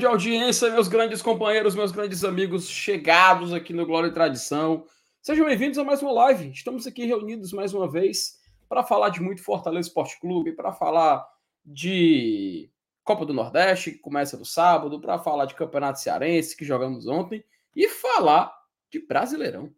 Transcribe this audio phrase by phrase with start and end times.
[0.00, 4.86] grande audiência, meus grandes companheiros, meus grandes amigos chegados aqui no Glória e Tradição.
[5.20, 6.50] Sejam bem-vindos a mais uma live.
[6.52, 11.28] Estamos aqui reunidos mais uma vez para falar de muito Fortaleza Esporte Clube, para falar
[11.62, 12.70] de
[13.04, 17.44] Copa do Nordeste, que começa no sábado, para falar de Campeonato Cearense, que jogamos ontem,
[17.76, 18.50] e falar
[18.90, 19.70] de Brasileirão.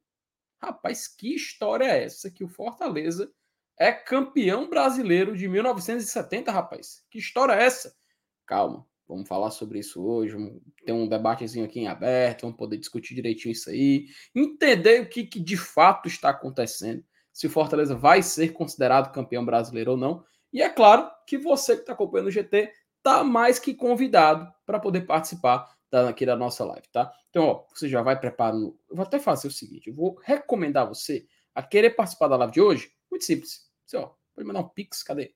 [0.63, 3.29] Rapaz, que história é essa que o Fortaleza
[3.77, 7.05] é campeão brasileiro de 1970, rapaz?
[7.11, 7.97] Que história é essa?
[8.47, 12.77] Calma, vamos falar sobre isso hoje, vamos ter um debatezinho aqui em aberto, vamos poder
[12.77, 17.95] discutir direitinho isso aí, entender o que, que de fato está acontecendo, se o Fortaleza
[17.95, 20.25] vai ser considerado campeão brasileiro ou não.
[20.53, 24.79] E é claro que você que está acompanhando o GT está mais que convidado para
[24.79, 27.13] poder participar aqui da nossa live, tá?
[27.31, 28.79] Então, ó, você já vai preparando.
[28.89, 32.53] Eu vou até fazer o seguinte: eu vou recomendar você a querer participar da live
[32.53, 32.91] de hoje.
[33.11, 33.71] Muito simples.
[33.85, 35.35] Você, ó, pode mandar um Pix, cadê?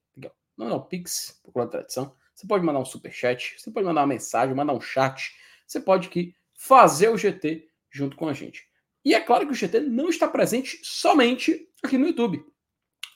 [0.56, 4.06] Não, não, Pix, procura tradição você pode mandar um super chat, você pode mandar uma
[4.06, 5.34] mensagem, mandar um chat,
[5.66, 8.68] você pode aqui fazer o GT junto com a gente.
[9.02, 12.44] E é claro que o GT não está presente somente aqui no YouTube.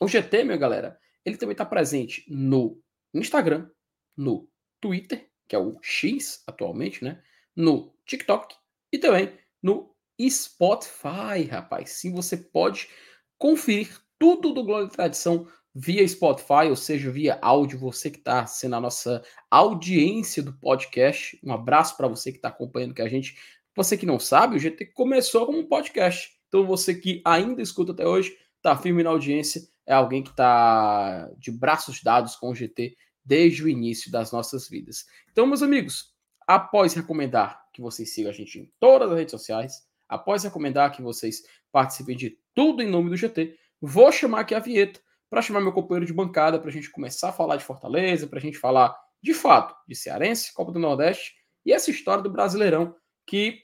[0.00, 3.68] O GT, minha galera, ele também está presente no Instagram,
[4.16, 4.48] no
[4.80, 7.22] Twitter, que é o X atualmente, né?
[7.54, 8.56] No TikTok
[8.90, 9.94] e também no
[10.28, 11.90] Spotify, rapaz.
[11.90, 12.88] Sim, você pode
[13.36, 18.46] conferir tudo do Glória e Tradição via Spotify, ou seja, via áudio, você que está
[18.46, 21.38] sendo a nossa audiência do podcast.
[21.44, 23.36] Um abraço para você que está acompanhando com a gente.
[23.76, 26.30] Você que não sabe, o GT começou como um podcast.
[26.48, 31.30] Então você que ainda escuta até hoje, está firme na audiência, é alguém que está
[31.38, 35.06] de braços dados com o GT desde o início das nossas vidas.
[35.30, 36.12] Então, meus amigos,
[36.46, 41.00] após recomendar que vocês sigam a gente em todas as redes sociais, após recomendar que
[41.00, 45.00] vocês participem de tudo em nome do GT, vou chamar aqui a vinheta
[45.30, 48.40] para chamar meu companheiro de bancada para a gente começar a falar de Fortaleza, para
[48.40, 52.94] a gente falar de fato de Cearense, Copa do Nordeste e essa história do Brasileirão
[53.24, 53.62] que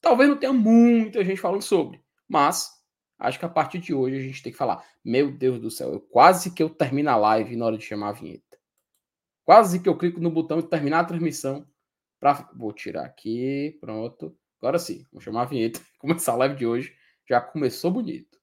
[0.00, 2.70] talvez não tenha muita gente falando sobre, mas
[3.18, 4.84] acho que a partir de hoje a gente tem que falar.
[5.04, 8.10] Meu Deus do céu, eu quase que eu termino a live na hora de chamar
[8.10, 8.56] a vinheta.
[9.44, 11.66] Quase que eu clico no botão de terminar a transmissão
[12.20, 14.36] para vou tirar aqui, pronto.
[14.60, 16.94] Agora sim, vou chamar a vinheta, começar a live de hoje.
[17.28, 18.37] Já começou bonito.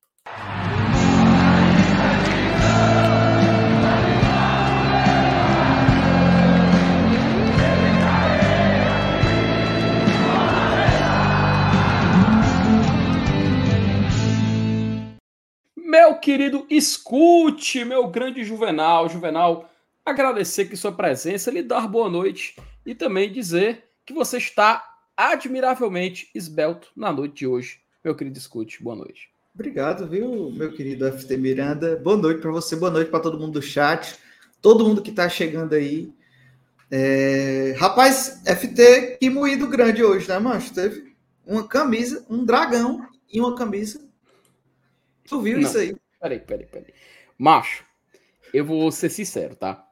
[16.26, 19.08] Querido, escute, meu grande Juvenal.
[19.08, 19.70] Juvenal,
[20.04, 24.84] agradecer que sua presença, lhe dar boa noite e também dizer que você está
[25.16, 27.80] admiravelmente esbelto na noite de hoje.
[28.04, 29.30] Meu querido, escute, boa noite.
[29.54, 31.96] Obrigado, viu, meu querido FT Miranda.
[31.98, 34.16] Boa noite para você, boa noite para todo mundo do chat,
[34.60, 36.12] todo mundo que está chegando aí.
[36.90, 37.76] É...
[37.78, 40.74] Rapaz, FT, que moído grande hoje, né, mancho?
[40.74, 41.16] Teve
[41.46, 44.04] uma camisa, um dragão e uma camisa
[45.28, 45.68] Tu viu Não.
[45.68, 45.96] isso aí?
[46.26, 46.94] Peraí, peraí, peraí.
[47.38, 47.86] Macho,
[48.52, 49.88] eu vou ser sincero, tá?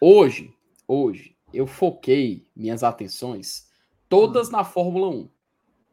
[0.00, 0.50] Hoje,
[0.88, 3.68] hoje, eu foquei minhas atenções
[4.08, 4.52] todas hum.
[4.52, 5.28] na Fórmula 1.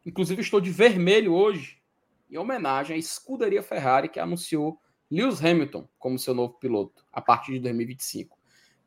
[0.05, 1.81] Inclusive, estou de vermelho hoje,
[2.29, 4.79] em homenagem à escuderia Ferrari que anunciou
[5.11, 8.39] Lewis Hamilton como seu novo piloto a partir de 2025.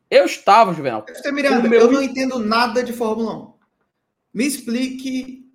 [0.09, 1.05] Eu estava, Juvenal.
[1.31, 1.81] Miranda, meu...
[1.81, 3.53] eu não entendo nada de Fórmula 1.
[4.33, 5.47] Me explique,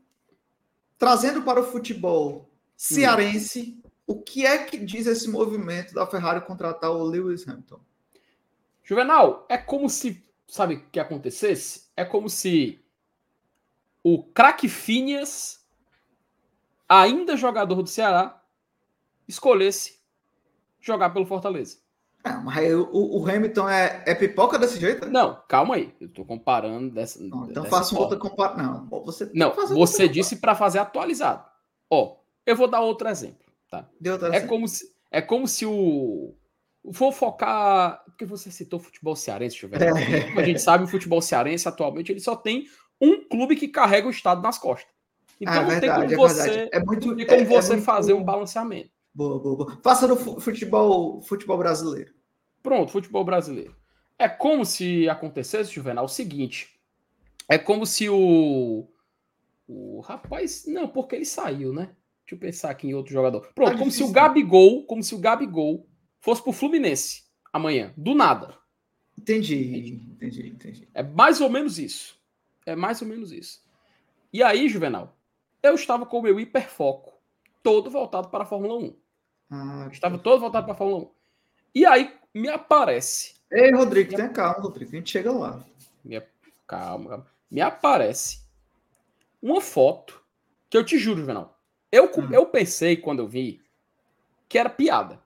[0.97, 2.49] trazendo para o futebol
[3.73, 3.80] hum.
[4.11, 7.79] O que é que diz esse movimento da Ferrari contratar o Lewis Hamilton?
[8.83, 11.85] Juvenal, é como se, sabe o que acontecesse?
[11.97, 12.85] É como se
[14.03, 15.65] o craque Phineas,
[16.89, 18.43] ainda jogador do Ceará,
[19.29, 20.01] escolhesse
[20.81, 21.79] jogar pelo Fortaleza.
[22.25, 25.09] É, mas o, o, Hamilton é, é, pipoca desse jeito?
[25.09, 25.95] Não, calma aí.
[26.01, 27.23] Eu tô comparando dessa.
[27.23, 28.89] Não, então faça uma outra comparação.
[28.91, 31.49] Não, você, não, você disse para fazer atualizado.
[31.89, 33.50] Ó, eu vou dar outro exemplo.
[33.71, 33.89] Tá?
[34.33, 36.35] é, como se, é como se o.
[36.83, 38.03] Vou focar.
[38.05, 39.81] Porque você citou futebol cearense, ver.
[39.83, 40.41] É.
[40.41, 42.67] A gente sabe o futebol cearense atualmente ele só tem
[43.01, 44.91] um clube que carrega o Estado nas costas.
[45.41, 47.85] Então ah, não verdade, tem como é você, é muito, tem como é, você muito...
[47.85, 48.91] fazer um balanceamento.
[49.15, 49.79] Boa, boa, boa.
[49.83, 52.13] Faça no futebol, futebol brasileiro.
[52.63, 53.75] Pronto, futebol brasileiro.
[54.19, 56.79] É como se acontecesse, Juvenal, o seguinte.
[57.49, 58.87] É como se o.
[59.67, 60.65] O rapaz.
[60.67, 61.91] Não, porque ele saiu, né?
[62.31, 63.51] Deixa eu pensar aqui em outro jogador.
[63.53, 65.85] Pronto, tá como se o Gabigol, como se o Gabigol
[66.21, 68.57] fosse pro Fluminense amanhã, do nada.
[69.19, 70.89] Entendi, entendi, entendi.
[70.95, 72.17] É mais ou menos isso.
[72.65, 73.61] É mais ou menos isso.
[74.33, 75.17] E aí, Juvenal,
[75.61, 77.13] eu estava com o meu hiperfoco
[77.65, 78.97] todo voltado para a Fórmula 1.
[79.51, 81.11] Ah, estava todo voltado para a Fórmula 1.
[81.75, 83.35] E aí me aparece.
[83.51, 85.65] Ei, Rodrigo, tenha calma, Rodrigo, a gente chega lá.
[86.69, 87.27] Calma, calma.
[87.51, 88.43] Me aparece
[89.43, 90.23] uma foto
[90.69, 91.60] que eu te juro, Juvenal.
[91.93, 92.29] Eu, hum.
[92.33, 93.61] eu pensei quando eu vi
[94.49, 95.21] que era piada.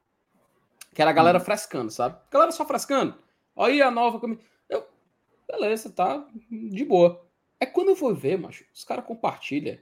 [0.95, 1.45] Que era a galera hum.
[1.45, 2.17] frescando, sabe?
[2.29, 3.15] A galera só frescando.
[3.57, 4.21] Aí a nova.
[4.69, 4.87] Eu,
[5.47, 7.25] beleza, tá de boa.
[7.61, 9.79] É quando eu vou ver, macho, os caras compartilham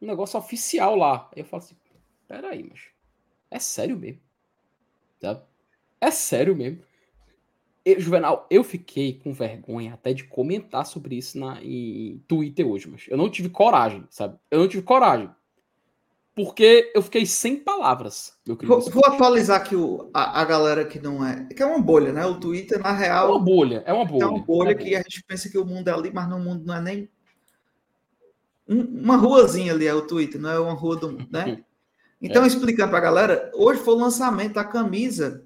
[0.00, 1.28] um negócio oficial lá.
[1.34, 1.76] Aí eu falo assim:
[2.26, 2.90] peraí, macho.
[3.50, 4.20] É sério mesmo.
[5.20, 5.42] Sabe?
[6.00, 6.82] É sério mesmo.
[7.84, 12.88] Eu, Juvenal, eu fiquei com vergonha até de comentar sobre isso na, em Twitter hoje,
[12.88, 14.36] mas eu não tive coragem, sabe?
[14.50, 15.30] Eu não tive coragem.
[16.36, 18.78] Porque eu fiquei sem palavras, meu querido.
[18.78, 21.46] Vou, vou atualizar aqui o, a, a, galera que não é.
[21.46, 22.26] Que é uma bolha, né?
[22.26, 23.28] O Twitter, na real.
[23.28, 24.22] É uma bolha, é uma bolha.
[24.22, 24.98] É uma bolha é que bolha.
[24.98, 27.08] a gente pensa que o mundo é ali, mas no mundo não é nem.
[28.68, 31.64] uma ruazinha ali é o Twitter, não é uma rua do mundo, né?
[32.18, 32.46] Então, é.
[32.46, 35.44] explicando para a galera, hoje foi o lançamento da camisa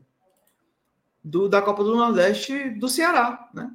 [1.23, 3.73] do, da Copa do Nordeste do Ceará, né?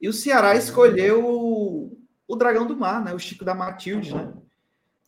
[0.00, 3.12] E o Ceará escolheu o, o Dragão do Mar, né?
[3.12, 4.32] O Chico da Matilde, né?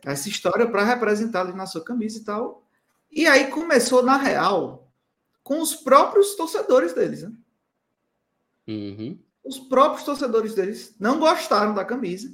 [0.07, 2.65] Essa história para representar ali na sua camisa e tal.
[3.11, 4.89] E aí começou, na real,
[5.43, 7.33] com os próprios torcedores deles, né?
[8.69, 9.19] Uhum.
[9.45, 12.29] Os próprios torcedores deles não gostaram da camisa.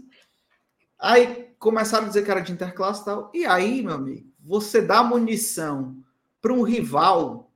[0.99, 3.31] Aí começaram a dizer que era de interclasse e tal.
[3.33, 5.97] E aí, meu amigo, você dá munição
[6.43, 7.51] para um rival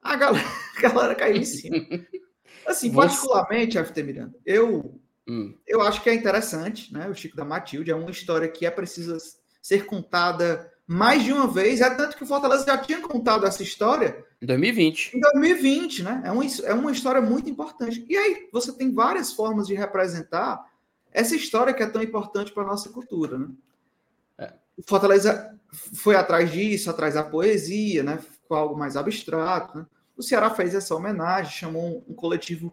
[0.00, 0.46] a galera,
[0.78, 1.76] a galera caiu em cima.
[2.66, 4.98] Assim, particularmente, FT Miranda, eu,
[5.28, 5.54] hum.
[5.66, 7.08] eu acho que é interessante, né?
[7.08, 9.16] O Chico da Matilde é uma história que é precisa
[9.62, 11.80] ser contada mais de uma vez.
[11.80, 14.24] É tanto que o Fortaleza já tinha contado essa história.
[14.40, 15.16] Em 2020.
[15.16, 16.22] Em 2020, né?
[16.24, 18.04] É uma, é uma história muito importante.
[18.08, 20.64] E aí, você tem várias formas de representar
[21.10, 23.48] essa história que é tão importante para a nossa cultura, né?
[24.38, 24.52] É.
[24.76, 25.56] O Fortaleza
[25.94, 28.18] foi atrás disso, atrás da poesia, né?
[28.18, 29.86] Ficou algo mais abstrato, né?
[30.16, 32.72] O Ceará fez essa homenagem, chamou um, um coletivo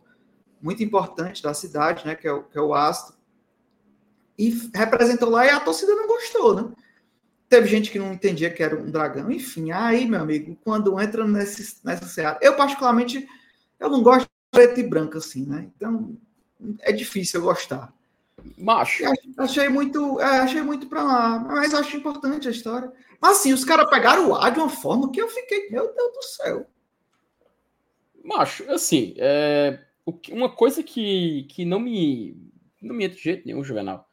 [0.61, 3.15] muito importante da cidade, né, que é o, que é o Astro,
[4.37, 6.71] e representou lá e a torcida não gostou, né?
[7.49, 11.27] Teve gente que não entendia que era um dragão, enfim, aí, meu amigo, quando entra
[11.27, 13.27] nesse, nessa Ceará, eu particularmente,
[13.79, 15.69] eu não gosto de preto e branco assim, né?
[15.75, 16.17] Então,
[16.79, 17.93] é difícil eu gostar.
[18.57, 19.03] Macho.
[19.37, 22.91] Achei muito, é, achei muito pra lá, mas acho importante a história.
[23.21, 26.13] Mas assim, os caras pegaram o ar de uma forma que eu fiquei, meu Deus
[26.13, 26.67] do céu.
[28.23, 29.79] Macho, assim, é,
[30.31, 32.51] uma coisa que, que não me
[32.81, 34.09] não me entra de jeito nenhum, Juvenal,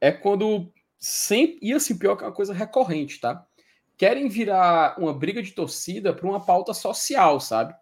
[0.00, 3.46] é quando sempre, e assim, pior que é uma coisa recorrente, tá?
[3.96, 7.74] Querem virar uma briga de torcida para uma pauta social, sabe?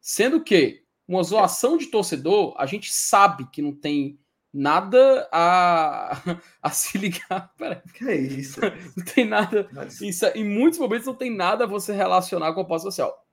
[0.00, 4.18] Sendo que uma zoação de torcedor, a gente sabe que não tem
[4.52, 6.16] nada a,
[6.62, 7.52] a se ligar.
[7.56, 7.80] Peraí.
[7.94, 8.60] Que é isso?
[8.96, 9.68] Não tem nada.
[10.00, 13.23] Isso, em muitos momentos não tem nada a você relacionar com a pauta social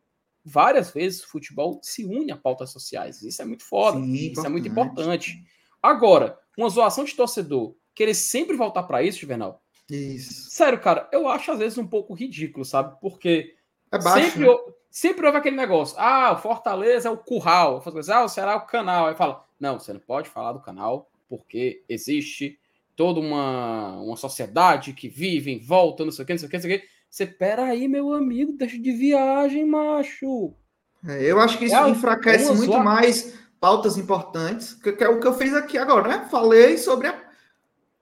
[0.43, 3.21] várias vezes o futebol se une a pautas sociais.
[3.21, 4.00] Isso é muito foda.
[4.00, 4.45] Sim, isso importante.
[4.45, 5.43] é muito importante.
[5.81, 9.62] Agora, uma zoação de torcedor, querer sempre voltar para isso, Juvenal.
[9.89, 10.50] Isso.
[10.50, 12.98] Sério, cara, eu acho às vezes um pouco ridículo, sabe?
[13.01, 13.55] Porque
[13.91, 14.57] é baixo, sempre, né?
[14.89, 15.95] sempre houve aquele negócio.
[16.00, 17.83] Ah, o Fortaleza é o curral.
[18.10, 19.07] Ah, o Ceará é o canal.
[19.07, 22.60] Aí fala, não, você não pode falar do canal porque existe
[22.95, 26.50] toda uma, uma sociedade que vive em volta, não sei o que, não sei o
[26.50, 26.88] que, não sei o que.
[27.12, 30.53] Você, peraí, meu amigo, deixa de viagem, macho.
[31.06, 35.20] É, eu acho que isso é, enfraquece muito mais pautas importantes, que, que, é o
[35.20, 36.27] que eu fiz aqui agora, né?
[36.32, 37.22] Falei sobre a...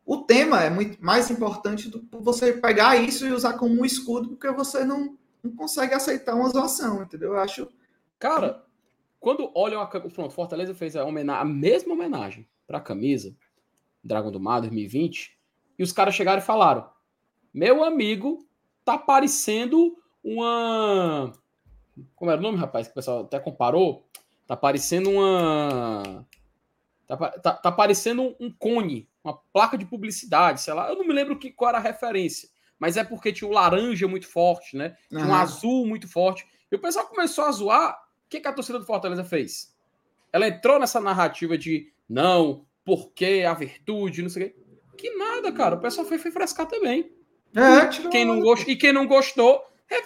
[0.06, 3.84] o tema, é muito mais importante do que você pegar isso e usar como um
[3.84, 7.34] escudo, porque você não, não consegue aceitar uma zoação, entendeu?
[7.34, 7.68] Eu acho.
[8.20, 8.64] Cara,
[9.20, 9.88] quando olham a.
[9.88, 13.36] Pronto, Fortaleza fez a, homenagem, a mesma homenagem para a camisa
[14.04, 15.36] Dragon do Mar 2020,
[15.80, 16.88] e os caras chegaram e falaram:
[17.52, 18.48] Meu amigo,
[18.90, 21.32] tá parecendo uma.
[22.16, 22.88] Como era o nome, rapaz?
[22.88, 24.04] Que o pessoal até comparou.
[24.48, 26.26] Tá parecendo uma.
[27.06, 30.90] Tá, tá, tá parecendo um cone, uma placa de publicidade, sei lá.
[30.90, 32.50] Eu não me lembro que, qual era a referência.
[32.80, 34.96] Mas é porque tinha o laranja muito forte, né?
[35.08, 35.30] Tinha uhum.
[35.30, 36.48] um azul muito forte.
[36.72, 37.92] E o pessoal começou a zoar.
[38.26, 39.76] O que, que a torcida do Fortaleza fez?
[40.34, 44.56] Ela entrou nessa narrativa de não, porque a virtude, não sei o quê.
[44.98, 45.76] Que nada, cara.
[45.76, 47.19] O pessoal foi, foi frescar também.
[47.56, 49.64] É, quem não gostou, e quem não gostou.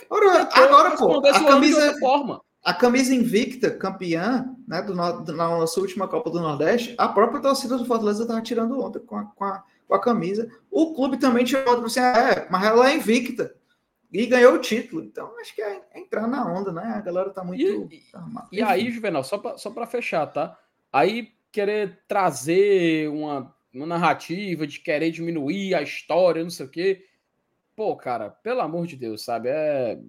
[0.09, 2.41] Agora, agora pô, a camisa, forma.
[2.63, 7.41] a camisa invicta, campeã, né, do, do, na nossa última Copa do Nordeste, a própria
[7.41, 10.49] torcida do Fortaleza estava tirando onda com a, com, a, com a camisa.
[10.71, 13.53] O clube também tirou assim, é, mas ela é invicta.
[14.11, 15.03] E ganhou o título.
[15.03, 16.93] Então, acho que é entrar na onda, né?
[16.95, 17.91] A galera tá muito.
[17.91, 20.55] E, tá, e aí, Juvenal, só para só fechar, tá?
[20.91, 27.03] Aí querer trazer uma, uma narrativa de querer diminuir a história, não sei o quê
[27.75, 29.49] pô, cara, pelo amor de Deus, sabe?
[29.49, 29.99] É,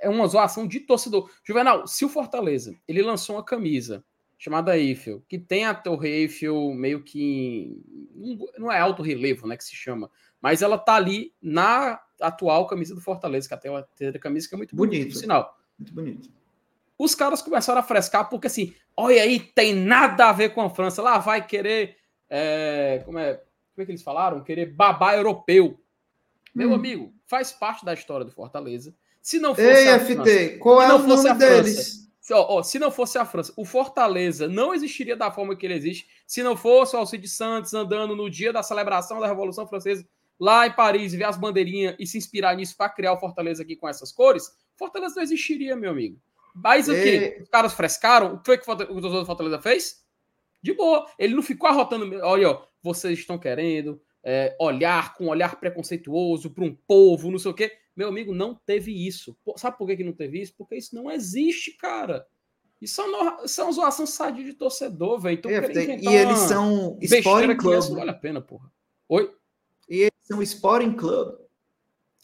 [0.00, 1.30] é uma zoação de torcedor.
[1.44, 4.04] Juvenal, se o Fortaleza ele lançou uma camisa
[4.38, 7.78] chamada Eiffel, que tem a Torre Eiffel meio que.
[8.58, 9.56] Não é alto relevo, né?
[9.56, 10.10] Que se chama.
[10.40, 13.86] Mas ela tá ali na atual camisa do Fortaleza, que até uma
[14.18, 15.58] camisa que é muito bonita, bonito, sinal.
[15.78, 16.30] Muito bonito.
[16.98, 20.70] Os caras começaram a frescar, porque assim, olha aí, tem nada a ver com a
[20.70, 21.02] França.
[21.02, 21.96] Lá vai querer.
[22.28, 24.42] É, como, é, como é que eles falaram?
[24.42, 25.78] Querer babá europeu.
[26.54, 26.74] Meu hum.
[26.74, 28.94] amigo, faz parte da história do Fortaleza.
[29.22, 32.08] Se não fosse Ei, a FT, França, qual é o nome deles?
[32.20, 35.66] Se, ó, ó, se não fosse a França, o Fortaleza não existiria da forma que
[35.66, 39.66] ele existe se não fosse o Alcide Santos andando no dia da celebração da Revolução
[39.66, 40.06] Francesa
[40.38, 43.76] lá em Paris, ver as bandeirinhas e se inspirar nisso para criar o Fortaleza aqui
[43.76, 44.50] com essas cores.
[44.76, 46.18] Fortaleza não existiria, meu amigo.
[46.54, 47.38] Mas o quê?
[47.42, 48.34] Os caras frescaram.
[48.34, 50.02] O que foi que o torcedor do Fortaleza fez?
[50.62, 51.06] De boa.
[51.18, 52.18] Ele não ficou arrotando.
[52.22, 57.38] Olha, ó, vocês estão querendo é, olhar com um olhar preconceituoso para um povo, não
[57.38, 57.72] sei o quê.
[57.96, 59.36] Meu amigo, não teve isso.
[59.56, 60.54] Sabe por que, que não teve isso?
[60.56, 62.26] Porque isso não existe, cara.
[62.80, 65.34] Isso é são zoação sadia de torcedor, velho.
[65.34, 67.84] Então, é, e eles são Sporting Club.
[67.90, 68.72] Não vale a pena, porra.
[69.08, 69.30] Oi?
[69.88, 71.34] E eles são Sporting Club.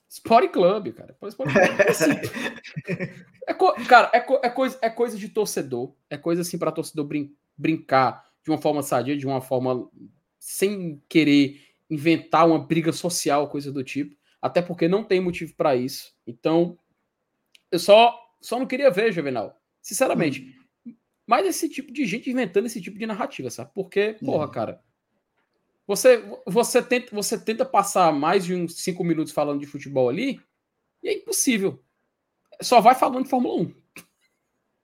[0.08, 1.14] Sporting Club, cara.
[1.28, 1.80] Sporting Club.
[1.80, 2.10] É, assim,
[3.46, 3.74] é co...
[3.86, 4.40] Cara, é, co...
[4.42, 5.92] é, coisa, é coisa de torcedor.
[6.08, 7.36] É coisa assim para torcedor brin...
[7.56, 9.90] brincar de uma forma sadia, de uma forma
[10.38, 15.76] sem querer inventar uma briga social, coisa do tipo, até porque não tem motivo para
[15.76, 16.12] isso.
[16.26, 16.78] Então,
[17.70, 20.54] eu só só não queria ver, Juvenal, sinceramente.
[20.86, 20.94] Hum.
[21.26, 23.70] Mas esse tipo de gente inventando esse tipo de narrativa, sabe?
[23.74, 24.50] Porque, porra, hum.
[24.50, 24.82] cara,
[25.86, 30.40] você você tenta você tenta passar mais de uns cinco minutos falando de futebol ali,
[31.02, 31.82] e é impossível.
[32.62, 33.74] Só vai falando de Fórmula 1.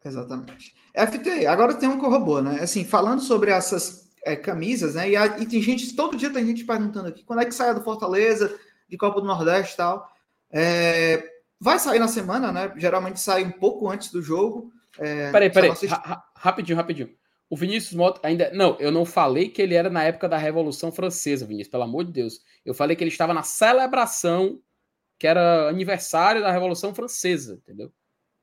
[0.05, 0.75] Exatamente.
[0.95, 2.61] FT, agora tem um corrobô, né?
[2.61, 5.11] Assim, falando sobre essas é, camisas, né?
[5.11, 7.75] E, a, e, tem gente, todo dia tem gente perguntando aqui quando é que sai
[7.75, 10.09] do Fortaleza, de Copa do Nordeste e tal.
[10.51, 11.23] É,
[11.59, 12.73] vai sair na semana, né?
[12.77, 14.73] Geralmente sai um pouco antes do jogo.
[14.99, 15.95] É, peraí, peraí, assist...
[16.37, 17.11] rapidinho, rapidinho.
[17.49, 18.51] O Vinícius Mota ainda.
[18.53, 22.05] Não, eu não falei que ele era na época da Revolução Francesa, Vinícius, pelo amor
[22.05, 22.41] de Deus.
[22.65, 24.61] Eu falei que ele estava na celebração,
[25.19, 27.93] que era aniversário da Revolução Francesa, entendeu?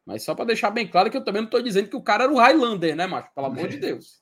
[0.05, 2.25] Mas só para deixar bem claro que eu também não estou dizendo que o cara
[2.25, 3.33] era o Highlander, né, macho?
[3.33, 4.21] Pelo amor de Deus.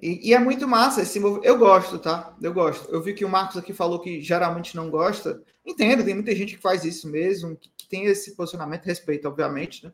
[0.00, 1.18] E, e, é muito massa esse.
[1.18, 2.34] Eu gosto, tá?
[2.40, 2.90] Eu gosto.
[2.90, 5.42] Eu vi que o Marcos aqui falou que geralmente não gosta.
[5.64, 9.84] Entendo, tem muita gente que faz isso mesmo, que, que tem esse posicionamento, respeito, obviamente,
[9.84, 9.92] né?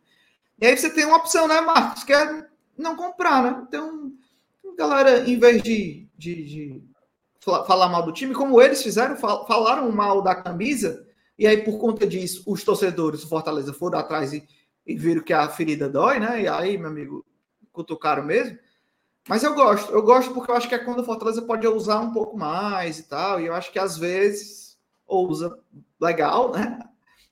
[0.60, 2.04] E aí você tem uma opção, né, Marcos?
[2.04, 3.64] Que é não comprar, né?
[3.66, 4.12] Então,
[4.76, 6.82] galera, em vez de, de, de
[7.40, 11.06] falar mal do time, como eles fizeram, falaram mal da camisa,
[11.38, 14.46] e aí por conta disso, os torcedores do Fortaleza foram atrás e,
[14.86, 16.42] e viram que a ferida dói, né?
[16.42, 17.24] E aí, meu amigo,
[17.72, 18.58] cutucaram mesmo.
[19.28, 22.00] Mas eu gosto, eu gosto porque eu acho que é quando o Fortaleza pode usar
[22.00, 25.58] um pouco mais e tal, e eu acho que às vezes usa
[26.00, 26.78] legal, né?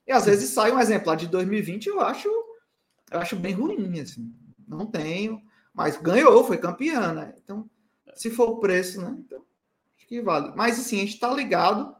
[0.07, 2.29] E às vezes sai um exemplo lá de 2020, eu acho,
[3.11, 4.33] eu acho bem ruim, assim.
[4.67, 5.41] Não tenho,
[5.73, 7.35] mas ganhou, foi campeã, né?
[7.43, 7.69] Então,
[8.15, 9.15] se for o preço, né?
[9.19, 9.43] Então,
[9.97, 10.53] acho que vale.
[10.55, 11.95] Mas assim, a gente tá ligado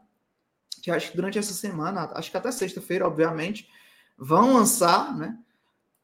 [0.81, 3.69] que acho que durante essa semana, acho que até sexta-feira, obviamente,
[4.17, 5.37] vão lançar, né?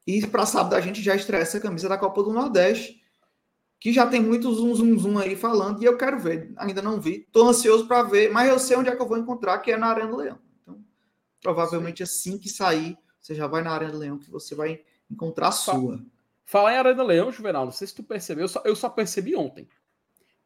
[0.06, 2.97] E para sábado a gente já estreia essa camisa da Copa do Nordeste
[3.80, 7.00] que já tem muito zoom, zoom, zoom aí falando, e eu quero ver, ainda não
[7.00, 9.70] vi, estou ansioso para ver, mas eu sei onde é que eu vou encontrar, que
[9.70, 10.38] é na Arena do Leão.
[10.62, 10.82] Então,
[11.40, 14.80] provavelmente assim que sair, você já vai na Arena do Leão, que você vai
[15.10, 16.02] encontrar a sua.
[16.44, 18.88] Falar em Arena do Leão, Juvenal, não sei se tu percebeu, eu só, eu só
[18.88, 19.68] percebi ontem,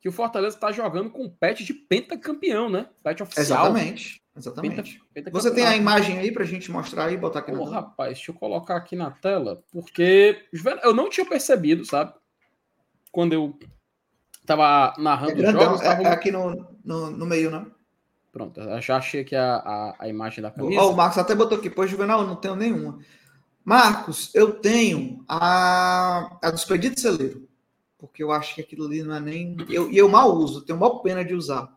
[0.00, 2.88] que o Fortaleza está jogando com pet de pentacampeão, né?
[3.02, 3.66] Pet oficial.
[3.66, 4.20] Exatamente.
[4.36, 4.98] Exatamente.
[5.12, 7.64] Penta, penta Você tem a imagem aí para a gente mostrar aí, botar aqui Pô,
[7.64, 10.44] rapaz, deixa eu colocar aqui na tela, porque
[10.82, 12.14] eu não tinha percebido, sabe?
[13.12, 13.56] Quando eu
[14.46, 15.80] tava narrando é os jogos.
[15.82, 17.66] É, é aqui no, no, no, meio, né?
[18.32, 20.80] Pronto, já achei aqui a, a, a imagem da camisa.
[20.82, 22.98] O Marcos até botou aqui, pois Juvenal, não tenho nenhuma.
[23.62, 27.46] Marcos, eu tenho a, a do Expedito Celeiro,
[27.98, 29.56] porque eu acho que aquilo ali não é nem.
[29.68, 31.72] E eu, eu mal uso, tenho mal pena de usar.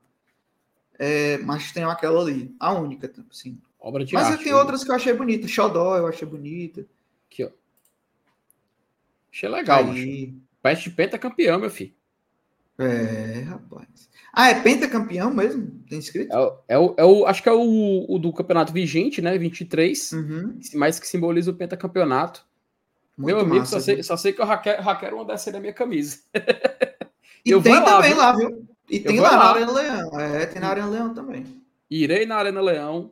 [0.97, 3.61] É, mas tenho aquela ali, a única, sim.
[3.77, 5.47] Obra de mas arte, tem outras que eu achei bonita.
[5.47, 6.87] Xodó, eu achei bonita.
[7.29, 7.49] Aqui, ó.
[9.31, 10.33] Achei legal, Aí...
[10.65, 11.93] Peste pentacampeão, meu filho.
[12.79, 14.09] É, rapaz.
[14.33, 15.79] Ah, é pentacampeão mesmo?
[15.87, 16.35] Tem escrito?
[16.35, 19.37] É, é, o, é o, acho que é o, o do campeonato vigente, né?
[19.37, 20.59] 23, uhum.
[20.73, 22.43] mas que simboliza o pentacampeonato.
[23.15, 25.71] Muito meu amigo, massa, só, sei, só sei que eu raquero uma dessa da minha
[25.71, 26.17] camisa.
[27.45, 28.67] E eu tem também lá, viu?
[28.89, 30.19] E tem lá, lá na Arena Leão.
[30.19, 31.45] É, tem na Arena Leão também.
[31.91, 33.11] Irei na Arena Leão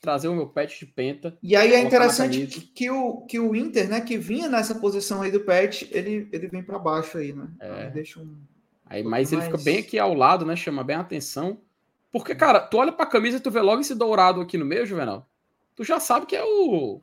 [0.00, 1.36] trazer o meu pet de penta.
[1.42, 5.30] E aí é interessante que, o, que o Inter, né, que vinha nessa posição aí
[5.30, 7.48] do pet, ele, ele vem para baixo aí, né?
[7.60, 7.90] É.
[7.90, 8.36] deixa um.
[8.86, 10.56] Aí, mas ele fica bem aqui ao lado, né?
[10.56, 11.60] Chama bem a atenção.
[12.10, 14.86] Porque, cara, tu olha pra camisa e tu vê logo esse dourado aqui no meio,
[14.86, 15.28] Juvenal.
[15.76, 17.00] Tu já sabe que é o.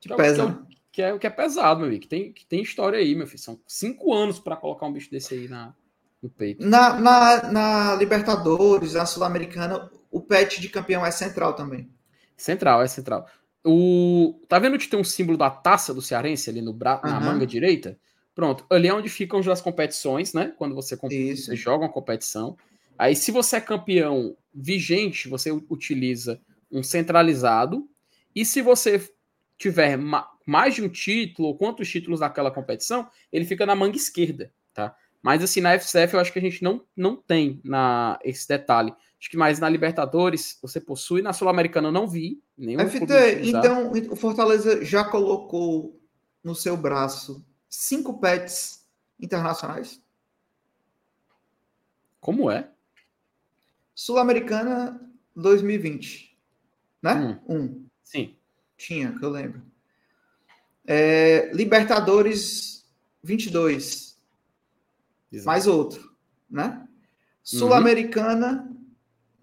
[0.00, 0.42] Que, que pesa.
[0.42, 2.02] É o, que é, que é pesado, meu amigo.
[2.02, 3.42] Que tem, que tem história aí, meu filho.
[3.42, 5.74] São cinco anos para colocar um bicho desse aí na,
[6.22, 6.64] no peito.
[6.64, 11.90] Na, na, na Libertadores, na Sul-Americana, o pet de campeão é central também.
[12.36, 13.26] Central, é central.
[13.64, 17.00] O, tá vendo que tem um símbolo da taça do Cearense ali no bra...
[17.04, 17.10] Uhum.
[17.10, 17.98] na manga direita?
[18.34, 20.52] Pronto, ali é onde ficam as competições, né?
[20.58, 21.10] Quando você, comp...
[21.10, 22.56] você joga uma competição.
[22.98, 26.40] Aí, se você é campeão vigente, você utiliza
[26.70, 27.88] um centralizado.
[28.34, 29.02] E se você
[29.58, 33.96] tiver ma mais de um título, ou quantos títulos naquela competição, ele fica na manga
[33.96, 34.94] esquerda, tá?
[35.20, 38.94] Mas assim, na FCF eu acho que a gente não, não tem na, esse detalhe.
[39.18, 42.42] Acho que mais na Libertadores você possui, na Sul-Americana eu não vi.
[42.56, 46.00] Nenhum FT, então o Fortaleza já colocou
[46.44, 48.86] no seu braço cinco pets
[49.18, 50.00] internacionais?
[52.20, 52.70] Como é?
[53.94, 55.00] Sul-Americana
[55.34, 56.38] 2020,
[57.02, 57.40] né?
[57.48, 57.56] Hum.
[57.56, 57.86] Um.
[58.02, 58.36] Sim.
[58.76, 59.62] Tinha, que eu lembro.
[60.86, 62.86] É, Libertadores
[63.22, 64.20] 22.
[65.32, 65.46] Exato.
[65.46, 66.14] Mais outro,
[66.48, 66.78] né?
[66.80, 66.86] Uhum.
[67.42, 68.68] Sul-Americana.
[68.68, 68.75] Uhum.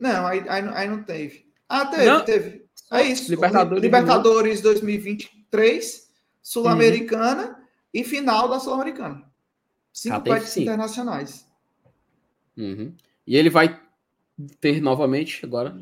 [0.03, 1.45] Não, aí, aí, aí, não teve.
[1.69, 2.25] Ah, teve, não.
[2.25, 2.65] teve.
[2.91, 3.29] É isso.
[3.29, 6.09] Libertadores, Libertadores 2023,
[6.41, 7.55] Sul-Americana uhum.
[7.93, 9.23] e final da Sul-Americana.
[9.93, 11.47] Cinco ah, internacionais.
[12.57, 12.93] Uhum.
[13.25, 13.79] E ele vai
[14.59, 15.73] ter novamente agora,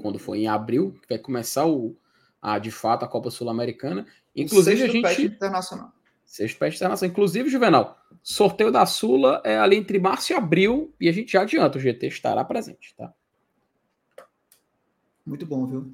[0.00, 1.96] quando for em abril, vai começar o,
[2.40, 4.06] a, de fato a Copa Sul-Americana.
[4.36, 5.22] Inclusive a gente.
[5.22, 5.92] internacional.
[6.24, 7.10] Sexto peste internacional.
[7.10, 11.42] Inclusive, Juvenal, sorteio da Sula é ali entre março e abril e a gente já
[11.42, 13.12] adianta, o GT estará presente, tá?
[15.26, 15.92] Muito bom, viu?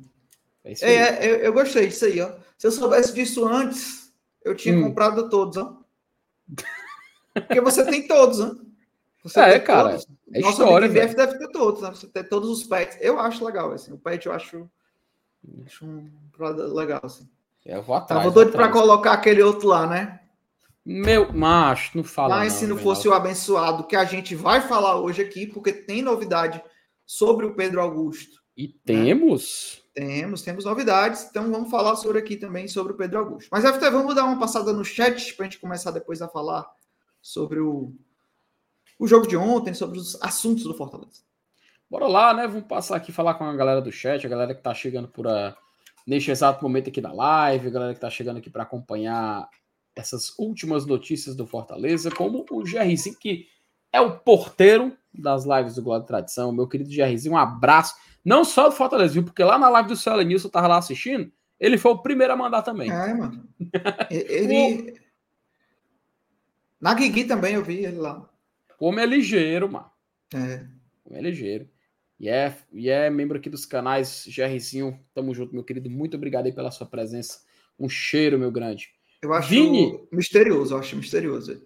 [0.65, 2.33] É, é, é eu, eu, gostei disso aí, ó.
[2.59, 4.13] Se eu soubesse disso antes,
[4.45, 4.83] eu tinha hum.
[4.83, 5.79] comprado todos, ó.
[7.33, 8.55] Porque você tem todos, né?
[9.25, 9.91] Você é, cara.
[9.91, 10.07] Todos.
[10.35, 11.91] É Nossa, história, o deve ter todos, né?
[11.91, 12.99] Você tem todos os pets.
[13.01, 13.93] Eu acho legal, assim.
[13.93, 14.69] O pet eu acho,
[15.65, 16.11] acho um
[16.75, 17.29] legal, assim.
[17.65, 18.23] Eu vou atrás.
[18.23, 20.21] Tava doido para colocar aquele outro lá, né?
[20.85, 22.37] Meu, macho, não fala.
[22.37, 25.73] Mas não, se não fosse o abençoado que a gente vai falar hoje aqui, porque
[25.73, 26.63] tem novidade
[27.07, 28.42] sobre o Pedro Augusto.
[28.63, 29.83] E temos?
[29.97, 30.07] Né?
[30.07, 31.27] Temos, temos novidades.
[31.29, 33.49] Então vamos falar sobre aqui também sobre o Pedro Augusto.
[33.51, 36.65] Mas FT, vamos dar uma passada no chat para a gente começar depois a falar
[37.21, 37.93] sobre o,
[39.01, 41.23] o jogo de ontem, sobre os assuntos do Fortaleza.
[41.91, 42.47] Bora lá, né?
[42.47, 45.27] Vamos passar aqui falar com a galera do chat, a galera que tá chegando por
[45.27, 45.57] a
[46.07, 49.49] neste exato momento aqui da live, galera que está chegando aqui para acompanhar
[49.95, 53.47] essas últimas notícias do Fortaleza, como o Jerryzinho, que
[53.93, 57.95] é o porteiro das lives do Glória Tradição, meu querido Jerryzinho, um abraço,
[58.25, 59.25] não só do Fortaleza, viu?
[59.25, 62.33] porque lá na live do Céu Nilson, eu tava lá assistindo, ele foi o primeiro
[62.33, 62.91] a mandar também.
[62.91, 63.49] É, mano.
[64.11, 65.01] Ele...
[66.81, 68.29] Na Guigui também eu vi ele lá.
[68.77, 69.89] Como é ligeiro, mano.
[70.35, 70.67] É.
[71.05, 71.69] Como é ligeiro.
[72.19, 74.99] E é, e é membro aqui dos canais, Jerryzinho.
[75.15, 75.89] Tamo junto, meu querido.
[75.89, 77.41] Muito obrigado aí pela sua presença.
[77.79, 78.91] Um cheiro, meu grande.
[79.23, 81.63] Eu acho Vini, misterioso, eu acho misterioso.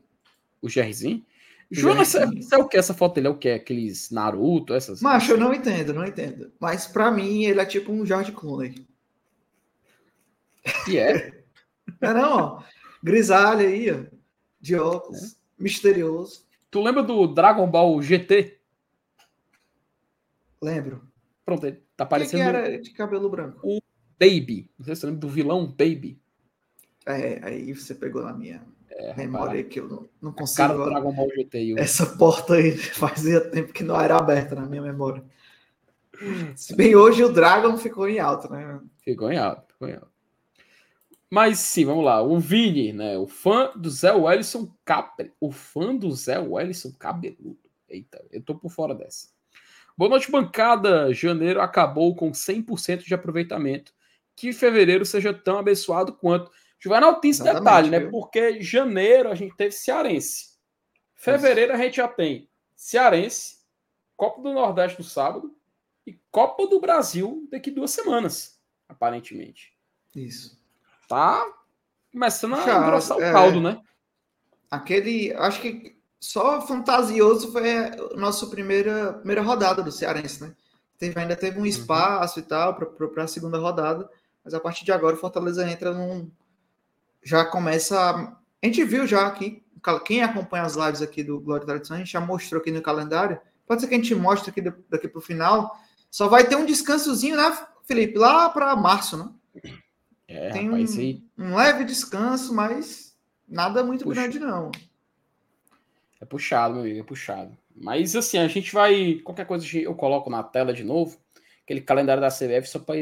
[0.60, 1.24] O Jerryzinho?
[1.70, 2.76] Jonas, isso é o que?
[2.76, 3.48] Essa foto dele é o que?
[3.48, 5.00] Aqueles Naruto, essas.
[5.00, 6.52] Macho, eu não entendo, não entendo.
[6.60, 8.86] Mas para mim ele é tipo um George Clooney.
[10.88, 11.44] E é?
[12.00, 12.62] é não, ó.
[13.02, 14.04] Grisalho aí, ó.
[14.60, 15.32] De óculos.
[15.32, 15.36] É.
[15.58, 16.46] Misterioso.
[16.70, 18.58] Tu lembra do Dragon Ball GT?
[20.62, 21.02] Lembro.
[21.44, 22.42] Pronto, ele tá parecendo.
[22.42, 23.60] Quem era de cabelo branco?
[23.62, 23.80] O
[24.18, 24.70] Baby.
[24.78, 26.20] Não sei se você lembra do vilão Baby.
[27.04, 28.64] É, aí você pegou na minha
[28.96, 30.56] é, memória que eu não, não consigo.
[30.56, 31.74] Cara do Dragon Ball GT.
[31.78, 35.22] Essa porta aí fazia tempo que não era aberta na minha memória.
[36.54, 38.80] Se bem hoje o Dragon ficou em alto, né?
[39.02, 39.98] Ficou em alto, ficou em.
[41.30, 42.22] Mas sim, vamos lá.
[42.22, 43.18] O Vini, né?
[43.18, 45.32] O fã do Zé Wellison Capre.
[45.38, 47.58] O fã do Zé Wellison Cabeludo.
[47.88, 49.28] Eita, eu tô por fora dessa.
[49.96, 51.12] Boa noite, bancada.
[51.12, 53.92] Janeiro acabou com 100% de aproveitamento.
[54.34, 56.50] Que fevereiro seja tão abençoado quanto.
[56.78, 58.00] Juvenal tem esse detalhe, né?
[58.00, 60.56] Porque janeiro a gente teve cearense.
[61.14, 63.56] Fevereiro a gente já tem cearense,
[64.16, 65.54] Copa do Nordeste no sábado
[66.06, 69.74] e Copa do Brasil daqui duas semanas, aparentemente.
[70.14, 70.58] Isso.
[71.08, 71.44] Tá
[72.12, 73.32] começando a engrossar o é...
[73.32, 73.80] caldo, né?
[74.70, 75.32] Aquele.
[75.34, 80.54] Acho que só fantasioso foi a nossa primeira, primeira rodada do Cearense, né?
[80.98, 81.66] Teve, ainda teve um uhum.
[81.66, 82.44] espaço uhum.
[82.44, 84.08] e tal para a segunda rodada,
[84.42, 86.30] mas a partir de agora o Fortaleza entra num.
[87.26, 87.98] Já começa.
[88.62, 89.60] A gente viu já aqui,
[90.04, 92.80] quem acompanha as lives aqui do Glória e Tradição, a gente já mostrou aqui no
[92.80, 93.40] calendário.
[93.66, 95.76] Pode ser que a gente mostre aqui daqui para o final.
[96.08, 98.16] Só vai ter um descansozinho, né, Felipe?
[98.16, 99.28] Lá para março, né?
[100.28, 104.20] É, Tem rapaz, um, um leve descanso, mas nada muito Puxa.
[104.20, 104.70] grande, não.
[106.20, 107.58] É puxado, meu amigo, é puxado.
[107.74, 109.20] Mas assim, a gente vai.
[109.24, 111.18] Qualquer coisa eu coloco na tela de novo,
[111.64, 112.94] aquele calendário da CBF, só para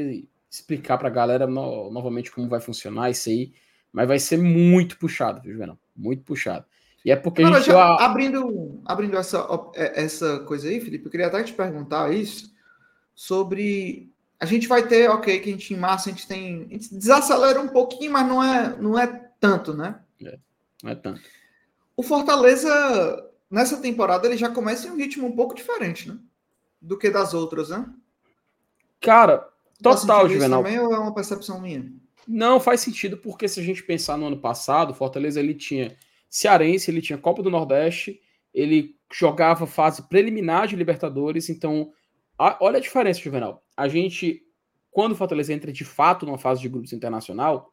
[0.51, 3.53] explicar para a galera no, novamente como vai funcionar isso aí.
[3.95, 5.79] Mas vai ser muito puxado, viu, Juvenal?
[5.97, 6.65] Muito puxado.
[7.05, 7.71] E é porque Cara, a gente.
[7.71, 12.53] Já, abrindo abrindo essa, é, essa coisa aí, Felipe, eu queria até te perguntar isso
[13.15, 14.11] sobre.
[14.41, 16.67] A gente vai ter, ok, que a gente em março a gente tem.
[16.69, 19.07] A gente desacelera um pouquinho, mas não é, não é
[19.39, 20.01] tanto, né?
[20.21, 20.39] É,
[20.83, 21.23] não é tanto.
[21.97, 26.19] O Fortaleza, nessa temporada, ele já começa em um ritmo um pouco diferente, né?
[26.83, 27.89] Do que das outras, né?
[29.01, 29.49] Cara,
[29.81, 30.65] total, Juvenal.
[30.65, 31.93] também ou é uma percepção minha?
[32.27, 35.97] Não, faz sentido, porque se a gente pensar no ano passado, Fortaleza ele tinha
[36.29, 38.21] Cearense, ele tinha Copa do Nordeste,
[38.53, 41.93] ele jogava fase preliminar de Libertadores, então
[42.39, 43.63] a, olha a diferença, Juvenal.
[43.77, 44.43] A gente,
[44.91, 47.73] quando o Fortaleza entra de fato numa fase de grupos internacional,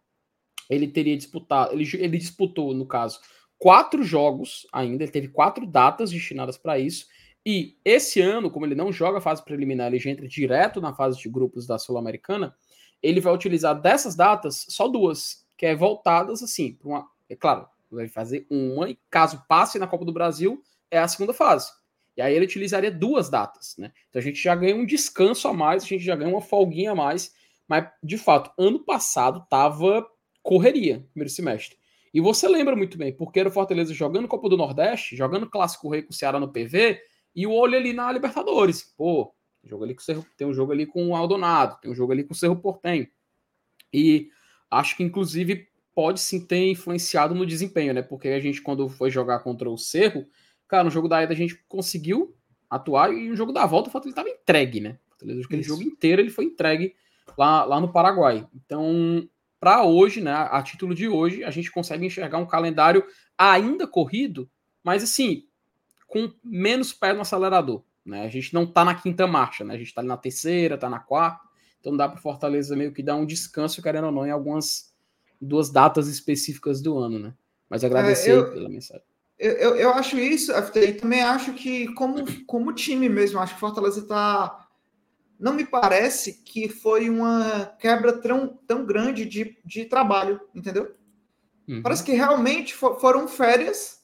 [0.69, 3.19] ele teria disputado, ele, ele disputou, no caso,
[3.57, 7.07] quatro jogos ainda, ele teve quatro datas destinadas para isso,
[7.45, 11.19] e esse ano, como ele não joga fase preliminar, ele já entra direto na fase
[11.19, 12.55] de grupos da Sul-Americana,
[13.01, 17.07] ele vai utilizar dessas datas só duas, que é voltadas assim, uma.
[17.29, 21.33] É claro, vai fazer uma, e caso passe na Copa do Brasil, é a segunda
[21.33, 21.71] fase.
[22.15, 23.91] E aí ele utilizaria duas datas, né?
[24.09, 26.91] Então a gente já ganha um descanso a mais, a gente já ganha uma folguinha
[26.91, 27.33] a mais,
[27.67, 30.05] mas de fato, ano passado tava
[30.43, 31.77] correria, primeiro semestre.
[32.13, 35.89] E você lembra muito bem, porque era o Fortaleza jogando Copa do Nordeste, jogando Clássico
[35.89, 37.01] Rei com o Ceará no PV,
[37.33, 38.83] e o olho ali na Libertadores.
[38.97, 41.78] Pô, tem um jogo ali com o Cerro, tem um jogo ali com o Aldonado,
[41.82, 43.08] tem um jogo ali com o Cerro Portenho.
[43.93, 44.30] E
[44.69, 48.02] acho que inclusive pode sim ter influenciado no desempenho, né?
[48.02, 50.26] Porque a gente, quando foi jogar contra o Cerro,
[50.67, 52.36] cara, no jogo da ida a gente conseguiu
[52.69, 54.97] atuar e no jogo da volta o Fortaleza estava entregue, né?
[55.10, 56.95] Fortaleza, aquele jogo inteiro ele foi entregue
[57.38, 58.47] lá, lá no Paraguai.
[58.56, 59.28] Então,
[59.60, 63.06] para hoje, né, a título de hoje, a gente consegue enxergar um calendário
[63.38, 64.50] ainda corrido,
[64.84, 65.45] mas assim,
[66.08, 67.84] com menos pé no acelerador.
[68.05, 68.23] Né?
[68.23, 69.75] A gente não tá na quinta marcha, né?
[69.75, 71.47] A gente tá na terceira, tá na quarta.
[71.79, 74.93] Então dá para Fortaleza meio que dar um descanso, querendo ou não, em algumas
[75.39, 77.33] duas datas específicas do ano, né?
[77.69, 79.03] Mas agradecer é, eu, pela mensagem.
[79.39, 83.59] Eu, eu, eu, acho isso, e também acho que, como, como time mesmo, acho que
[83.59, 84.67] Fortaleza tá.
[85.39, 90.95] Não me parece que foi uma quebra tão, tão grande de, de trabalho, entendeu?
[91.67, 91.81] Uhum.
[91.81, 94.01] Parece que realmente for, foram férias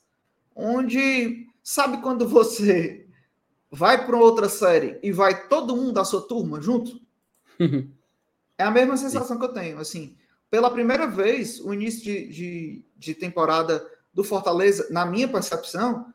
[0.55, 3.07] onde, sabe quando você
[3.71, 6.99] vai para outra série e vai todo mundo da sua turma junto?
[8.60, 10.17] É a mesma sensação que eu tenho, assim
[10.49, 16.13] pela primeira vez, o início de, de, de, temporada do Fortaleza, na minha percepção,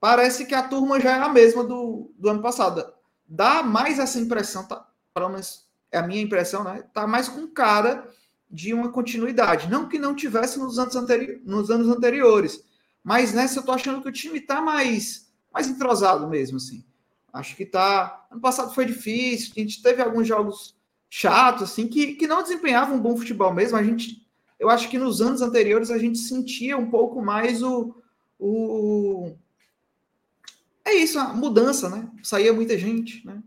[0.00, 2.84] parece que a turma já é a mesma do, do ano passado.
[3.26, 6.84] Dá mais essa impressão, tá, pelo menos é a minha impressão, né?
[6.92, 8.08] Tá mais com cara
[8.50, 9.68] de uma continuidade.
[9.68, 12.64] Não que não tivesse nos anos, anteri nos anos anteriores,
[13.02, 16.84] mas nessa eu tô achando que o time tá mais, mais entrosado mesmo, assim.
[17.32, 18.26] Acho que tá.
[18.30, 20.76] Ano passado foi difícil, a gente teve alguns jogos
[21.08, 23.78] chato, assim, que, que não desempenhava um bom futebol mesmo.
[23.78, 24.26] A gente,
[24.58, 27.94] eu acho que nos anos anteriores a gente sentia um pouco mais o,
[28.38, 29.32] o
[30.84, 32.08] é isso, a mudança, né?
[32.22, 33.42] Saía muita gente, né?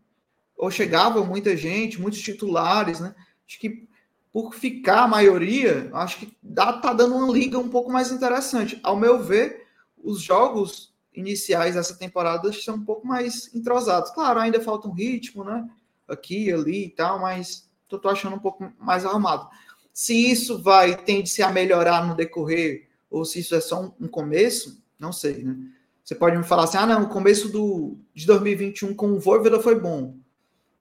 [0.57, 3.13] Ou chegava muita gente, muitos titulares, né?
[3.47, 3.87] Acho que
[4.33, 8.79] por ficar a maioria, acho que dá, tá dando uma liga um pouco mais interessante.
[8.83, 9.67] Ao meu ver,
[10.03, 10.86] os jogos
[11.17, 14.11] iniciais dessa temporada estão um pouco mais entrosados.
[14.11, 15.67] Claro, ainda falta um ritmo, né?
[16.07, 19.47] aqui, ali e tal, mas tô, tô achando um pouco mais arrumado.
[19.93, 24.07] Se isso vai tende-se a melhorar no decorrer, ou se isso é só um, um,
[24.07, 25.55] começo, não sei, né?
[26.03, 29.59] Você pode me falar assim, ah, não, o começo do, de 2021 com o Voivoda
[29.59, 30.15] foi bom.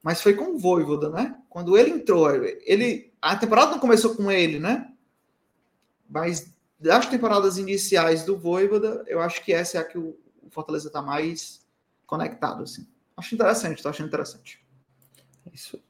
[0.00, 1.36] Mas foi com o Voivoda, né?
[1.48, 3.12] Quando ele entrou, ele...
[3.20, 4.92] A temporada não começou com ele, né?
[6.08, 10.16] Mas das temporadas iniciais do Voivoda, eu acho que essa é a que o
[10.50, 11.64] Fortaleza está mais
[12.06, 12.86] conectado, assim.
[13.16, 14.60] Acho interessante, tô achando interessante.
[15.52, 15.80] Isso.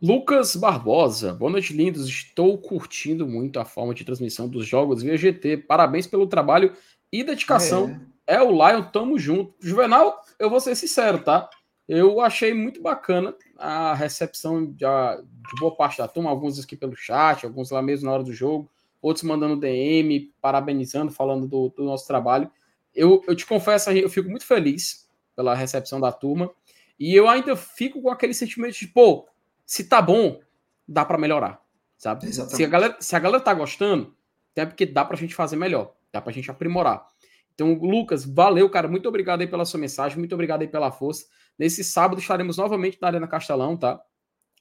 [0.00, 2.06] Lucas Barbosa, boa noite, lindos.
[2.06, 5.56] Estou curtindo muito a forma de transmissão dos jogos via GT.
[5.58, 6.74] Parabéns pelo trabalho
[7.10, 7.98] e dedicação.
[8.26, 9.54] É, é o Lion, tamo junto.
[9.58, 11.48] Juvenal, eu vou ser sincero, tá?
[11.88, 16.96] Eu achei muito bacana a recepção de, de boa parte da turma, alguns aqui pelo
[16.96, 21.84] chat, alguns lá mesmo na hora do jogo, outros mandando DM, parabenizando, falando do, do
[21.84, 22.50] nosso trabalho.
[22.96, 26.50] Eu, eu te confesso, eu fico muito feliz pela recepção da turma.
[26.98, 29.28] E eu ainda fico com aquele sentimento de, pô,
[29.64, 30.40] se tá bom,
[30.88, 31.60] dá para melhorar,
[31.98, 32.32] sabe?
[32.32, 34.16] Se a, galera, se a galera tá gostando,
[34.54, 37.06] é porque dá pra gente fazer melhor, dá pra gente aprimorar.
[37.54, 38.88] Então, Lucas, valeu, cara.
[38.88, 41.26] Muito obrigado aí pela sua mensagem, muito obrigado aí pela força.
[41.58, 44.00] Nesse sábado estaremos novamente na Arena Castelão, tá?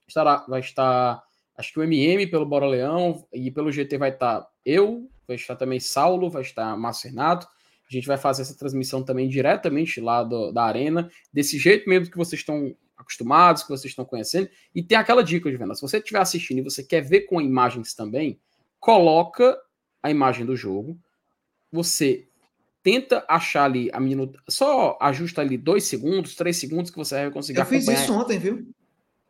[0.08, 1.22] Estará, vai estar,
[1.58, 5.56] acho que o MM pelo Bora Leão e pelo GT vai estar eu, vai estar
[5.56, 7.48] também Saulo, vai estar Márcio Renato.
[7.90, 12.10] A gente vai fazer essa transmissão também diretamente lá do, da arena, desse jeito mesmo
[12.10, 14.50] que vocês estão acostumados, que vocês estão conhecendo.
[14.74, 17.94] E tem aquela dica, Juvenal, se você estiver assistindo e você quer ver com imagens
[17.94, 18.40] também,
[18.80, 19.58] coloca
[20.02, 20.98] a imagem do jogo,
[21.72, 22.28] você
[22.82, 27.32] tenta achar ali a minuta, só ajusta ali dois segundos, três segundos que você vai
[27.32, 28.68] conseguir Eu fiz isso ontem, viu?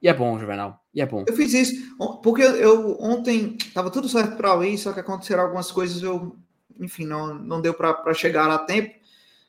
[0.02, 0.84] E é bom, Juvenal.
[0.94, 1.24] E é bom.
[1.28, 5.72] Eu fiz isso porque eu ontem tava tudo certo para ir, só que aconteceram algumas
[5.72, 6.36] coisas, eu,
[6.80, 8.96] enfim, não, não deu para chegar a tempo.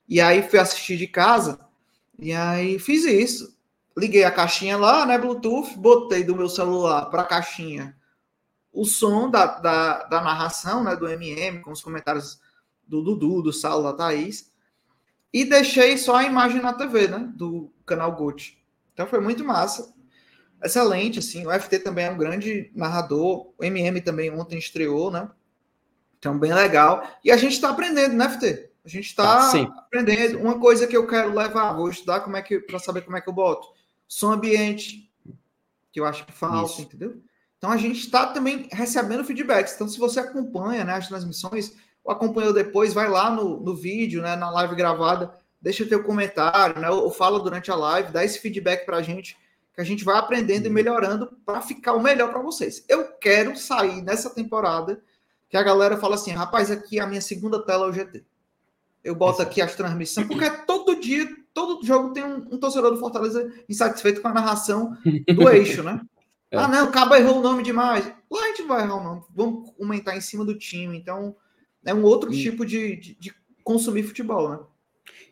[0.09, 1.59] E aí fui assistir de casa
[2.19, 3.57] e aí fiz isso.
[3.97, 7.97] Liguei a caixinha lá, né, Bluetooth, botei do meu celular para a caixinha
[8.77, 12.39] o som da, da, da, narração, né, do MM, com os comentários
[12.87, 14.53] do Dudu, do Saulo, da Thaís,
[15.33, 18.63] e deixei só a imagem na TV, né, do canal GOT.
[18.93, 19.95] Então foi muito massa.
[20.63, 25.27] Excelente, assim, o FT também é um grande narrador, o MM também ontem estreou, né,
[26.19, 27.07] então bem legal.
[27.25, 28.71] E a gente está aprendendo, né, FT?
[28.85, 30.39] A gente está ah, aprendendo.
[30.39, 33.21] Uma coisa que eu quero levar, vou estudar como é que para saber como é
[33.21, 33.69] que eu boto
[34.07, 35.11] som ambiente,
[35.93, 36.83] que eu acho que falta, Isso.
[36.83, 37.21] entendeu?
[37.59, 39.75] Então a gente está também recebendo feedbacks.
[39.75, 41.75] Então, se você acompanha né, as transmissões,
[42.05, 46.81] ou acompanhou depois, vai lá no, no vídeo, né, na live gravada, deixa teu comentário,
[46.81, 49.37] né, ou fala durante a live, dá esse feedback para a gente,
[49.75, 52.85] que a gente vai aprendendo e melhorando para ficar o melhor para vocês.
[52.89, 55.03] Eu quero sair nessa temporada
[55.57, 58.25] que a galera fala assim, rapaz, aqui a minha segunda tela é o GT
[59.07, 62.99] eu boto aqui as transmissões, porque todo dia, todo jogo tem um, um, torcedor do
[62.99, 64.97] Fortaleza insatisfeito com a narração
[65.33, 66.01] do eixo, né?
[66.51, 66.57] É.
[66.57, 68.05] Ah, não, acaba errou o nome demais.
[68.29, 69.23] Lá a gente vai errar o nome.
[69.33, 70.99] Vamos comentar em cima do time.
[70.99, 71.37] Então,
[71.85, 72.43] é um outro e...
[72.43, 74.59] tipo de, de, de, consumir futebol, né?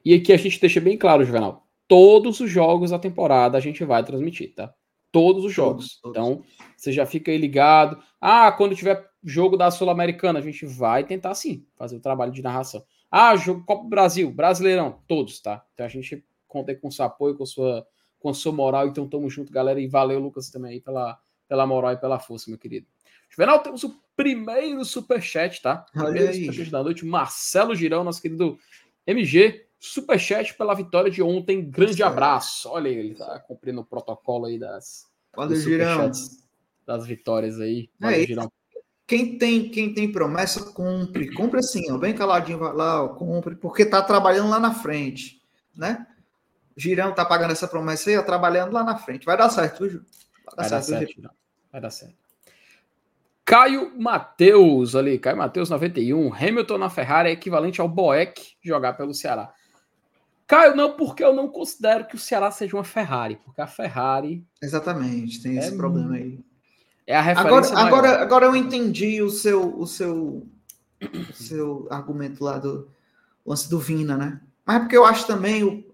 [0.05, 1.67] E aqui a gente deixa bem claro, Juvenal.
[1.89, 4.73] Todos os jogos da temporada a gente vai transmitir, tá?
[5.11, 6.01] Todos os jogos.
[6.01, 6.17] Todos, todos.
[6.17, 6.45] Então,
[6.77, 8.01] você já fica aí ligado.
[8.21, 12.43] Ah, quando tiver jogo da Sul-Americana, a gente vai tentar sim fazer o trabalho de
[12.43, 12.85] narração.
[13.11, 15.65] Ah, jogo Copa do Brasil, Brasileirão, todos, tá?
[15.73, 17.87] Então a gente conta com o seu apoio, com a sua,
[18.19, 18.89] com a sua moral.
[18.89, 19.81] Então tamo junto, galera.
[19.81, 22.87] E valeu, Lucas, também aí pela, pela moral e pela força, meu querido.
[23.31, 25.79] Juvenal, temos o primeiro superchat, tá?
[25.93, 27.05] Primeiro superchat da noite.
[27.05, 28.59] Marcelo Girão, nosso querido
[29.07, 29.67] MG.
[29.79, 31.69] Superchat pela vitória de ontem.
[31.69, 32.69] Grande abraço.
[32.69, 35.07] Olha aí, ele tá cumprindo o protocolo aí das,
[35.37, 36.11] Valeu, Girão.
[36.87, 37.91] das vitórias aí.
[38.01, 38.53] Valeu, é, Girão.
[39.07, 41.33] Quem tem, quem tem promessa, compre.
[41.35, 45.43] Compre assim, ó, bem caladinho, lá, ó, compre, porque tá trabalhando lá na frente,
[45.77, 46.07] né?
[46.77, 49.27] Girão tá pagando essa promessa aí, ó, trabalhando lá na frente.
[49.27, 50.03] Vai dar certo, viu,
[50.57, 51.31] Vai dar, vai certo, dar certo.
[51.71, 52.25] Vai dar certo.
[53.45, 56.33] Caio Matheus, ali, Caio Matheus 91.
[56.33, 59.53] Hamilton na Ferrari é equivalente ao Boeck jogar pelo Ceará.
[60.47, 64.47] Caio, não, porque eu não considero que o Ceará seja uma Ferrari, porque a Ferrari.
[64.63, 66.41] Exatamente, tem esse é problema aí.
[67.07, 70.47] É a referência agora, agora, agora eu entendi o seu, o seu,
[71.03, 72.89] o seu argumento lá do
[73.45, 74.41] lance do Vina, né?
[74.65, 75.85] Mas é porque eu acho também o,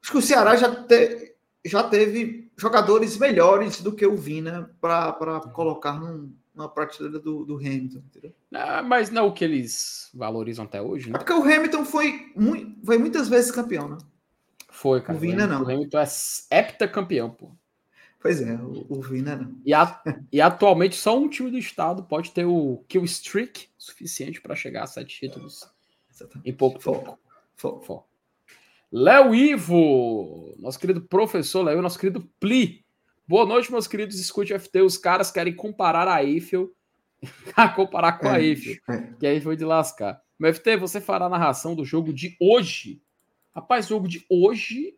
[0.00, 5.12] acho que o Ceará já, te, já teve jogadores melhores do que o Vina para
[5.52, 8.32] colocar num, numa prateleira do, do Hamilton, entendeu?
[8.54, 11.16] Ah, mas não o que eles valorizam até hoje, né?
[11.16, 12.32] É porque o Hamilton foi,
[12.84, 13.98] foi muitas vezes campeão, né?
[14.70, 15.16] Foi, cara.
[15.16, 15.62] O Vina o não.
[15.62, 16.06] O Hamilton é
[16.58, 17.50] heptacampeão, pô.
[18.20, 19.56] Pois é, o, o Vina não.
[19.64, 20.02] E, a,
[20.32, 24.84] e atualmente só um time do estado pode ter o kill streak suficiente para chegar
[24.84, 25.68] a sete títulos
[26.44, 27.18] em pouco foco.
[27.54, 28.06] Foco.
[28.90, 32.84] Léo Ivo, nosso querido professor Léo, nosso querido Pli.
[33.26, 34.18] Boa noite, meus queridos.
[34.18, 34.82] Escute FT.
[34.82, 36.72] Os caras querem comparar a Eiffel
[37.56, 39.14] a comparar com é, a Eiffel, é.
[39.18, 40.22] que aí foi de lascar.
[40.38, 43.02] Mas FT, você fará a narração do jogo de hoje.
[43.54, 44.96] Rapaz, jogo de hoje.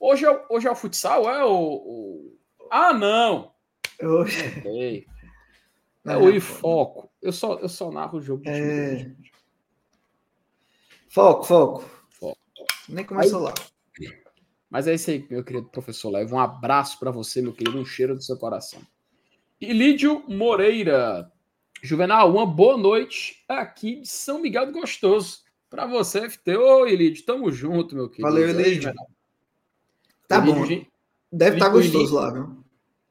[0.00, 1.28] Hoje é, hoje é o futsal?
[1.28, 2.37] É o, o
[2.70, 3.52] ah, não!
[3.98, 4.20] Eu...
[4.20, 5.06] Okay.
[6.04, 7.10] É o foco.
[7.20, 9.10] Eu só, eu só narro o jogo é...
[11.08, 11.90] Foco, foco.
[12.10, 12.38] foco.
[12.88, 13.54] Nem começou lá.
[14.70, 16.32] Mas é isso aí, meu querido professor Leve.
[16.32, 17.78] Um abraço para você, meu querido.
[17.78, 18.80] Um cheiro do seu coração.
[19.60, 21.30] Ilídio Moreira.
[21.82, 25.42] Juvenal, uma boa noite aqui de São Miguel do Gostoso.
[25.70, 26.56] Para você, FT.
[26.56, 28.28] Ô, Ilídio, tamo junto, meu querido.
[28.28, 28.92] Valeu, Ilídio.
[30.26, 30.97] Tá Ilídio, bom.
[31.32, 32.64] Deve estar tá gostoso lá, viu?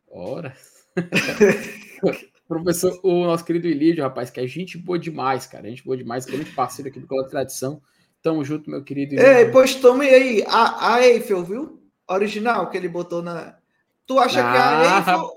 [0.10, 0.56] Ora.
[2.48, 5.70] Professor, o nosso querido Ilídio, rapaz, que é gente boa demais, cara.
[5.70, 7.82] Gente boa demais, grande parceiro aqui do Colégio Tradição.
[8.22, 9.16] Tamo junto, meu querido.
[9.16, 9.32] Ilídio.
[9.32, 11.82] Ei, pois tome aí a, a Eiffel, viu?
[12.08, 13.58] Original que ele botou na.
[14.06, 15.30] Tu acha ah, que é a ah, Eiffel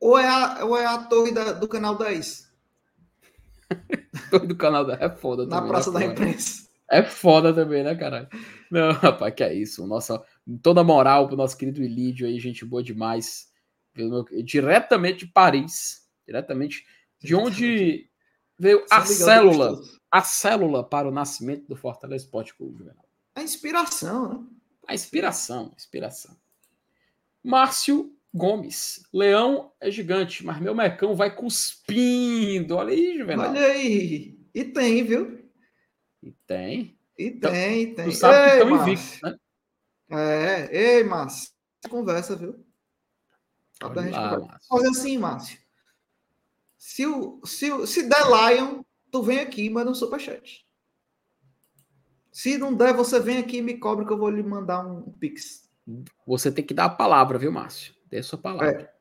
[0.00, 2.48] ou é a, ou é a torre da, do canal 10?
[4.30, 5.58] torre do canal 10 é foda também.
[5.58, 6.68] Na né, Praça da Imprensa.
[6.90, 8.28] É foda também, né, caralho?
[8.70, 9.86] Não, rapaz, que é isso.
[9.86, 10.22] Nossa,
[10.56, 13.48] toda moral pro nosso querido Ilídio aí, gente boa demais
[14.44, 16.84] diretamente de Paris, diretamente
[17.20, 18.08] de onde
[18.58, 19.80] veio a célula,
[20.10, 22.90] a célula para o nascimento do Fortaleza Esporte Clube.
[23.34, 24.46] A inspiração, né?
[24.86, 26.36] A inspiração, a inspiração.
[27.42, 29.02] Márcio Gomes.
[29.12, 32.76] Leão é gigante, mas meu mecão vai cuspindo.
[32.76, 33.50] Olha aí, Juvenal.
[33.50, 34.38] Olha aí.
[34.54, 35.44] E tem, viu?
[36.22, 36.98] E tem.
[37.18, 38.04] E então, tem, tem.
[38.06, 39.36] Tu sabe ei, que estão invictos, né?
[40.10, 41.52] É, ei, Márcio.
[41.88, 42.64] Conversa, viu?
[43.82, 45.58] Olha gente lá, Fazer assim, Márcio.
[46.76, 50.66] Se, o, se, o, se der Lion, tu vem aqui e manda um superchat.
[52.32, 55.10] Se não der, você vem aqui e me cobra que eu vou lhe mandar um
[55.12, 55.68] pix.
[56.26, 57.94] Você tem que dar a palavra, viu, Márcio?
[58.06, 58.82] Dê a sua palavra.
[58.82, 58.94] É.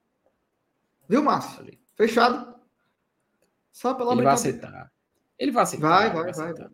[1.08, 1.78] Viu, Márcio?
[1.96, 2.56] Fechado?
[3.72, 4.91] Só pela Ele vai aceitar.
[5.38, 5.88] Ele vai aceitar.
[5.88, 6.54] Vai, vai, vai.
[6.54, 6.70] vai.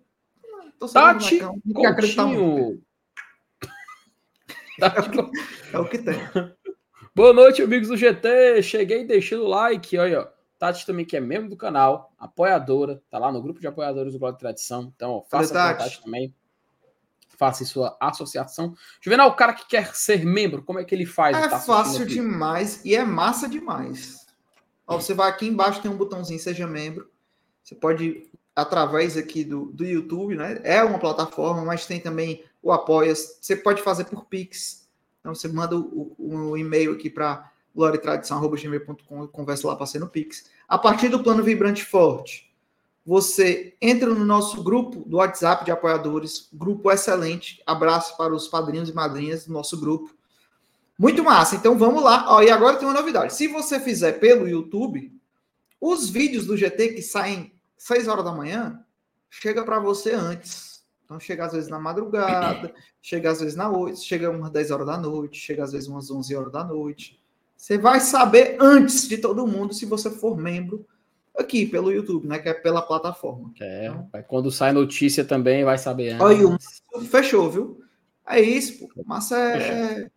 [0.92, 1.40] Tati
[1.74, 2.82] Coutinho.
[5.72, 6.16] É o que tem.
[7.16, 8.64] Boa noite, amigos do GT.
[8.64, 9.98] Cheguei deixando o like.
[9.98, 10.28] Olha, ó.
[10.58, 14.20] Tati também, que é membro do canal, apoiadora, tá lá no grupo de apoiadores do
[14.20, 14.94] Blog de Tradição.
[14.96, 16.34] Então, ó, faça a Tati também
[17.38, 18.74] faça sua associação.
[19.02, 21.36] Juvenal, o cara que quer ser membro, como é que ele faz?
[21.36, 24.26] É tá fácil demais e é massa demais.
[24.88, 27.10] Ó, você vai aqui embaixo, tem um botãozinho Seja Membro.
[27.64, 30.60] Você pode, através aqui do, do YouTube, né?
[30.64, 33.14] É uma plataforma, mas tem também o Apoia.
[33.14, 34.88] Você pode fazer por Pix.
[35.20, 40.08] Então, você manda o, o e-mail aqui para gloriatradição.gmail.com e conversa lá para ser no
[40.08, 40.50] Pix.
[40.68, 42.52] A partir do plano Vibrante Forte,
[43.06, 47.62] você entra no nosso grupo do WhatsApp de apoiadores, grupo excelente.
[47.66, 50.14] Abraço para os padrinhos e madrinhas do nosso grupo.
[50.98, 51.56] Muito massa.
[51.56, 52.26] Então vamos lá.
[52.30, 53.34] Ó, e agora tem uma novidade.
[53.34, 55.12] Se você fizer pelo YouTube,
[55.82, 58.80] os vídeos do GT que saem 6 horas da manhã,
[59.30, 60.73] chega para você antes.
[61.06, 64.88] Então chega às vezes na madrugada, chega às vezes na 8, chega umas 10 horas
[64.88, 67.20] da noite, chega às vezes umas 11 horas da noite.
[67.56, 70.86] Você vai saber antes de todo mundo se você for membro
[71.38, 72.40] aqui pelo YouTube, né?
[72.40, 73.54] Que é pela plataforma.
[73.60, 76.22] É, então, quando sai notícia também vai saber.
[76.22, 76.58] Olha,
[77.10, 77.84] fechou, viu?
[78.28, 79.04] É isso, pô.
[79.06, 80.10] Massa é,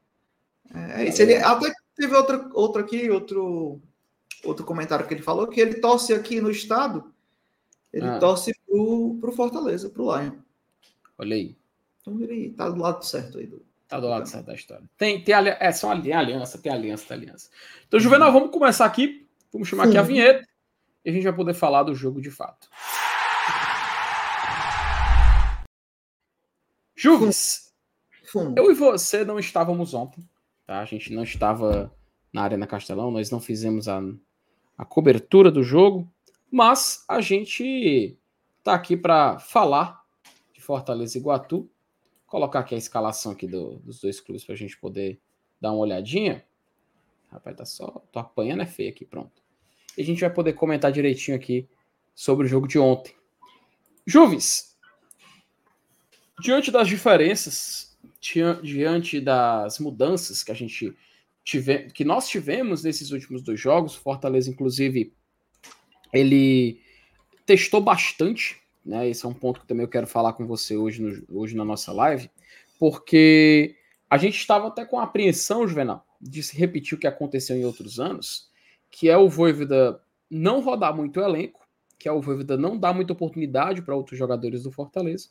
[0.75, 1.22] é, é, isso.
[1.22, 3.81] Ele até teve outra, outra aqui, outro,
[4.44, 7.12] outro comentário que ele falou, que ele torce aqui no estado,
[7.92, 8.18] ele ah.
[8.18, 10.33] torce pro, pro Fortaleza, pro Lion.
[11.18, 11.57] Olha aí.
[12.00, 13.46] Então ele tá do lado certo aí.
[13.46, 14.85] Do, tá do lado certo da história.
[14.96, 17.50] Tem, tem, é, são aliança, tem aliança, tem aliança.
[17.87, 19.26] Então, Juvenal, vamos começar aqui.
[19.52, 19.90] Vamos chamar Sim.
[19.90, 20.48] aqui a vinheta
[21.05, 22.68] e a gente vai poder falar do jogo de fato.
[26.96, 27.72] Juves,
[28.57, 30.29] eu e você não estávamos ontem,
[30.66, 30.81] tá?
[30.81, 31.94] A gente não estava
[32.33, 34.02] na Arena Castelão, nós não fizemos a,
[34.76, 36.11] a cobertura do jogo,
[36.50, 38.18] mas a gente
[38.64, 40.02] tá aqui para falar
[40.66, 41.70] Fortaleza e Iguatu.
[42.26, 45.20] Colocar aqui a escalação aqui do, dos dois clubes para a gente poder
[45.61, 46.44] dar uma olhadinha.
[47.31, 48.02] Rapaz, tá só.
[48.12, 49.46] Tô apanhando é feio aqui, pronto
[49.96, 51.66] e a gente vai poder comentar direitinho aqui
[52.14, 53.14] sobre o jogo de ontem.
[54.07, 54.76] Juves,
[56.40, 60.94] diante das diferenças, diante das mudanças que a gente
[61.42, 65.12] tive, que nós tivemos nesses últimos dois jogos, Fortaleza, inclusive,
[66.12, 66.81] ele
[67.46, 69.09] testou bastante, né?
[69.09, 71.64] Esse é um ponto que também eu quero falar com você hoje, no, hoje na
[71.64, 72.31] nossa live,
[72.79, 73.77] porque
[74.09, 77.99] a gente estava até com apreensão, Juvenal, de se repetir o que aconteceu em outros
[77.99, 78.51] anos,
[78.90, 81.66] que é o Voivoda não rodar muito o elenco,
[81.99, 85.29] que é o Voivoda não dar muita oportunidade para outros jogadores do Fortaleza.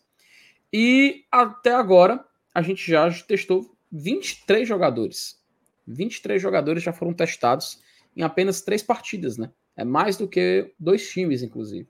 [0.72, 5.42] E até agora a gente já testou 23 jogadores.
[5.88, 7.80] 23 jogadores já foram testados
[8.16, 9.52] em apenas três partidas, né?
[9.76, 11.88] É mais do que dois times, inclusive.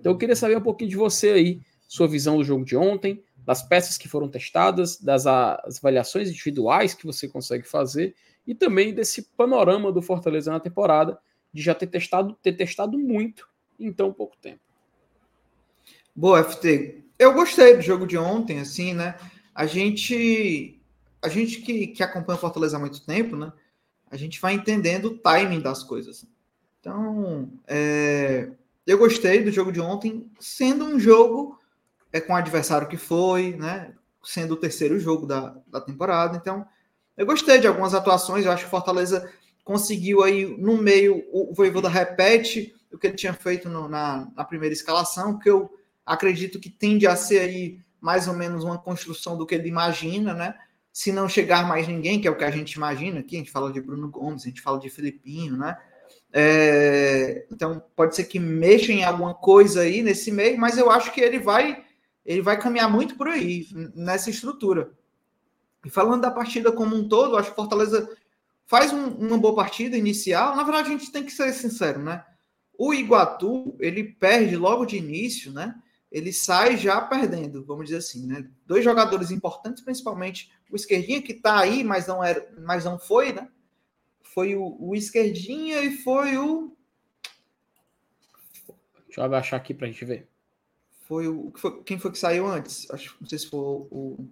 [0.00, 3.22] Então eu queria saber um pouquinho de você aí, sua visão do jogo de ontem,
[3.48, 8.14] das peças que foram testadas, das avaliações individuais que você consegue fazer
[8.46, 11.18] e também desse panorama do Fortaleza na temporada,
[11.52, 14.60] de já ter testado, ter testado muito em tão pouco tempo.
[16.14, 17.04] Boa, FT.
[17.18, 19.16] Eu gostei do jogo de ontem, assim, né?
[19.54, 20.80] A gente,
[21.22, 23.52] a gente que, que acompanha o Fortaleza há muito tempo, né?
[24.10, 26.26] A gente vai entendendo o timing das coisas.
[26.88, 28.48] Então, é,
[28.86, 31.60] eu gostei do jogo de ontem, sendo um jogo
[32.10, 33.92] é, com o adversário que foi, né?
[34.24, 36.38] Sendo o terceiro jogo da, da temporada.
[36.38, 36.66] Então,
[37.14, 39.30] eu gostei de algumas atuações, eu acho que Fortaleza
[39.62, 44.42] conseguiu aí no meio, o Voivoda repete o que ele tinha feito no, na, na
[44.42, 45.70] primeira escalação, que eu
[46.06, 50.32] acredito que tende a ser aí mais ou menos uma construção do que ele imagina,
[50.32, 50.54] né?
[50.90, 53.50] Se não chegar mais ninguém, que é o que a gente imagina aqui, a gente
[53.50, 55.76] fala de Bruno Gomes, a gente fala de Filipinho, né?
[56.32, 61.12] É, então pode ser que mexa em alguma coisa aí nesse meio, mas eu acho
[61.12, 61.84] que ele vai
[62.24, 64.92] ele vai caminhar muito por aí nessa estrutura.
[65.82, 68.14] E falando da partida como um todo, acho que Fortaleza
[68.66, 70.54] faz um, uma boa partida inicial.
[70.54, 72.22] Na verdade, a gente tem que ser sincero, né?
[72.76, 75.74] O Iguatu, ele perde logo de início, né?
[76.12, 78.46] Ele sai já perdendo, vamos dizer assim, né?
[78.66, 83.32] Dois jogadores importantes, principalmente o esquerdinha que tá aí, mas não era, mas não foi,
[83.32, 83.48] né?
[84.38, 86.72] Foi o, o esquerdinha e foi o.
[89.06, 90.28] Deixa eu abaixar aqui pra gente ver.
[91.08, 91.52] Foi o.
[91.56, 92.88] Foi, quem foi que saiu antes?
[92.92, 94.28] Acho não sei se foi o.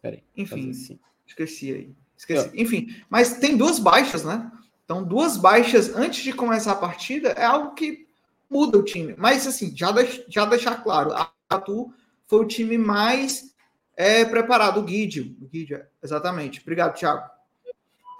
[0.00, 0.22] Peraí.
[0.36, 1.00] Enfim, assim.
[1.26, 1.94] esqueci aí.
[2.16, 2.52] Esqueci.
[2.54, 4.48] Enfim, mas tem duas baixas, né?
[4.84, 8.06] Então, duas baixas antes de começar a partida é algo que
[8.48, 9.16] muda o time.
[9.18, 11.92] Mas, assim, já, deix, já deixar claro, a Atu
[12.28, 13.56] foi o time mais
[13.96, 15.36] é, preparado, o Guidio.
[15.40, 16.60] O Guidio, exatamente.
[16.60, 17.39] Obrigado, Thiago.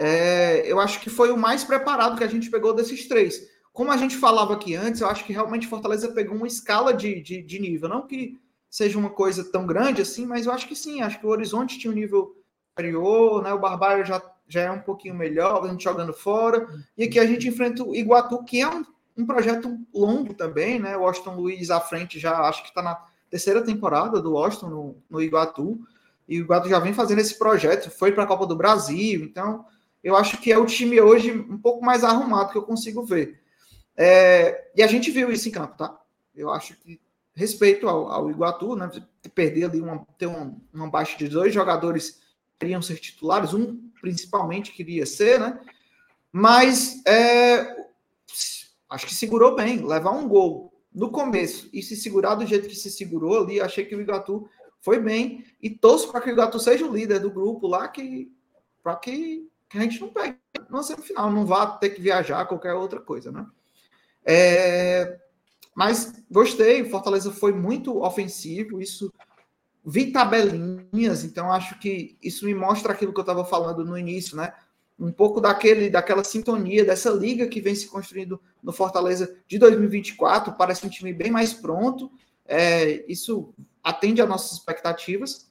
[0.03, 3.47] É, eu acho que foi o mais preparado que a gente pegou desses três.
[3.71, 7.21] Como a gente falava aqui antes, eu acho que realmente Fortaleza pegou uma escala de,
[7.21, 7.87] de, de nível.
[7.87, 8.41] Não que
[8.71, 11.03] seja uma coisa tão grande assim, mas eu acho que sim.
[11.03, 12.35] Acho que o Horizonte tinha um nível
[12.71, 13.53] superior, né?
[13.53, 16.67] O Barbário já, já é um pouquinho melhor, a gente jogando fora.
[16.97, 18.83] E aqui a gente enfrenta o Iguatu, que é um,
[19.19, 20.97] um projeto longo também, né?
[20.97, 22.99] O Washington Luiz à frente já acho que está na
[23.29, 25.79] terceira temporada do Washington no, no Iguatu.
[26.27, 29.67] E o Iguatu já vem fazendo esse projeto, foi para a Copa do Brasil, então
[30.03, 33.41] eu acho que é o time hoje um pouco mais arrumado que eu consigo ver.
[33.97, 36.01] É, e a gente viu isso em campo, tá?
[36.35, 37.01] Eu acho que
[37.35, 38.91] respeito ao, ao Iguatu, né?
[39.35, 42.21] Perder ali uma, ter uma, uma baixa de dois jogadores
[42.59, 45.59] queriam ser titulares, um principalmente queria ser, né?
[46.33, 47.75] Mas é,
[48.89, 52.75] acho que segurou bem, levar um gol no começo e se segurar do jeito que
[52.75, 54.49] se segurou ali, achei que o Igatu
[54.81, 58.33] foi bem e torço para que o Igatu seja o líder do grupo lá, que
[58.83, 60.37] para que, que, a gente não pegue
[60.69, 63.47] na semifinal, não vá ter que viajar, qualquer outra coisa, né?
[64.25, 65.19] É,
[65.75, 69.13] mas gostei, o Fortaleza foi muito ofensivo, isso
[69.85, 74.37] vi tabelinhas, então acho que isso me mostra aquilo que eu estava falando no início,
[74.37, 74.53] né?
[74.99, 80.53] Um pouco daquele, daquela sintonia, dessa liga que vem se construindo no Fortaleza de 2024.
[80.53, 82.13] Parece um time bem mais pronto.
[82.45, 85.51] É, isso atende às nossas expectativas.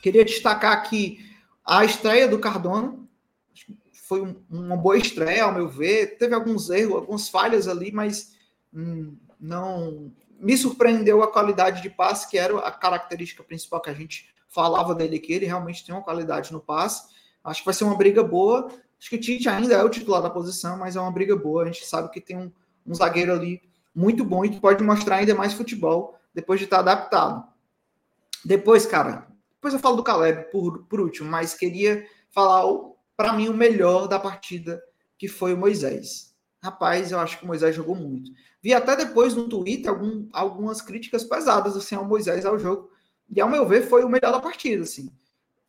[0.00, 1.18] Queria destacar aqui
[1.64, 2.96] a estreia do Cardona.
[4.08, 6.16] Foi um, uma boa estreia, ao meu ver.
[6.16, 8.32] Teve alguns erros, algumas falhas ali, mas
[8.72, 13.94] hum, não me surpreendeu a qualidade de passe, que era a característica principal que a
[13.94, 17.06] gente falava dele, que ele realmente tem uma qualidade no passe.
[17.44, 18.70] Acho que vai ser uma briga boa.
[18.98, 21.64] Acho que o Tite ainda é o titular da posição, mas é uma briga boa.
[21.64, 22.50] A gente sabe que tem um,
[22.86, 23.60] um zagueiro ali
[23.94, 27.44] muito bom e que pode mostrar ainda mais futebol depois de estar adaptado.
[28.42, 32.64] Depois, cara, depois eu falo do Caleb por, por último, mas queria falar
[33.18, 34.80] para mim o melhor da partida,
[35.18, 36.32] que foi o Moisés.
[36.62, 38.30] Rapaz, eu acho que o Moisés jogou muito.
[38.62, 42.88] Vi até depois no Twitter algum, algumas críticas pesadas assim ao Moisés ao jogo.
[43.28, 45.10] E ao meu ver foi o melhor da partida, assim.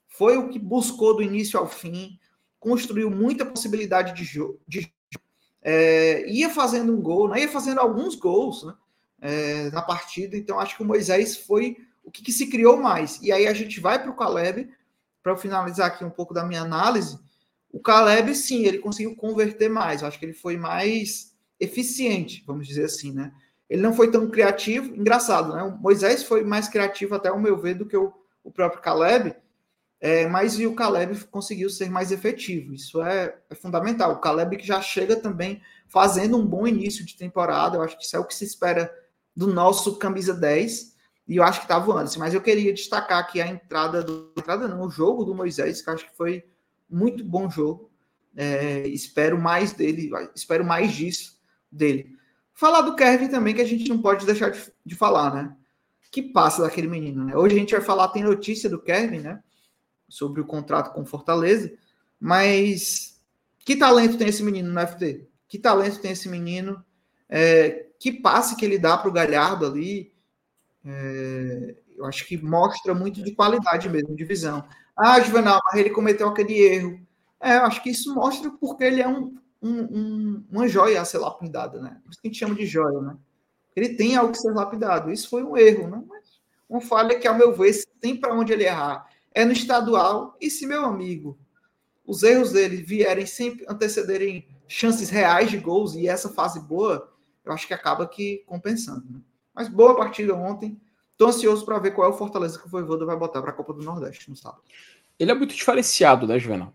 [0.08, 2.20] Foi o que buscou do início ao fim,
[2.60, 4.93] construiu muita possibilidade de jogo, de,
[5.64, 7.41] é, ia fazendo um gol, né?
[7.41, 8.74] ia fazendo alguns gols né?
[9.22, 10.38] é, na partida.
[10.38, 13.20] Então acho que o Moisés foi o que, que se criou mais.
[13.24, 14.70] E aí a gente vai para o Caleb
[15.24, 17.28] para finalizar aqui um pouco da minha análise.
[17.72, 20.02] O Caleb, sim, ele conseguiu converter mais.
[20.02, 23.32] Eu acho que ele foi mais eficiente, vamos dizer assim, né?
[23.70, 25.62] Ele não foi tão criativo, engraçado, né?
[25.64, 28.12] O Moisés foi mais criativo, até o meu ver, do que o,
[28.44, 29.36] o próprio Caleb,
[30.02, 32.74] é, mas o Caleb conseguiu ser mais efetivo.
[32.74, 34.14] Isso é, é, fundamental.
[34.14, 38.04] O Caleb que já chega também fazendo um bom início de temporada, eu acho que
[38.04, 38.92] isso é o que se espera
[39.36, 40.96] do nosso camisa 10,
[41.28, 42.06] e eu acho que tá voando.
[42.06, 44.34] Assim, mas eu queria destacar aqui a entrada do.
[44.38, 46.44] Entrada não, o jogo do Moisés, que acho que foi
[46.90, 47.90] muito bom jogo.
[48.36, 51.40] É, espero mais dele, espero mais disso
[51.72, 52.16] dele.
[52.54, 55.56] Falar do Kevin também, que a gente não pode deixar de, de falar, né?
[56.12, 57.36] Que passa daquele menino, né?
[57.36, 59.44] Hoje a gente vai falar, tem notícia do Kevin, né?
[60.08, 61.72] Sobre o contrato com Fortaleza,
[62.20, 63.20] mas
[63.60, 65.28] que talento tem esse menino no FT?
[65.48, 66.84] Que talento tem esse menino?
[67.30, 70.12] É, que passe que ele dá para o Galhardo ali?
[70.84, 74.66] É, eu acho que mostra muito de qualidade mesmo, de visão.
[75.00, 77.00] Ah, Juvenal, mas ele cometeu aquele erro.
[77.41, 81.06] É, eu acho que isso mostra porque ele é um um, um, uma joia a
[81.06, 82.00] ser lapidada, né?
[82.04, 83.18] Por isso que a gente chama de joia, né?
[83.76, 85.12] Ele tem algo que ser lapidado.
[85.12, 86.04] Isso foi um erro, né?
[86.08, 89.08] Mas uma falha que, ao meu ver, tem para onde ele errar.
[89.34, 90.36] É no estadual.
[90.39, 91.38] E se, meu amigo,
[92.06, 97.12] os erros dele vierem sempre antecederem chances reais de gols e essa fase boa,
[97.43, 99.06] eu acho que acaba que compensando.
[99.10, 99.20] Né?
[99.54, 100.80] Mas boa partida ontem.
[101.20, 103.54] Estou ansioso para ver qual é o Fortaleza que o Voivoda vai botar para a
[103.54, 104.64] Copa do Nordeste no sábado.
[105.20, 106.74] Ele é muito diferenciado, né, Juvenal?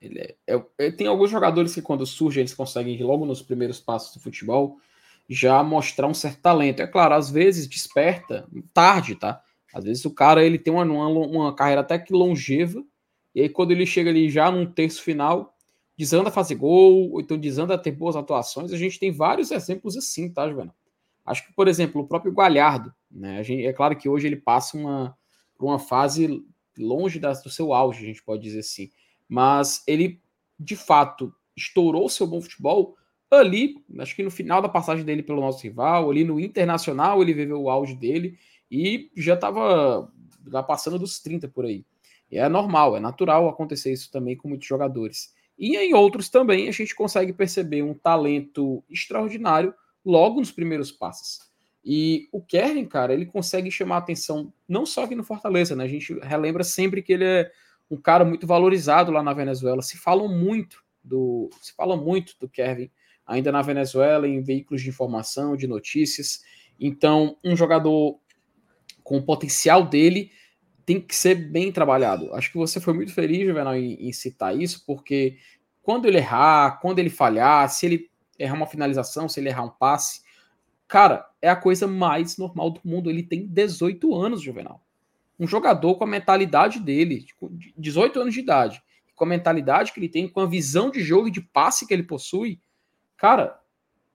[0.00, 3.78] Ele, é, é, é, tem alguns jogadores que, quando surgem, eles conseguem, logo nos primeiros
[3.78, 4.80] passos do futebol,
[5.28, 6.82] já mostrar um certo talento.
[6.82, 9.40] É claro, às vezes desperta tarde, tá?
[9.72, 12.82] Às vezes o cara ele tem uma, uma, uma carreira até que longeva,
[13.32, 15.54] e aí quando ele chega ali já num terço final,
[15.96, 18.72] desanda a fazer gol, ou então desanda a ter boas atuações.
[18.72, 20.74] A gente tem vários exemplos assim, tá, Juvenal?
[21.26, 23.42] Acho que, por exemplo, o próprio Galhardo, né?
[23.42, 25.16] Gente, é claro que hoje ele passa uma,
[25.58, 26.44] uma fase
[26.78, 28.90] longe do seu auge, a gente pode dizer assim
[29.28, 30.20] mas ele,
[30.58, 32.96] de fato, estourou seu bom futebol
[33.30, 37.34] ali, acho que no final da passagem dele pelo nosso rival, ali no Internacional, ele
[37.34, 38.38] viveu o auge dele
[38.70, 40.10] e já estava
[40.66, 41.84] passando dos 30 por aí.
[42.30, 45.34] E é normal, é natural acontecer isso também com muitos jogadores.
[45.58, 49.74] E em outros também a gente consegue perceber um talento extraordinário
[50.06, 51.40] logo nos primeiros passos.
[51.84, 55.84] E o Kevin, cara, ele consegue chamar atenção não só aqui no Fortaleza, né?
[55.84, 57.50] A gente relembra sempre que ele é
[57.90, 59.82] um cara muito valorizado lá na Venezuela.
[59.82, 62.90] Se fala muito do, se fala muito do Kevin
[63.26, 66.42] ainda na Venezuela em veículos de informação, de notícias.
[66.78, 68.18] Então, um jogador
[69.02, 70.30] com o potencial dele
[70.84, 72.32] tem que ser bem trabalhado.
[72.34, 75.36] Acho que você foi muito feliz, Juvenal, em, em citar isso, porque
[75.82, 79.70] quando ele errar, quando ele falhar, se ele errar uma finalização, se ele errar um
[79.70, 80.20] passe,
[80.88, 83.10] Cara, é a coisa mais normal do mundo.
[83.10, 84.84] Ele tem 18 anos, Juvenal.
[85.38, 87.26] Um jogador com a mentalidade dele,
[87.76, 88.82] 18 tipo, anos de idade,
[89.14, 91.92] com a mentalidade que ele tem, com a visão de jogo e de passe que
[91.92, 92.60] ele possui,
[93.16, 93.60] cara,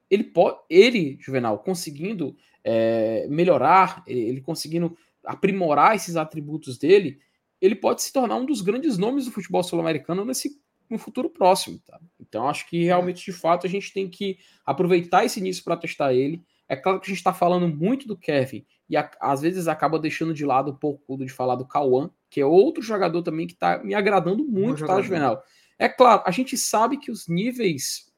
[0.10, 7.20] ele pode, ele, Juvenal, conseguindo é, melhorar, ele conseguindo aprimorar esses atributos dele,
[7.62, 10.60] ele pode se tornar um dos grandes nomes do futebol sul-americano nesse
[10.92, 11.80] no futuro próximo.
[11.80, 12.00] Tá?
[12.20, 16.14] Então, acho que realmente, de fato, a gente tem que aproveitar esse início para testar
[16.14, 16.44] ele.
[16.68, 19.98] É claro que a gente está falando muito do Kevin e a, às vezes acaba
[19.98, 23.54] deixando de lado um pouco de falar do Cauã, que é outro jogador também que
[23.54, 25.44] está me agradando muito, tá, Juvenal?
[25.80, 28.14] É claro, a gente sabe que os níveis,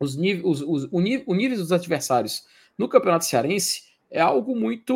[0.00, 2.44] os níveis, os, os, o, nível, o nível dos adversários
[2.76, 4.94] no Campeonato Cearense é algo muito,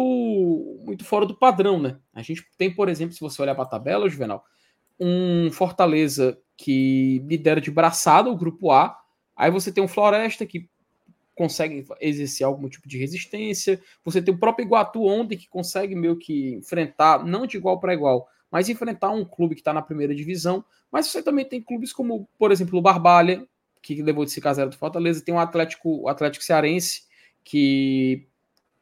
[0.85, 1.99] muito fora do padrão, né?
[2.13, 4.45] A gente tem, por exemplo, se você olhar para a tabela, Juvenal,
[4.99, 8.99] um Fortaleza que lidera de braçada o grupo A,
[9.37, 10.69] aí você tem um Floresta que
[11.35, 13.81] consegue exercer algum tipo de resistência.
[14.05, 17.95] Você tem o próprio Iguatu ontem que consegue meio que enfrentar, não de igual para
[17.95, 20.65] igual, mas enfrentar um clube que está na primeira divisão.
[20.91, 23.47] Mas você também tem clubes como, por exemplo, o Barbalha,
[23.81, 25.25] que levou de 5 a 0 do Fortaleza.
[25.25, 27.05] Tem o Atlético, o Atlético Cearense,
[27.43, 28.29] que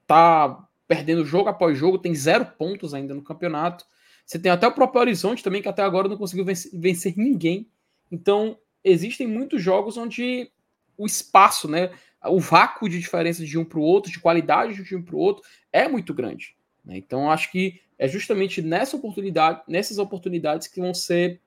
[0.03, 3.87] está perdendo jogo após jogo, tem zero pontos ainda no campeonato.
[4.31, 7.69] Você tem até o próprio Horizonte também, que até agora não conseguiu vencer, vencer ninguém.
[8.13, 10.53] Então, existem muitos jogos onde
[10.97, 11.91] o espaço, né?
[12.25, 15.19] o vácuo de diferença de um para o outro, de qualidade de um para o
[15.19, 16.55] outro, é muito grande.
[16.85, 16.99] Né?
[16.99, 21.41] Então, acho que é justamente nessa oportunidade, nessas oportunidades que vão ser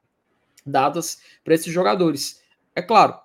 [0.66, 2.44] dadas para esses jogadores.
[2.76, 3.18] É claro,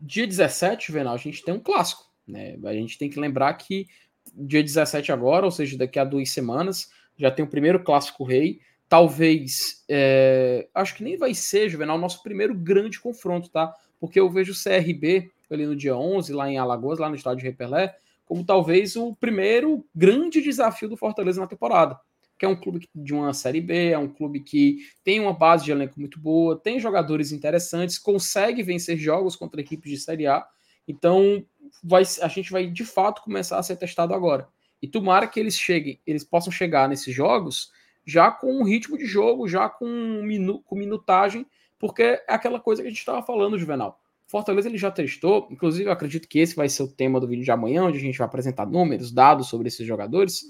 [0.00, 2.10] dia 17, Venal, a gente tem um clássico.
[2.26, 2.58] Né?
[2.64, 3.86] A gente tem que lembrar que
[4.34, 8.58] dia 17 agora, ou seja, daqui a duas semanas, já tem o primeiro clássico rei.
[8.94, 13.74] Talvez, é, acho que nem vai ser, Juvenal, nosso primeiro grande confronto, tá?
[13.98, 17.40] Porque eu vejo o CRB ali no dia 11, lá em Alagoas, lá no estádio
[17.40, 17.92] de Repelé,
[18.24, 21.98] como talvez o primeiro grande desafio do Fortaleza na temporada.
[22.38, 25.64] Que é um clube de uma Série B, é um clube que tem uma base
[25.64, 30.46] de elenco muito boa, tem jogadores interessantes, consegue vencer jogos contra equipes de Série A.
[30.86, 31.44] Então,
[31.82, 34.46] vai, a gente vai de fato começar a ser testado agora.
[34.80, 37.72] E tomara que eles cheguem, eles possam chegar nesses jogos
[38.04, 41.46] já com um ritmo de jogo, já com, minu, com minutagem,
[41.78, 44.00] porque é aquela coisa que a gente estava falando, Juvenal.
[44.26, 47.44] Fortaleza ele já testou, inclusive eu acredito que esse vai ser o tema do vídeo
[47.44, 50.44] de amanhã, onde a gente vai apresentar números, dados sobre esses jogadores,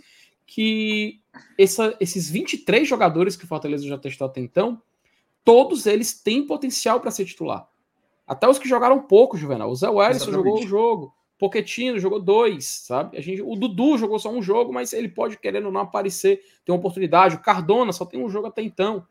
[0.46, 1.20] que
[1.58, 4.80] essa, esses 23 jogadores que o Fortaleza já testou até então,
[5.44, 7.68] todos eles têm potencial para ser titular.
[8.26, 9.70] Até os que jogaram pouco, Juvenal.
[9.70, 11.14] O Zé Wellington jogou um jogo,
[11.44, 13.18] Poquetino jogou dois, sabe?
[13.18, 16.72] A gente, o Dudu jogou só um jogo, mas ele pode, querendo não, aparecer, ter
[16.72, 17.36] uma oportunidade.
[17.36, 19.06] O Cardona só tem um jogo até então.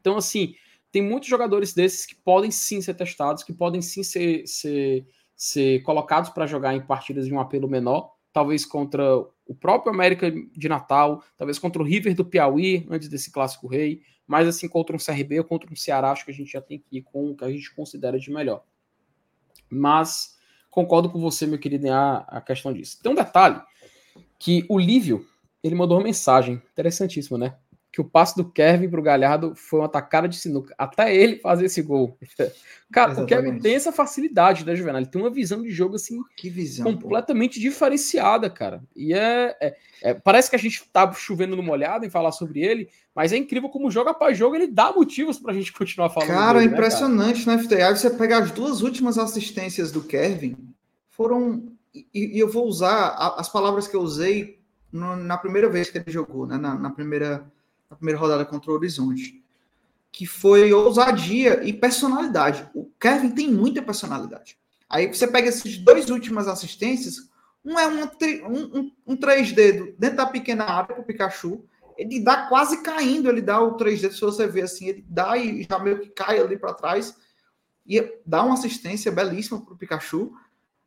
[0.00, 0.54] Então, assim,
[0.92, 5.04] tem muitos jogadores desses que podem sim ser testados, que podem sim ser, ser,
[5.34, 10.30] ser colocados para jogar em partidas de um apelo menor, talvez contra o próprio América
[10.30, 14.94] de Natal, talvez contra o River do Piauí, antes desse clássico rei, mas assim contra
[14.94, 17.32] um CRB ou contra um Ceará, acho que a gente já tem que ir com
[17.32, 18.62] o que a gente considera de melhor.
[19.68, 20.37] Mas
[20.70, 22.98] concordo com você, meu querido, em a, a questão disso.
[23.02, 23.60] Tem um detalhe
[24.38, 25.26] que o Lívio,
[25.62, 27.56] ele mandou uma mensagem interessantíssima, né?
[27.90, 30.74] Que o passe do Kevin pro Galhardo foi uma tacada de sinuca.
[30.76, 32.18] Até ele fazer esse gol.
[32.92, 33.20] Cara, Exatamente.
[33.20, 35.00] o Kevin tem essa facilidade, né, Juvenal?
[35.00, 37.60] Ele tem uma visão de jogo assim visão, completamente pô.
[37.60, 38.82] diferenciada, cara.
[38.96, 42.60] E é, é, é, Parece que a gente tá chovendo no molhado em falar sobre
[42.60, 46.28] ele, mas é incrível como jogo após jogo ele dá motivos pra gente continuar falando.
[46.28, 47.68] Cara, dele, impressionante né, cara?
[47.68, 47.96] FTA.
[47.96, 50.56] Você pegar as duas últimas assistências do Kevin,
[51.10, 51.70] foram.
[51.94, 54.60] E, e eu vou usar as palavras que eu usei
[54.90, 56.56] no, na primeira vez que ele jogou, né?
[56.56, 57.46] na, na primeira
[57.90, 59.42] na primeira rodada contra o Horizonte,
[60.12, 62.68] que foi ousadia e personalidade.
[62.74, 64.58] O Kevin tem muita personalidade.
[64.88, 67.28] Aí você pega esses dois últimas assistências,
[67.64, 68.04] um é um,
[68.46, 71.64] um, um 3D dentro da pequena área para o Pikachu,
[71.96, 75.66] ele dá quase caindo, ele dá o 3D, se você ver assim, ele dá e
[75.68, 77.16] já meio que cai ali para trás.
[77.84, 80.32] e dá uma assistência belíssima para o Pikachu.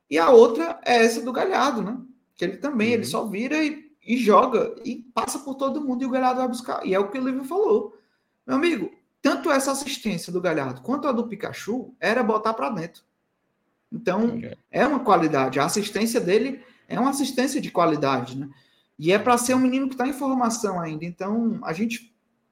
[0.10, 1.98] E a outra é essa do Galhardo, né?
[2.36, 2.94] Que ele também, uhum.
[2.94, 6.48] ele só vira e, e, joga e passa por todo mundo e o Galhardo vai
[6.48, 6.86] buscar.
[6.86, 7.98] E é o que o livro falou.
[8.46, 8.92] Meu amigo,
[9.22, 13.04] tanto essa assistência do Galhardo quanto a do Pikachu era botar para dentro.
[13.92, 14.40] Então,
[14.72, 15.60] é uma qualidade.
[15.60, 18.50] A assistência dele é uma assistência de qualidade, né?
[18.98, 21.04] E é para ser um menino que está em formação ainda.
[21.04, 22.12] Então, a gente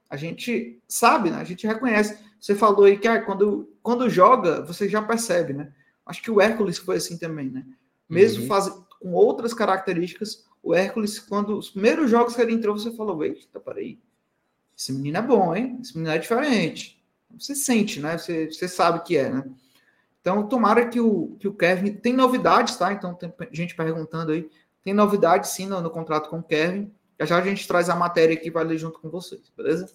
[0.09, 1.37] a gente sabe, né?
[1.37, 2.17] A gente reconhece.
[2.39, 5.71] Você falou aí que ah, quando, quando joga, você já percebe, né?
[6.05, 7.63] Acho que o Hércules foi assim também, né?
[8.09, 8.47] Mesmo uhum.
[8.47, 8.69] faz,
[8.99, 13.59] com outras características, o Hércules, quando os primeiros jogos que ele entrou, você falou: eita,
[13.59, 13.99] peraí,
[14.77, 15.77] esse menino é bom, hein?
[15.81, 17.01] Esse menino é diferente.
[17.37, 18.17] Você sente, né?
[18.17, 19.43] Você, você sabe que é, né?
[20.21, 21.93] Então, tomara que o, que o Kevin.
[21.93, 22.91] Tem novidades, tá?
[22.91, 24.49] Então, tem gente perguntando aí.
[24.83, 26.91] Tem novidades sim no, no contrato com o Kevin.
[27.19, 29.91] Já já a gente traz a matéria aqui para ler junto com vocês, beleza?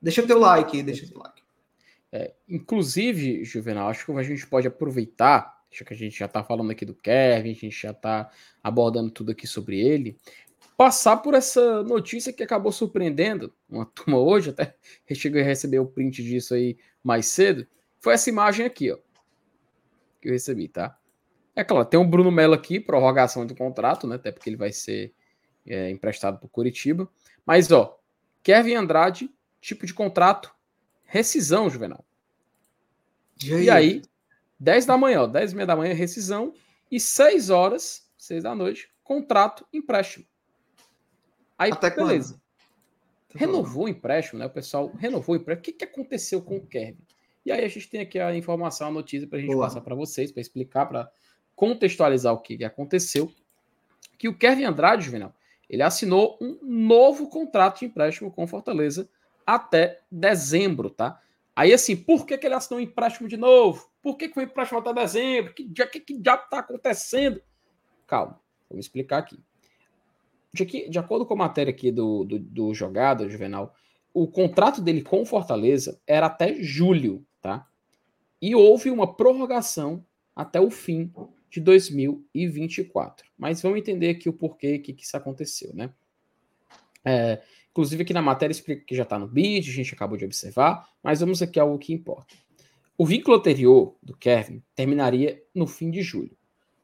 [0.00, 1.42] Deixa teu like aí, deixa teu like.
[2.12, 6.70] É, inclusive, Juvenal, acho que a gente pode aproveitar, que a gente já está falando
[6.70, 8.30] aqui do Kevin, a gente já está
[8.62, 10.18] abordando tudo aqui sobre ele,
[10.76, 14.74] passar por essa notícia que acabou surpreendendo uma turma hoje, até
[15.14, 17.66] cheguei a receber o print disso aí mais cedo,
[17.98, 18.98] foi essa imagem aqui, ó,
[20.20, 20.98] que eu recebi, tá?
[21.56, 24.16] É claro, tem o Bruno Melo aqui, prorrogação do contrato, né?
[24.16, 25.14] Até porque ele vai ser
[25.64, 27.08] é, emprestado para Curitiba.
[27.46, 27.98] Mas, ó,
[28.42, 30.52] Kevin Andrade, tipo de contrato,
[31.04, 32.04] rescisão, Juvenal.
[33.42, 34.02] E aí, e aí
[34.64, 36.54] 10 da manhã, ó, 10 e meia da manhã, rescisão.
[36.90, 40.24] E 6 horas, 6 da noite, contrato, empréstimo.
[41.58, 42.40] Aí, Até beleza.
[43.30, 43.38] Quando?
[43.38, 44.46] Renovou o empréstimo, né?
[44.46, 45.60] O pessoal renovou o empréstimo.
[45.60, 47.02] O que, que aconteceu com o Kevin?
[47.44, 49.66] E aí a gente tem aqui a informação, a notícia para a gente Boa.
[49.66, 51.10] passar para vocês, para explicar, para
[51.54, 53.30] contextualizar o que aconteceu,
[54.16, 55.34] que o Kevin Andrade, Juvenal,
[55.68, 59.10] ele assinou um novo contrato de empréstimo com Fortaleza
[59.46, 61.20] até dezembro, tá?
[61.54, 63.92] Aí assim, por que, que ele assinou um empréstimo de novo?
[64.04, 65.54] Por que, que foi empréstimo até dezembro?
[65.54, 67.40] Que, que, que diabo tá acontecendo?
[68.06, 68.38] Calma,
[68.68, 69.42] vou explicar aqui.
[70.52, 73.74] De, de acordo com a matéria aqui do, do, do Jogada, Juvenal,
[74.12, 77.66] o contrato dele com Fortaleza era até julho, tá?
[78.42, 80.04] E houve uma prorrogação
[80.36, 81.10] até o fim
[81.48, 83.26] de 2024.
[83.38, 85.90] Mas vamos entender aqui o porquê que, que isso aconteceu, né?
[87.02, 90.26] É, inclusive aqui na matéria explica que já está no bid, a gente acabou de
[90.26, 92.34] observar, mas vamos aqui ao que importa.
[92.96, 96.36] O vínculo anterior do Kevin terminaria no fim de julho.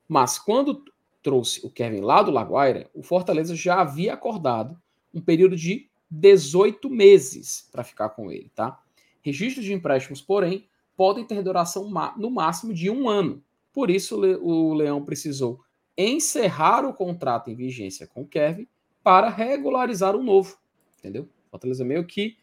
[0.09, 0.85] Mas quando
[1.23, 4.77] trouxe o Kevin lá do Laguaira, o Fortaleza já havia acordado
[5.15, 8.83] um período de 18 meses para ficar com ele, tá?
[9.23, 13.43] Registros de empréstimos, porém, podem ter duração no máximo de um ano.
[13.73, 15.61] Por isso, o Leão precisou
[15.97, 18.67] encerrar o contrato em vigência com o Kevin
[19.03, 20.59] para regularizar o novo.
[20.99, 21.29] Entendeu?
[21.51, 22.37] Fortaleza meio que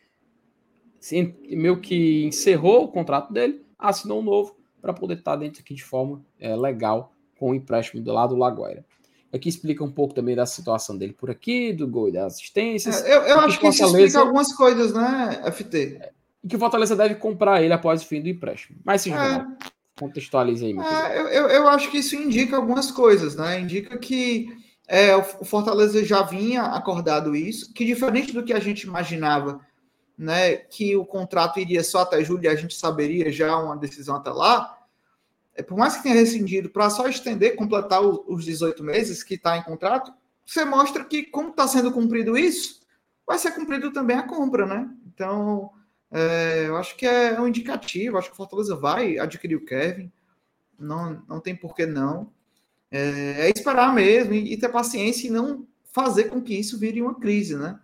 [1.13, 5.83] meio que encerrou o contrato dele, assinou um novo para poder estar dentro aqui de
[5.83, 8.85] forma é, legal com o empréstimo do lado do Lagoira.
[9.33, 13.03] Aqui explica um pouco também da situação dele por aqui, do gol e das assistências.
[13.03, 15.99] É, eu, eu acho que, isso explica algumas coisas, né, FT?
[16.43, 18.79] E que o Fortaleza deve comprar ele após o fim do empréstimo.
[18.85, 19.45] Mas sim, é.
[19.99, 20.75] Contextualize aí.
[20.77, 23.59] É, eu, eu acho que isso indica algumas coisas, né?
[23.59, 24.47] Indica que
[24.87, 29.59] é, o Fortaleza já vinha acordado isso, que diferente do que a gente imaginava,
[30.17, 34.15] né, que o contrato iria só até julho e a gente saberia já uma decisão
[34.15, 34.77] até lá,
[35.53, 39.57] é, por mais que tenha rescindido para só estender, completar os 18 meses que está
[39.57, 40.13] em contrato,
[40.45, 42.81] você mostra que, como está sendo cumprido isso,
[43.25, 44.89] vai ser cumprido também a compra, né?
[45.05, 45.71] Então,
[46.11, 50.11] é, eu acho que é um indicativo, acho que o Fortaleza vai adquirir o Kevin,
[50.79, 52.31] não, não tem por que não.
[52.89, 57.01] É, é esperar mesmo e, e, ter paciência e não fazer com que isso vire
[57.01, 57.77] uma crise, né?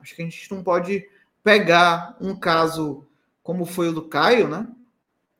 [0.00, 1.06] Acho que a gente não pode
[1.46, 3.06] pegar um caso
[3.40, 4.66] como foi o do Caio, né?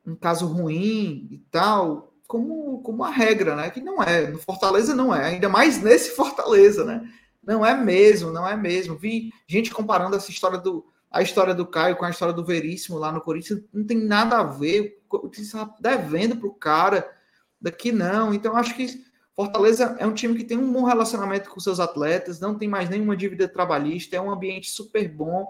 [0.05, 3.69] Um caso ruim e tal, como, como uma regra, né?
[3.69, 4.25] Que não é.
[4.27, 7.05] No Fortaleza não é, ainda mais nesse Fortaleza, né?
[7.43, 8.95] Não é mesmo, não é mesmo.
[8.95, 12.97] Vi gente comparando essa história do, a história do Caio com a história do Veríssimo
[12.97, 15.01] lá no Corinthians não tem nada a ver.
[15.09, 17.13] O Corinthians está devendo para o cara,
[17.59, 18.33] daqui não.
[18.33, 19.05] Então, acho que
[19.35, 22.89] Fortaleza é um time que tem um bom relacionamento com seus atletas, não tem mais
[22.89, 25.45] nenhuma dívida trabalhista, é um ambiente super bom.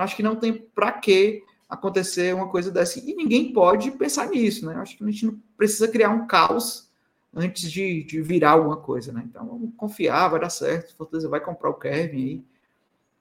[0.00, 2.98] Então, acho que não tem para que acontecer uma coisa dessa.
[2.98, 4.74] E ninguém pode pensar nisso, né?
[4.76, 6.90] Acho que a gente não precisa criar um caos
[7.34, 9.22] antes de, de virar alguma coisa, né?
[9.28, 10.96] Então, vamos confiar, vai dar certo.
[10.96, 12.44] Fortaleza vai comprar o Kevin aí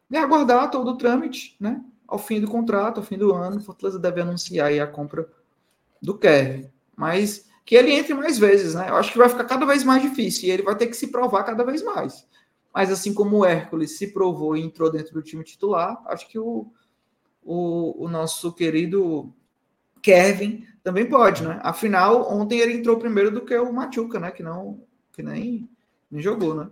[0.09, 1.83] e aguardar todo o trâmite, né?
[2.07, 5.27] Ao fim do contrato, ao fim do ano, Fortaleza deve anunciar a compra
[6.01, 6.69] do Kevin.
[6.95, 8.89] Mas que ele entre mais vezes, né?
[8.89, 11.07] Eu acho que vai ficar cada vez mais difícil e ele vai ter que se
[11.07, 12.25] provar cada vez mais.
[12.73, 16.37] Mas assim como o Hércules se provou e entrou dentro do time titular, acho que
[16.37, 16.71] o,
[17.43, 19.33] o, o nosso querido
[20.01, 21.59] Kevin também pode, né?
[21.63, 24.31] Afinal, ontem ele entrou primeiro do que o Machuca, né?
[24.31, 24.81] Que não
[25.13, 25.69] que nem,
[26.09, 26.69] nem jogou, né?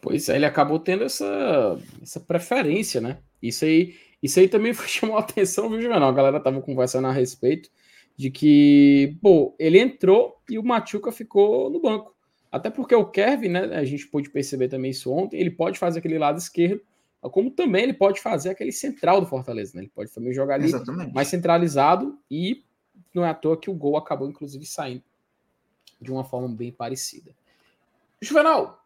[0.00, 3.18] Pois é, ele acabou tendo essa, essa preferência, né?
[3.40, 6.10] Isso aí, isso aí também chamou a atenção, viu, Juvenal?
[6.10, 7.70] A galera tava conversando a respeito
[8.16, 12.14] de que, pô, ele entrou e o Machuca ficou no banco.
[12.52, 16.00] Até porque o Kevin, né, a gente pôde perceber também isso ontem, ele pode fazer
[16.00, 16.82] aquele lado esquerdo,
[17.22, 19.82] como também ele pode fazer aquele central do Fortaleza, né?
[19.82, 21.14] Ele pode também jogar ali Exatamente.
[21.14, 22.62] mais centralizado e
[23.14, 25.02] não é à toa que o gol acabou inclusive saindo
[26.00, 27.30] de uma forma bem parecida.
[28.20, 28.84] Juvenal,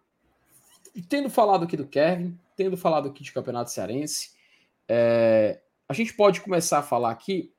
[1.08, 4.30] tendo falado aqui do Kevin, tendo falado aqui de Campeonato Cearense,
[4.88, 7.52] é, a gente pode começar a falar aqui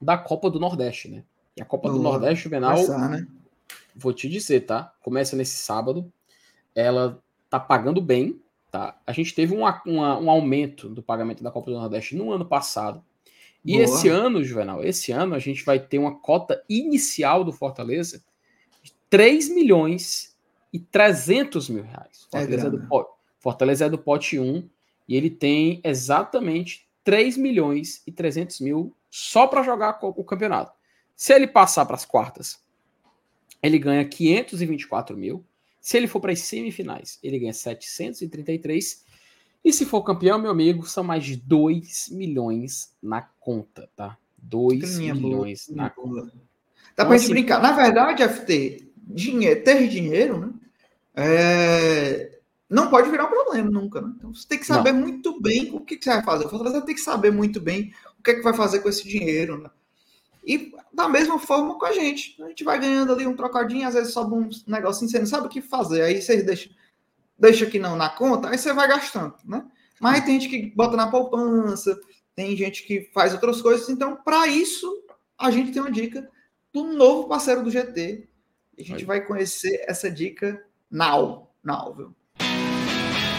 [0.00, 1.24] da Copa do Nordeste, né?
[1.56, 3.26] E a Copa Boa, do Nordeste, Juvenal, começar, né?
[3.94, 4.92] Vou te dizer, tá?
[5.02, 6.12] Começa nesse sábado,
[6.74, 8.98] ela tá pagando bem, tá?
[9.06, 13.04] A gente teve uma, um aumento do pagamento da Copa do Nordeste no ano passado.
[13.64, 13.84] E Boa.
[13.84, 18.22] esse ano, Juvenal, esse ano a gente vai ter uma cota inicial do Fortaleza
[18.82, 20.36] de 3 milhões
[20.72, 22.26] e 300 mil reais.
[22.32, 24.68] É Fortaleza, é, do, pote, Fortaleza é do pote 1
[25.06, 30.72] e ele tem exatamente 3 milhões e 300 mil só para jogar o campeonato.
[31.14, 32.62] Se ele passar para as quartas,
[33.62, 35.44] ele ganha 524 mil.
[35.80, 39.04] Se ele for para as semifinais, ele ganha 733.
[39.64, 44.16] E se for campeão, meu amigo, são mais de 2 milhões na conta, tá?
[44.38, 46.22] 2 milhões boa, na conta.
[46.22, 46.30] Dá
[46.92, 47.62] então, pra assim, gente brincar.
[47.62, 50.52] Na verdade, FT, dinheiro, ter dinheiro, né?
[51.14, 52.38] É,
[52.68, 54.12] não pode virar um problema nunca, né?
[54.16, 55.00] Então você tem que saber não.
[55.00, 56.46] muito bem o que, que, você vai fazer.
[56.46, 59.06] O Fortaleza tem que saber muito bem o que, é que vai fazer com esse
[59.06, 59.70] dinheiro, né?
[60.44, 62.40] E da mesma forma com a gente.
[62.42, 65.46] A gente vai ganhando ali um trocadinho, às vezes sobe um negocinho, você não sabe
[65.46, 66.02] o que fazer.
[66.02, 66.70] Aí você deixa,
[67.38, 69.64] deixa aqui não na conta, aí você vai gastando, né?
[70.00, 71.98] Mas tem gente que bota na poupança,
[72.34, 73.88] tem gente que faz outras coisas.
[73.90, 74.90] Então, para isso,
[75.38, 76.28] a gente tem uma dica
[76.72, 78.26] do novo parceiro do GT.
[78.78, 79.04] E a gente aí.
[79.04, 82.14] vai conhecer essa dica now, now, viu?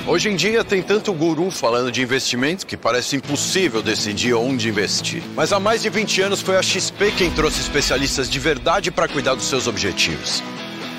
[0.08, 5.22] Hoje em dia tem tanto guru falando de investimento que parece impossível decidir onde investir.
[5.36, 9.08] Mas há mais de 20 anos foi a XP quem trouxe especialistas de verdade para
[9.08, 10.42] cuidar dos seus objetivos.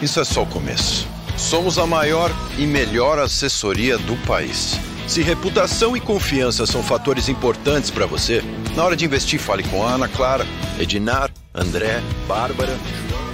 [0.01, 1.07] Isso é só o começo.
[1.37, 4.79] Somos a maior e melhor assessoria do país.
[5.09, 8.43] Se reputação e confiança são fatores importantes para você,
[8.77, 10.47] na hora de investir, fale com Ana Clara,
[10.79, 12.79] Edinar, André, Bárbara.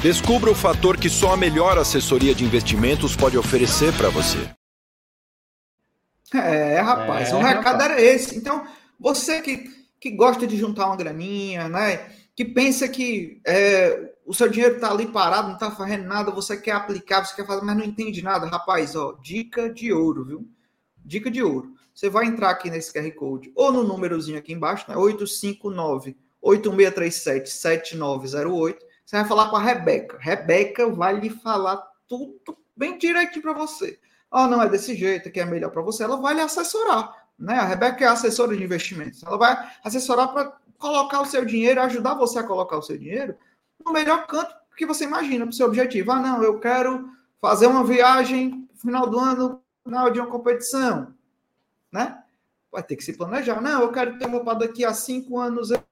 [0.01, 4.58] Descubra o fator que só a melhor assessoria de investimentos pode oferecer para você.
[6.35, 7.91] É, rapaz, é, o recado rapaz.
[7.91, 8.37] era esse.
[8.37, 8.67] Então,
[8.99, 9.65] você que,
[10.01, 12.11] que gosta de juntar uma graninha, né?
[12.37, 16.57] Que pensa que é, o seu dinheiro está ali parado, não está fazendo nada, você
[16.57, 18.47] quer aplicar, você quer fazer, mas não entende nada.
[18.47, 20.49] Rapaz, ó, dica de ouro, viu?
[21.05, 21.73] Dica de ouro.
[21.95, 24.97] Você vai entrar aqui nesse QR Code ou no númerozinho aqui embaixo, né?
[24.97, 28.87] 859 8637 7908.
[29.05, 30.19] Você vai falar com a Rebeca.
[30.21, 33.99] Rebeca vai lhe falar tudo bem direitinho para você
[34.31, 37.27] ah, não é desse jeito que é melhor para você, ela vai lhe assessorar.
[37.39, 37.55] Né?
[37.55, 39.23] A Rebeca é assessora de investimentos.
[39.23, 43.37] Ela vai assessorar para colocar o seu dinheiro, ajudar você a colocar o seu dinheiro
[43.85, 46.13] no melhor canto que você imagina para o seu objetivo.
[46.13, 47.11] Ah, não, eu quero
[47.41, 51.13] fazer uma viagem no final do ano, final de uma competição.
[51.91, 52.23] Né?
[52.71, 53.61] Vai ter que se planejar.
[53.61, 55.83] Não, eu quero ter uma para daqui a cinco anos de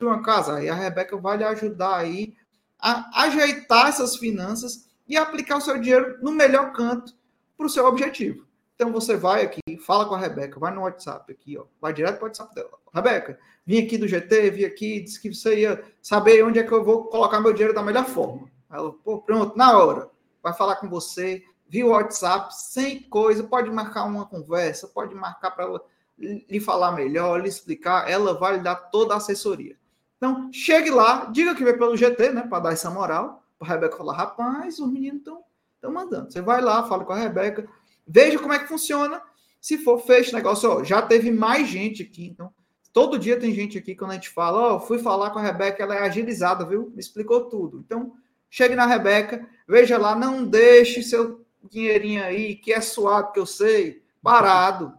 [0.00, 0.56] uma casa.
[0.56, 2.34] Aí a Rebeca vai lhe ajudar aí
[2.78, 7.19] a ajeitar essas finanças e aplicar o seu dinheiro no melhor canto
[7.60, 8.46] para o seu objetivo.
[8.74, 12.16] Então você vai aqui, fala com a Rebeca, vai no WhatsApp aqui, ó, vai direto
[12.16, 12.70] para o WhatsApp dela.
[12.92, 16.72] Rebeca, vim aqui do GT, vim aqui, disse que você ia saber onde é que
[16.72, 18.50] eu vou colocar meu dinheiro da melhor forma.
[18.72, 20.08] Ela, pô, pronto, na hora.
[20.42, 25.50] Vai falar com você, via o WhatsApp, sem coisa, pode marcar uma conversa, pode marcar
[25.50, 25.84] para ela
[26.18, 29.76] lhe falar melhor, lhe explicar, ela vai lhe dar toda a assessoria.
[30.16, 33.98] Então, chegue lá, diga que veio pelo GT, né, para dar essa moral, a Rebeca
[33.98, 35.44] falar, rapaz, os meninos estão
[35.80, 36.30] Estão mandando.
[36.30, 37.66] Você vai lá, fala com a Rebeca,
[38.06, 39.22] veja como é que funciona.
[39.58, 42.52] Se for fecho negócio, ó, já teve mais gente aqui, então
[42.92, 45.82] todo dia tem gente aqui quando a gente fala, ó, fui falar com a Rebeca,
[45.82, 46.92] ela é agilizada, viu?
[46.94, 47.78] Me explicou tudo.
[47.78, 48.12] Então,
[48.50, 53.46] chegue na Rebeca, veja lá, não deixe seu dinheirinho aí, que é suado, que eu
[53.46, 54.92] sei, parado.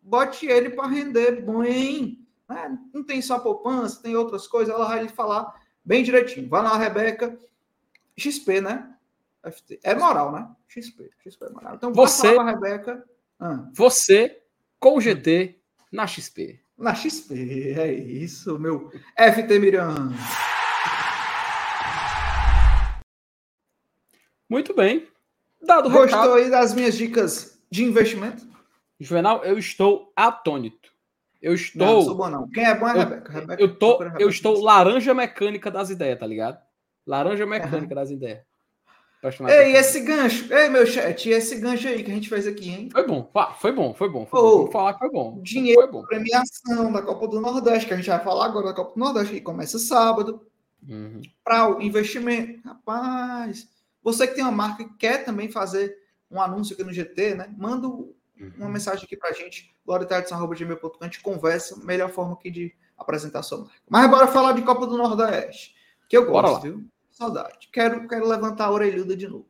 [0.00, 2.26] Bote ele para render bem.
[2.48, 2.78] Né?
[2.94, 5.54] Não tem só poupança, tem outras coisas, ela vai lhe falar
[5.84, 6.48] bem direitinho.
[6.48, 7.38] Vai lá, Rebeca.
[8.16, 8.93] XP, né?
[9.50, 9.80] FT.
[9.82, 10.48] É moral, né?
[10.68, 11.10] XP.
[11.22, 11.74] XP é moral.
[11.74, 13.04] Então, você, a Rebeca.
[13.38, 13.68] Ah.
[13.74, 14.42] Você
[14.78, 15.58] com o GT
[15.92, 16.60] na XP.
[16.76, 20.12] Na XP, é isso, meu FT Miranda.
[24.48, 25.08] Muito bem.
[25.62, 28.46] Dado Gostou recado, aí das minhas dicas de investimento?
[28.98, 30.92] Juvenal, eu estou atônito.
[31.40, 31.86] Eu estou.
[31.86, 32.48] Não, não sou bom, não.
[32.50, 33.32] Quem é bom é a Rebeca.
[33.32, 36.58] Rebeca eu, tô, eu estou laranja mecânica das ideias, tá ligado?
[37.06, 38.00] Laranja mecânica uhum.
[38.00, 38.42] das ideias.
[39.48, 42.88] Ei, esse gancho, ei, meu chat, esse gancho aí que a gente fez aqui, hein?
[42.92, 44.26] Foi bom, foi bom, foi bom.
[44.26, 44.58] Foi oh, bom.
[44.58, 45.40] Vou falar que foi bom.
[45.42, 46.02] Dinheiro, foi bom.
[46.04, 49.34] premiação da Copa do Nordeste, que a gente vai falar agora da Copa do Nordeste,
[49.34, 50.46] que começa sábado.
[50.86, 51.22] Uhum.
[51.42, 52.60] Para o investimento.
[52.68, 53.66] Rapaz,
[54.02, 55.96] você que tem uma marca que quer também fazer
[56.30, 57.54] um anúncio aqui no GT, né?
[57.56, 58.06] Manda uma
[58.38, 58.68] uhum.
[58.68, 63.42] mensagem aqui para a gente, gloriatradição.gmail.com, a gente conversa, melhor forma aqui de apresentar a
[63.42, 63.74] sua marca.
[63.88, 65.74] Mas bora falar de Copa do Nordeste,
[66.08, 66.84] que eu gosto, viu?
[67.14, 67.68] Saudade.
[67.72, 69.46] Quero, quero levantar a orelhuda de novo.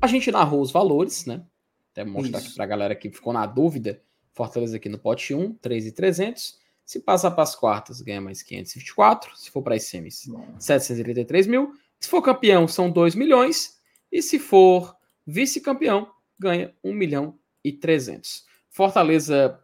[0.00, 1.42] A gente narrou os valores, né?
[1.90, 2.48] Até mostrar Isso.
[2.48, 4.02] aqui para a galera que ficou na dúvida.
[4.34, 6.58] Fortaleza aqui no pote 1, 3,300.
[6.84, 9.36] Se passar para as quartas, ganha mais 524.
[9.38, 10.46] Se for para as semis, Bom.
[10.58, 11.72] 733 mil.
[11.98, 13.80] Se for campeão, são 2 milhões.
[14.10, 14.94] E se for
[15.26, 18.44] vice-campeão, ganha 1 milhão e 300.
[18.68, 19.58] Fortaleza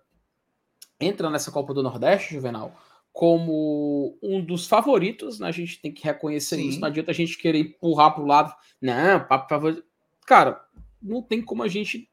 [0.98, 2.74] entra nessa Copa do Nordeste, Juvenal,
[3.18, 5.48] como um dos favoritos, né?
[5.48, 6.68] A gente tem que reconhecer Sim.
[6.68, 6.78] isso.
[6.78, 8.54] Não adianta a gente querer empurrar para o lado.
[8.80, 9.82] Não, papo favorito.
[10.24, 10.64] Cara,
[11.02, 12.08] não tem como a gente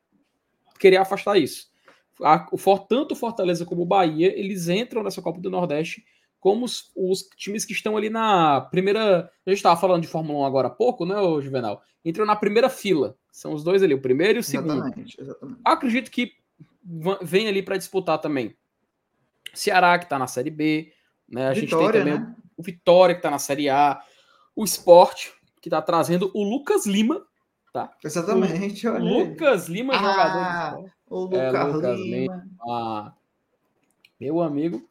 [0.80, 1.70] querer afastar isso.
[2.24, 6.04] A, o, tanto o Fortaleza como o Bahia, eles entram nessa Copa do Nordeste
[6.40, 9.30] como os, os times que estão ali na primeira.
[9.46, 11.84] A gente estava falando de Fórmula 1 agora há pouco, né, Juvenal?
[12.04, 13.16] Entram na primeira fila.
[13.32, 14.74] São os dois ali, o primeiro e o segundo.
[14.74, 15.62] Exatamente, exatamente.
[15.64, 16.32] Acredito que
[17.22, 18.56] vem ali para disputar também.
[19.54, 20.92] Ceará, que está na Série B,
[21.28, 21.48] né?
[21.48, 22.36] A Vitória, gente tem também né?
[22.58, 24.02] o Vitória, que está na Série A,
[24.56, 25.30] o Sport,
[25.62, 27.26] que está trazendo o Lucas Lima,
[27.74, 27.92] tá?
[28.04, 28.88] Exatamente.
[28.88, 30.92] O Lucas Lima, ah, jogador.
[31.10, 32.16] O Lucas, é, Lucas Lima.
[32.16, 32.48] Lima.
[32.68, 33.14] Ah,
[34.20, 34.88] meu amigo.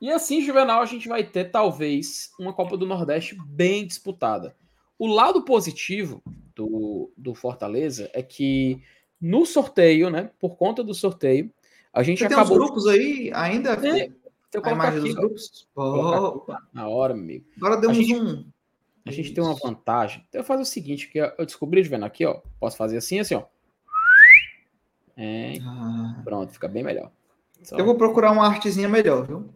[0.00, 4.56] E assim, Juvenal, a gente vai ter talvez uma Copa do Nordeste bem disputada.
[4.98, 6.22] O lado positivo
[6.54, 8.82] do, do Fortaleza é que
[9.20, 10.30] no sorteio, né?
[10.38, 11.52] Por conta do sorteio,
[11.92, 12.46] a gente Você acabou.
[12.46, 13.72] Tem os grupos aí ainda?
[13.86, 14.10] É,
[14.58, 15.68] eu a imagem aqui, dos grupos?
[15.74, 16.62] Opa.
[16.72, 17.46] Na hora, amigo.
[17.56, 18.44] Agora deu um gente, zoom.
[19.06, 20.24] A gente tem uma vantagem.
[20.28, 22.40] Então eu faço o seguinte, que eu descobri de vendo aqui, ó.
[22.58, 23.44] Posso fazer assim, assim, ó.
[25.16, 26.20] É, ah.
[26.24, 27.10] Pronto, fica bem melhor.
[27.62, 27.76] Só...
[27.76, 29.48] Eu vou procurar uma artezinha melhor, viu?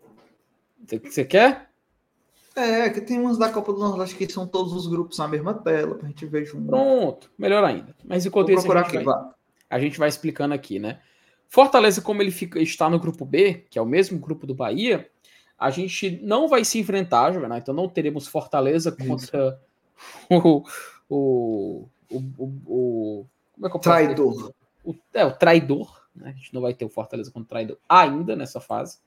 [1.04, 1.70] Você quer?
[2.54, 5.54] É, que tem umas da Copa do Nordeste que são todos os grupos na mesma
[5.54, 6.68] tela, pra gente ver junto.
[6.68, 7.96] Pronto, melhor ainda.
[8.04, 9.30] Mas enquanto isso, a gente, aqui, vai,
[9.70, 11.00] a gente vai explicando aqui, né?
[11.54, 15.08] Fortaleza, como ele fica, está no grupo B, que é o mesmo grupo do Bahia,
[15.56, 19.62] a gente não vai se enfrentar, Juvenal, então não teremos Fortaleza contra
[20.28, 20.64] o,
[21.08, 24.52] o, o, como é que eu traidor.
[24.82, 26.08] O, é, o traidor.
[26.12, 26.30] Né?
[26.30, 28.98] A gente não vai ter o Fortaleza contra o traidor ainda nessa fase.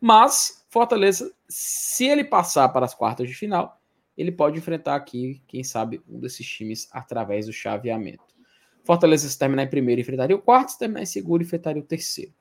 [0.00, 3.78] Mas Fortaleza, se ele passar para as quartas de final,
[4.16, 8.31] ele pode enfrentar aqui, quem sabe, um desses times através do chaveamento.
[8.84, 12.32] Fortaleza, se terminar em primeiro, enfrentaria o quarto, se terminar em segundo, enfrentaria o terceiro.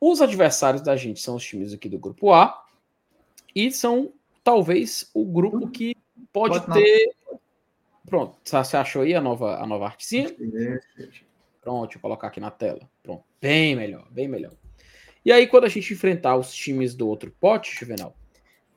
[0.00, 2.64] Os adversários da gente são os times aqui do grupo A
[3.54, 4.12] e são
[4.44, 5.96] talvez o grupo que
[6.32, 7.14] pode, pode ter.
[7.30, 7.40] Não.
[8.04, 10.28] Pronto, você achou aí a nova, a nova artezinha?
[11.60, 12.88] Pronto, deixa eu colocar aqui na tela.
[13.02, 14.52] Pronto, bem melhor, bem melhor.
[15.24, 18.16] E aí, quando a gente enfrentar os times do outro pote, Juvenal,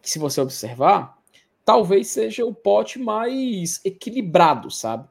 [0.01, 1.15] que se você observar,
[1.63, 5.07] talvez seja o pote mais equilibrado, sabe?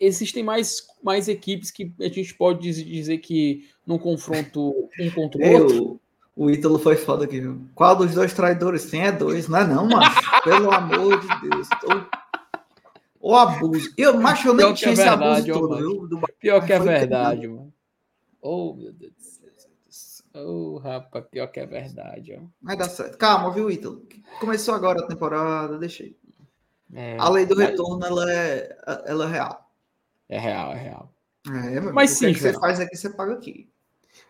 [0.00, 5.44] Existem mais, mais equipes que a gente pode dizer que num confronto um contra o
[5.44, 6.00] é, outro.
[6.36, 7.60] O Ítalo foi foda aqui, viu?
[7.74, 9.02] Qual dos dois traidores tem?
[9.02, 10.42] É dois, não é não, macho?
[10.44, 11.68] Pelo amor de Deus.
[11.80, 11.88] Tô...
[13.20, 13.92] O abuso.
[13.96, 16.06] Eu, macho, eu nem Pior tinha é esse abuso todo, viu?
[16.06, 16.20] Do...
[16.38, 17.72] Pior que é verdade, mano.
[18.40, 19.48] Oh, meu Deus do céu.
[20.34, 22.46] Oh, rapaz, pior que é verdade, ó.
[22.62, 23.18] Vai dar certo.
[23.18, 24.06] Calma, viu, Ítalo?
[24.38, 26.16] Começou agora a temporada, deixei.
[26.94, 27.70] É, a lei do mas...
[27.70, 29.70] retorno, ela é, ela é real.
[30.28, 31.14] É real, é real.
[31.46, 33.70] É, mas sim, que você faz aqui, você paga aqui.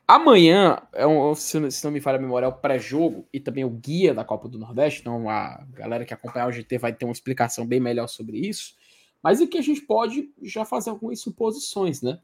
[0.07, 3.71] Amanhã, é um, se não me falha a memória, é o pré-jogo e também o
[3.71, 5.01] guia da Copa do Nordeste.
[5.01, 8.75] Então, a galera que acompanhar o GT vai ter uma explicação bem melhor sobre isso.
[9.23, 12.19] Mas aqui a gente pode já fazer algumas suposições, né?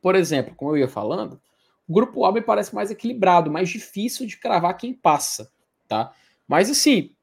[0.00, 1.40] Por exemplo, como eu ia falando,
[1.86, 5.52] o grupo A me parece mais equilibrado, mais difícil de cravar quem passa,
[5.86, 6.12] tá?
[6.48, 7.14] Mas assim,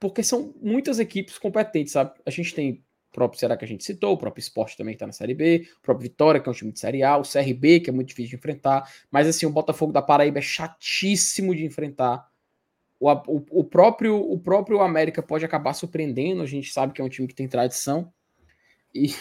[0.00, 2.12] porque são muitas equipes competentes, sabe?
[2.24, 5.06] A gente tem o próprio Ceará que a gente citou, o próprio Esporte também está
[5.06, 7.80] na Série B, o próprio Vitória, que é um time de Série A, o CRB,
[7.80, 11.64] que é muito difícil de enfrentar, mas assim, o Botafogo da Paraíba é chatíssimo de
[11.64, 12.28] enfrentar.
[13.00, 17.04] O, o, o, próprio, o próprio América pode acabar surpreendendo, a gente sabe que é
[17.04, 18.12] um time que tem tradição.
[18.94, 19.14] E.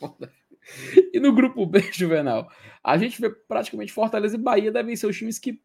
[1.12, 2.50] e no grupo B, Juvenal,
[2.82, 5.60] a gente vê praticamente Fortaleza e Bahia devem ser os times que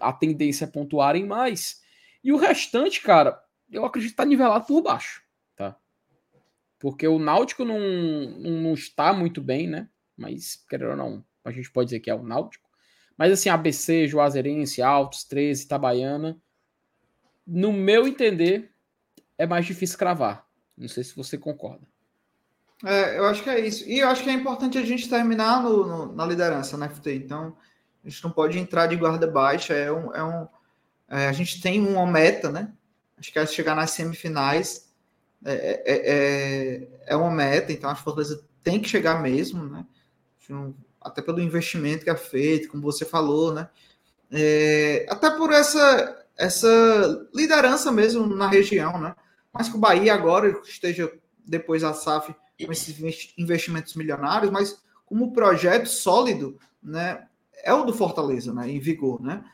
[0.00, 1.82] a tendência é pontuarem mais.
[2.22, 5.22] E o restante, cara, eu acredito que tá nivelado por baixo,
[5.56, 5.76] tá?
[6.78, 9.88] Porque o Náutico não, não, está muito bem, né?
[10.16, 12.68] Mas, querendo ou não, a gente pode dizer que é o Náutico.
[13.16, 16.40] Mas assim, ABC, Juazeirense, Altos, 13, Itabaiana,
[17.46, 18.70] no meu entender,
[19.36, 20.46] é mais difícil cravar.
[20.76, 21.86] Não sei se você concorda.
[22.84, 23.88] É, eu acho que é isso.
[23.88, 27.14] E eu acho que é importante a gente terminar no, no, na liderança na FT.
[27.14, 27.56] Então,
[28.04, 29.74] a gente não pode entrar de guarda baixa.
[29.74, 30.46] É um, é um,
[31.08, 32.72] a gente tem uma meta, né?
[33.18, 34.88] Acho que é chegar nas semifinais.
[35.44, 39.86] É, é, é, é uma meta, então a Fortaleza tem que chegar mesmo, né?
[41.00, 43.68] Até pelo investimento que é feito, como você falou, né?
[44.30, 49.14] É, até por essa, essa liderança mesmo na região, né?
[49.52, 51.10] Mas que o Bahia agora esteja
[51.46, 52.34] depois a SAF
[52.64, 52.98] com esses
[53.38, 57.26] investimentos milionários, mas como projeto sólido, né?
[57.64, 58.68] É o do Fortaleza, né?
[58.70, 59.44] Em vigor, né?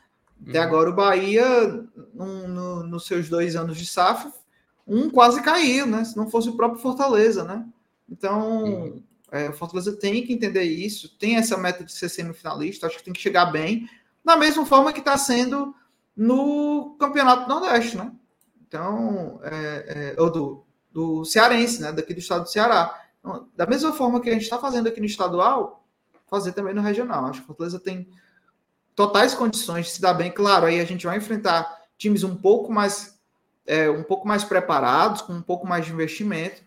[0.47, 0.65] Até uhum.
[0.65, 4.31] agora o Bahia, no, no, nos seus dois anos de SAF,
[4.87, 6.03] um quase caiu, né?
[6.03, 7.65] Se não fosse o próprio Fortaleza, né?
[8.09, 9.03] Então, uhum.
[9.31, 13.03] é, o Fortaleza tem que entender isso, tem essa meta de ser semifinalista, acho que
[13.03, 13.89] tem que chegar bem,
[14.23, 15.73] da mesma forma que está sendo
[16.15, 18.11] no Campeonato Nordeste, né?
[18.67, 21.91] Então, é, é, ou do, do Cearense, né?
[21.91, 23.01] Daqui do estado do Ceará.
[23.19, 25.85] Então, da mesma forma que a gente está fazendo aqui no estadual,
[26.27, 27.25] fazer também no regional.
[27.25, 28.07] Acho que o Fortaleza tem
[28.95, 30.31] totais condições de se dar bem.
[30.31, 33.19] Claro, aí a gente vai enfrentar times um pouco mais
[33.65, 36.61] é, um pouco mais preparados, com um pouco mais de investimento,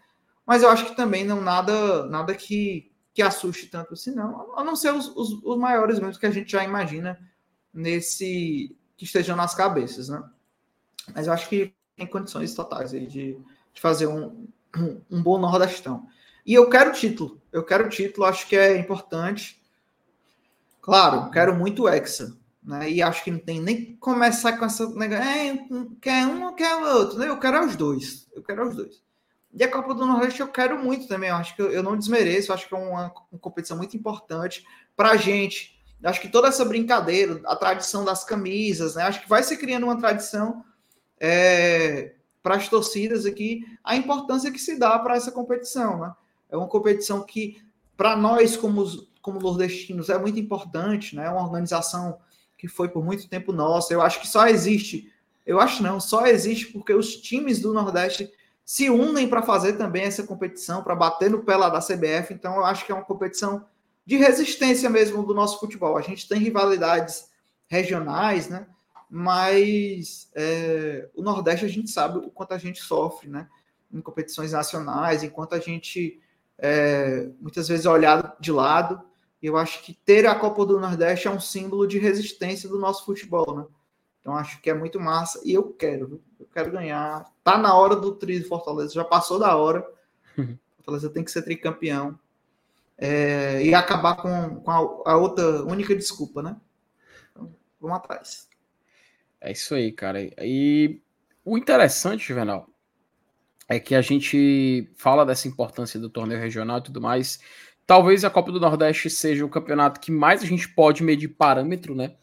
[0.45, 4.65] mas eu acho que também não nada nada que, que assuste tanto assim, não, a
[4.65, 7.19] não ser os, os, os maiores mesmo que a gente já imagina
[7.73, 10.23] nesse que estejam nas cabeças, né?
[11.15, 13.39] Mas eu acho que tem condições totais aí de,
[13.73, 16.07] de fazer um, um, um bom Nordestão.
[16.45, 19.58] E eu quero título, eu quero título, acho que é importante.
[20.89, 22.91] Claro, quero muito Hexa, né?
[22.91, 25.59] E acho que não tem nem começar com essa é,
[26.01, 27.29] quer um ou quer o outro, né?
[27.29, 29.03] Eu quero os dois, eu quero os dois.
[29.53, 31.95] E a Copa do Nordeste eu quero muito também, eu acho que eu, eu não
[31.95, 34.65] desmereço, acho que é uma, uma competição muito importante
[34.97, 35.79] para a gente.
[36.03, 39.03] Acho que toda essa brincadeira, a tradição das camisas, né?
[39.03, 40.65] Acho que vai se criando uma tradição
[41.21, 46.15] é, para as torcidas aqui, a importância que se dá para essa competição, né?
[46.49, 47.63] É uma competição que,
[47.95, 48.87] para nós, como,
[49.21, 51.27] como nordestinos, é muito importante, né?
[51.27, 52.19] É uma organização
[52.57, 53.93] que foi por muito tempo nossa.
[53.93, 55.13] Eu acho que só existe,
[55.47, 58.31] eu acho não, só existe porque os times do Nordeste
[58.69, 62.35] se unem para fazer também essa competição, para bater no pé lá da CBF.
[62.35, 63.65] Então, eu acho que é uma competição
[64.05, 65.97] de resistência mesmo do nosso futebol.
[65.97, 67.31] A gente tem rivalidades
[67.67, 68.67] regionais, né?
[69.09, 73.49] Mas é, o Nordeste a gente sabe o quanto a gente sofre, né?
[73.91, 76.21] Em competições nacionais, enquanto a gente
[76.59, 79.01] é, muitas vezes é olhado de lado.
[79.41, 82.79] E eu acho que ter a Copa do Nordeste é um símbolo de resistência do
[82.79, 83.67] nosso futebol, né?
[84.21, 87.25] Então acho que é muito massa e eu quero, eu quero ganhar.
[87.43, 89.87] Tá na hora do tri do Fortaleza, já passou da hora.
[90.37, 90.59] Uhum.
[90.77, 92.19] Fortaleza tem que ser tricampeão
[92.99, 96.57] é, e acabar com, com a, a, outra única desculpa, né?
[97.31, 98.49] Então, vamos atrás.
[99.41, 100.19] É isso aí, cara.
[100.21, 101.01] E
[101.45, 102.69] o interessante, Juvenal,
[103.69, 107.39] é que a gente fala dessa importância do torneio regional e tudo mais.
[107.89, 111.95] Talvez a Copa do Nordeste seja o campeonato que mais a gente pode medir parâmetro,
[111.95, 112.17] né?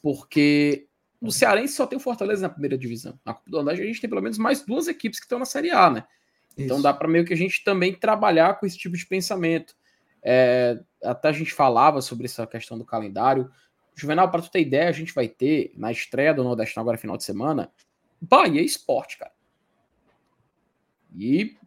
[0.00, 0.86] Porque
[1.20, 3.20] no Cearense só tem o Fortaleza na primeira divisão.
[3.22, 5.44] Na Copa do Nordeste a gente tem pelo menos mais duas equipes que estão na
[5.44, 6.04] Série A, né?
[6.56, 6.82] Então Isso.
[6.82, 9.76] dá para meio que a gente também trabalhar com esse tipo de pensamento.
[10.22, 13.50] É, até a gente falava sobre essa questão do calendário.
[13.94, 17.18] Juvenal, para tu ter ideia, a gente vai ter na estreia do Nordeste agora final
[17.18, 17.70] de semana
[18.18, 19.32] Bahia Esporte, cara.
[21.14, 21.58] E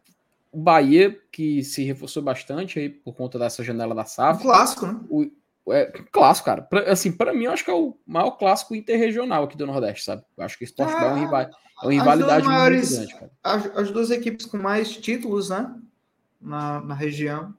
[0.54, 4.38] o Bahia, que se reforçou bastante aí por conta dessa janela da SAF.
[4.38, 5.00] Um clássico, né?
[5.10, 5.26] O,
[5.72, 6.62] é, clássico, cara.
[6.62, 10.04] Pra, assim, para mim, eu acho que é o maior clássico interregional aqui do Nordeste,
[10.04, 10.22] sabe?
[10.36, 11.50] Eu acho que o Esporte é, é, um rival, é
[11.82, 13.32] uma rivalidade maiores, muito grande, cara.
[13.42, 15.74] As, as, duas equipes com mais títulos, né?
[16.40, 17.54] Na, na região.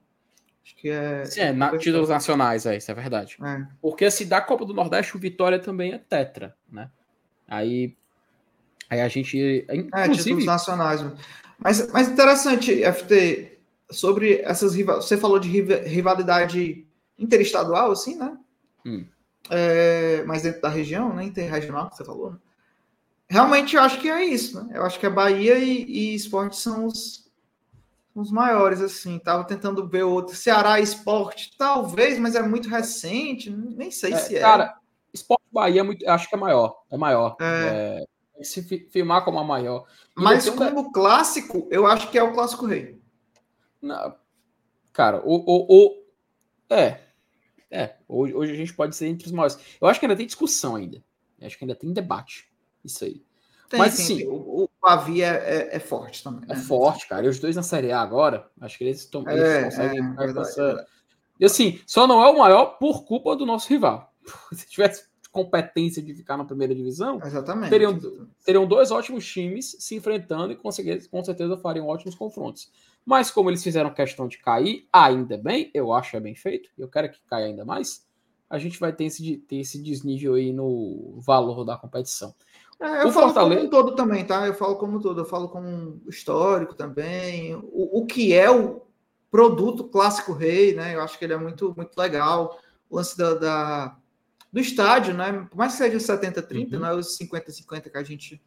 [0.64, 1.24] Acho que é.
[1.26, 3.36] Sim, é, na, títulos nacionais, é, isso é verdade.
[3.44, 3.66] É.
[3.80, 6.90] Porque se dá Copa do Nordeste, o Vitória também é tetra, né?
[7.46, 7.96] Aí.
[8.88, 9.66] Aí a gente.
[9.68, 11.04] Inclusive, é, títulos nacionais.
[11.58, 13.58] Mas, mas interessante, FT,
[13.90, 15.08] sobre essas rivalidades.
[15.08, 16.86] Você falou de rivalidade
[17.18, 18.36] interestadual, assim, né?
[18.84, 19.06] Hum.
[19.50, 21.24] É, mas dentro da região, né?
[21.24, 22.38] Interregional, que você falou, né?
[23.28, 24.72] Realmente eu acho que é isso, né?
[24.76, 27.28] Eu acho que a Bahia e, e Esporte são os,
[28.14, 29.18] os maiores, assim.
[29.18, 30.36] Tava tentando ver outro.
[30.36, 34.40] Ceará Esporte, talvez, mas é muito recente, nem sei é, se é.
[34.40, 34.76] Cara,
[35.12, 36.82] Esporte Bahia é muito, acho que é maior.
[36.90, 37.36] É maior.
[37.40, 38.04] É.
[38.38, 39.86] é se filmar como a maior.
[40.16, 40.92] E Mas como da...
[40.92, 43.00] clássico, eu acho que é o clássico rei.
[43.80, 44.14] Não,
[44.92, 46.04] cara, o, o, o,
[46.70, 47.00] é.
[47.70, 49.58] É, hoje, hoje a gente pode ser entre os maiores.
[49.80, 51.02] Eu acho que ainda tem discussão ainda.
[51.38, 52.48] Eu acho que ainda tem debate.
[52.84, 53.22] Isso aí.
[53.68, 56.48] Tem, Mas sim, o, o Pavi é, é, é, forte também.
[56.48, 56.54] Né?
[56.54, 57.26] É forte, cara.
[57.26, 60.10] E os dois na Série A agora, acho que eles, estão, eles é, conseguem é,
[60.12, 60.86] verdade, essa,
[61.40, 64.12] E assim, só não é o maior por culpa do nosso rival.
[64.54, 67.68] Se tivesse competência de ficar na primeira divisão, Exatamente.
[67.68, 67.98] Teriam,
[68.42, 72.72] teriam dois ótimos times se enfrentando e com certeza, com certeza fariam ótimos confrontos.
[73.04, 76.80] Mas como eles fizeram questão de cair, ainda bem, eu acho é bem feito, e
[76.80, 78.06] eu quero que caia ainda mais,
[78.48, 82.34] a gente vai ter esse, ter esse desnível aí no valor da competição.
[82.80, 83.56] É, eu o falo Fortaleza...
[83.56, 84.46] como um todo também, tá?
[84.46, 87.54] Eu falo como um todo, eu falo como histórico também.
[87.54, 88.82] O, o que é o
[89.30, 90.94] produto clássico rei, né?
[90.94, 92.58] Eu acho que ele é muito, muito legal.
[92.88, 93.96] O lance da, da
[94.56, 95.46] do estádio, né?
[95.50, 96.80] Por mais que seja 70-30, uhum.
[96.80, 98.42] não é os 50-50 que a gente,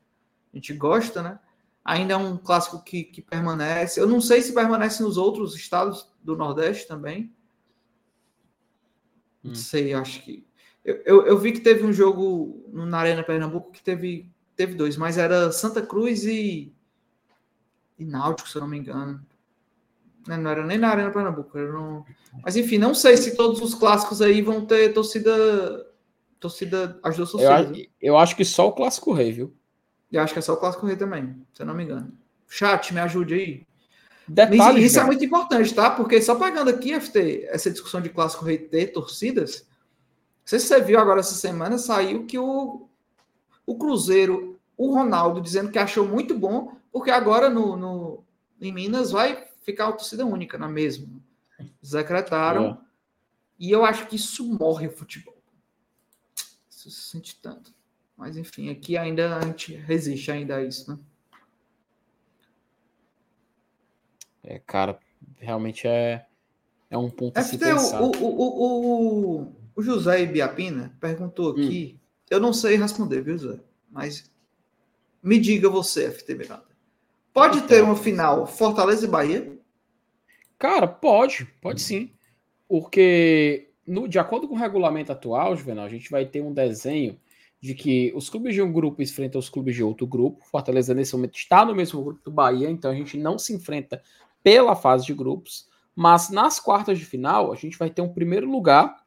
[0.52, 1.40] a gente gosta, né?
[1.86, 4.02] Ainda é um clássico que, que permanece.
[4.02, 7.32] Eu não sei se permanece nos outros estados do Nordeste também.
[9.44, 9.56] Não hum.
[9.56, 10.44] sei, acho que.
[10.84, 14.98] Eu, eu, eu, vi que teve um jogo na Arena Pernambuco que teve, teve dois,
[14.98, 16.74] mas era Santa Cruz e,
[18.00, 19.24] e Náutico, se eu não me engano.
[20.28, 21.56] Né, não era nem na Arena Pernambuco.
[21.56, 22.04] No...
[22.44, 25.86] Mas enfim, não sei se todos os clássicos aí vão ter torcida.
[26.40, 26.88] Torcida.
[26.88, 27.78] Duas torcidas.
[27.78, 29.54] Eu, eu acho que só o Clássico Rei, viu?
[30.12, 32.12] Eu acho que é só o Clássico Rei também, se eu não me engano.
[32.48, 33.68] Chat, me ajude aí.
[34.28, 35.90] Detalhes, isso é muito importante, tá?
[35.90, 40.68] Porque só pegando aqui, FT, essa discussão de Clássico Rei ter torcidas, não sei se
[40.68, 42.88] você viu agora essa semana, saiu que o,
[43.66, 48.24] o Cruzeiro, o Ronaldo, dizendo que achou muito bom, porque agora no, no
[48.62, 51.08] em Minas vai ficar a torcida única na mesma.
[51.82, 52.66] Decretaram.
[52.66, 52.78] É.
[53.60, 55.39] E eu acho que isso morre o futebol.
[56.90, 57.74] Se sente tanto.
[58.18, 61.00] Mas enfim, aqui ainda a gente resiste ainda a isso, né?
[64.44, 65.00] É, cara,
[65.38, 66.26] realmente é,
[66.90, 68.02] é um ponto a se pensar.
[68.02, 71.64] O, o, o, o, José Ibiapina perguntou hum.
[71.64, 72.00] aqui, hum.
[72.30, 73.60] eu não sei responder, viu, José?
[73.90, 74.30] Mas
[75.22, 76.70] me diga você, FT Miranda.
[77.34, 79.58] Pode ter uma final Fortaleza e Bahia?
[80.58, 82.12] Cara, pode, pode sim.
[82.68, 87.20] Porque, no, de acordo com o regulamento atual, Juvenal, a gente vai ter um desenho
[87.60, 90.46] de que os clubes de um grupo enfrentam os clubes de outro grupo.
[90.46, 94.02] Fortaleza, nesse momento, está no mesmo grupo do Bahia, então a gente não se enfrenta
[94.42, 95.68] pela fase de grupos.
[95.96, 99.04] Mas nas quartas de final, a gente vai ter um primeiro lugar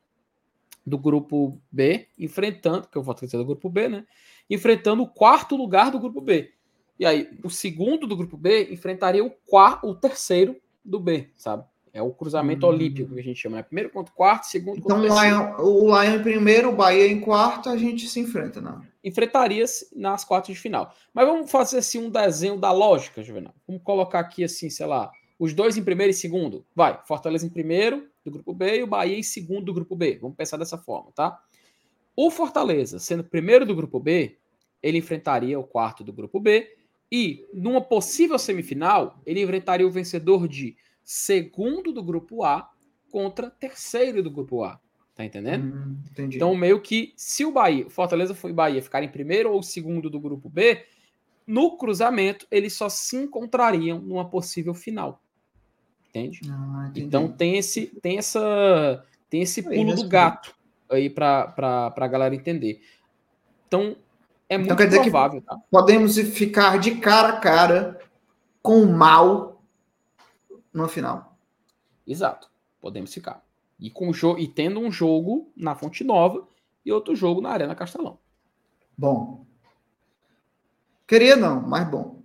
[0.84, 4.04] do grupo B, enfrentando, que eu vou trazer do grupo B, né?
[4.50, 6.52] Enfrentando o quarto lugar do grupo B.
[6.98, 11.64] E aí, o segundo do grupo B enfrentaria o, quarto, o terceiro do B, sabe?
[11.92, 12.70] É o cruzamento hum.
[12.70, 13.62] olímpico que a gente chama, né?
[13.62, 15.36] Primeiro contra quarto, segundo contra então, o terceiro.
[15.36, 18.82] Então, o Lion em primeiro, o Bahia em quarto, a gente se enfrenta, não?
[19.04, 20.94] Enfrentaria-se nas quartas de final.
[21.12, 23.54] Mas vamos fazer assim um desenho da lógica, Juvenal.
[23.66, 26.64] Vamos colocar aqui assim, sei lá, os dois em primeiro e segundo.
[26.74, 30.18] Vai, Fortaleza em primeiro do grupo B e o Bahia em segundo do grupo B.
[30.20, 31.38] Vamos pensar dessa forma, tá?
[32.16, 34.38] O Fortaleza, sendo primeiro do grupo B,
[34.82, 36.76] ele enfrentaria o quarto do grupo B
[37.10, 42.70] e, numa possível semifinal, ele enfrentaria o vencedor de segundo do grupo A
[43.10, 44.80] contra terceiro do grupo A.
[45.14, 45.64] Tá entendendo?
[45.64, 50.08] Hum, então, meio que se o Bahia, Fortaleza foi Bahia ficar em primeiro ou segundo
[50.08, 50.84] do grupo B,
[51.46, 55.20] no cruzamento eles só se encontrariam numa possível final.
[56.08, 56.40] Entende?
[56.50, 60.54] Ah, então tem esse tem essa tem esse pulo do gato
[60.90, 62.82] aí para a galera entender.
[63.66, 63.96] Então
[64.48, 65.58] é então, muito então, provável, tá?
[65.70, 68.00] Podemos ficar de cara a cara
[68.62, 69.51] com o mal
[70.72, 71.36] no final.
[72.06, 72.50] Exato.
[72.80, 73.44] Podemos ficar.
[73.78, 76.46] E, com o e tendo um jogo na Fonte Nova
[76.84, 78.18] e outro jogo na Arena Castelão.
[78.96, 79.44] Bom.
[81.06, 82.22] Queria não, mas bom.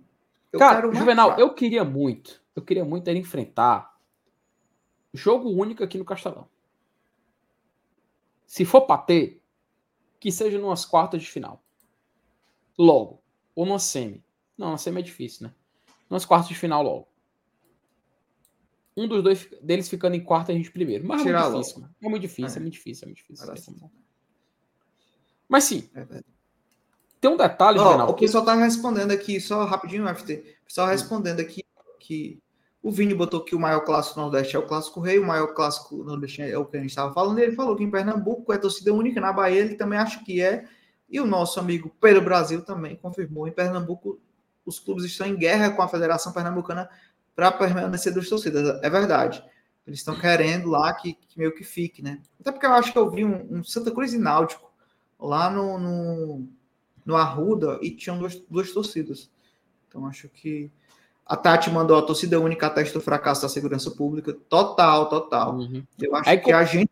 [0.52, 2.42] Eu Cara, Juvenal, eu queria muito.
[2.54, 3.96] Eu queria muito ele enfrentar
[5.12, 6.48] jogo único aqui no Castelão.
[8.46, 9.42] Se for para ter,
[10.18, 11.62] que seja numas quartas de final.
[12.78, 13.22] Logo.
[13.54, 14.24] Ou numa semi.
[14.56, 15.54] Não, na semi é difícil, né?
[16.08, 17.08] Nas quartas de final logo
[18.98, 21.06] um dos dois deles ficando em quarto e a gente primeiro.
[21.06, 22.58] Mas é muito, difícil, é muito difícil, é.
[22.58, 23.90] é muito difícil, é muito difícil, é
[25.48, 25.88] Mas sim.
[25.94, 26.04] É
[27.20, 30.34] tem um detalhe, oh, O pessoal tá respondendo aqui, só rapidinho, FT.
[30.62, 30.90] O pessoal hum.
[30.90, 31.64] respondendo aqui
[31.98, 32.40] que
[32.82, 36.04] o Vini botou que o maior clássico Nordeste é o clássico rei, o maior clássico
[36.04, 37.38] Nordeste é o que a gente estava falando.
[37.38, 40.64] Ele falou que em Pernambuco é torcida única, na Bahia ele também acha que é.
[41.10, 43.48] E o nosso amigo Pedro Brasil também confirmou.
[43.48, 44.20] Em Pernambuco,
[44.64, 46.88] os clubes estão em guerra com a Federação Pernambucana
[47.38, 48.82] para permanecer dos torcidas.
[48.82, 49.40] É verdade.
[49.86, 52.20] Eles estão querendo lá que, que, meio que fique, né?
[52.40, 54.68] Até porque eu acho que eu vi um, um Santa Cruz e Náutico
[55.20, 56.48] lá no, no,
[57.06, 59.30] no Arruda e tinham duas, duas torcidas.
[59.86, 60.68] Então acho que
[61.24, 64.36] a Tati mandou a torcida única atesta do fracasso da segurança pública.
[64.48, 65.58] Total, total.
[65.58, 65.84] Uhum.
[65.96, 66.90] Eu acho Aí, que a gente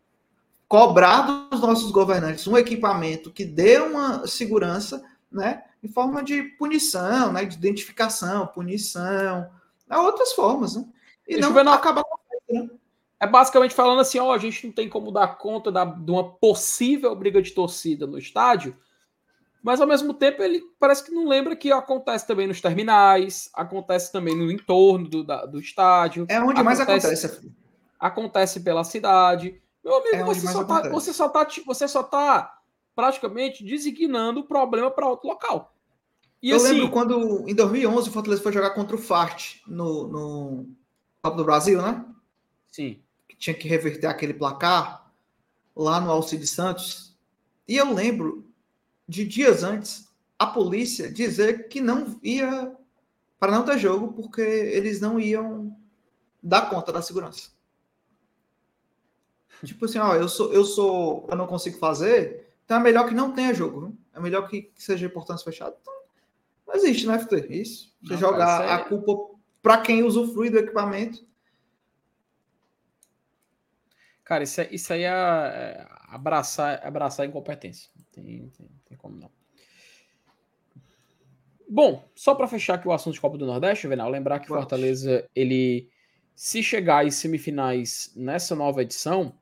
[0.65, 5.63] cobrar dos nossos governantes um equipamento que dê uma segurança, né?
[5.83, 7.43] Em forma de punição, né?
[7.43, 9.49] De identificação, punição,
[9.89, 10.85] Há outras formas, né?
[11.27, 11.73] E não Juvenal...
[11.73, 12.17] acaba com
[12.49, 12.69] né?
[13.19, 16.31] É basicamente falando assim, ó, a gente não tem como dar conta da, de uma
[16.35, 18.77] possível briga de torcida no estádio,
[19.63, 24.11] mas ao mesmo tempo ele parece que não lembra que acontece também nos terminais, acontece
[24.11, 26.27] também no entorno do, da, do estádio.
[26.29, 27.51] É onde acontece, mais acontece.
[27.99, 29.59] Acontece pela cidade.
[29.83, 32.59] Meu amigo, é você, só tá, você, só tá, você só tá
[32.95, 35.73] praticamente designando o problema para outro local.
[36.41, 40.07] E eu assim, lembro quando, em 2011, o Fortaleza foi jogar contra o Fart no,
[40.07, 40.69] no
[41.21, 42.05] Copa do Brasil, né?
[42.71, 43.01] Sim
[43.37, 45.11] tinha que reverter aquele placar
[45.75, 47.15] lá no Alcides Santos.
[47.67, 48.49] E eu lembro
[49.07, 50.07] de dias antes
[50.37, 52.75] a polícia dizer que não ia
[53.39, 55.75] para não ter jogo porque eles não iam
[56.41, 57.51] dar conta da segurança.
[59.63, 63.15] Tipo assim, ó, eu sou, eu sou, eu não consigo fazer, então é melhor que
[63.15, 63.97] não tenha jogo, viu?
[64.13, 65.75] é melhor que, seja importância fechada.
[65.81, 65.93] Então,
[66.67, 67.95] não existe no FT isso.
[68.01, 68.71] Você não, jogar é...
[68.73, 71.27] a culpa para quem usufrui do equipamento
[74.27, 77.89] Cara, isso, é, isso aí é, é abraçar, abraçar a incompetência.
[78.11, 79.31] Tem, tem, tem como não.
[81.69, 85.25] Bom, só para fechar aqui o assunto de Copa do Nordeste, Venal, lembrar que Fortaleza,
[85.33, 85.89] ele,
[86.35, 89.33] se chegar às semifinais nessa nova edição,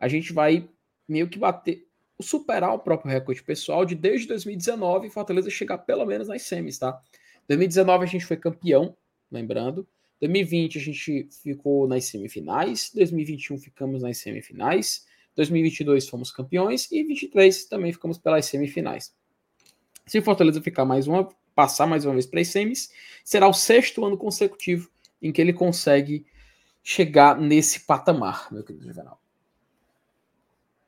[0.00, 0.70] a gente vai
[1.06, 1.86] meio que bater,
[2.20, 7.00] superar o próprio recorde pessoal de desde 2019 Fortaleza chegar pelo menos nas semis, tá?
[7.48, 8.96] 2019 a gente foi campeão,
[9.30, 9.86] lembrando.
[10.20, 17.64] 2020 a gente ficou nas semifinais, 2021 ficamos nas semifinais, 2022 fomos campeões e 23
[17.66, 19.12] também ficamos pelas semifinais.
[20.06, 22.90] Se Fortaleza ficar mais uma, passar mais uma vez para as semis,
[23.24, 24.88] será o sexto ano consecutivo
[25.20, 26.24] em que ele consegue
[26.82, 29.20] chegar nesse patamar, meu querido Juvenal.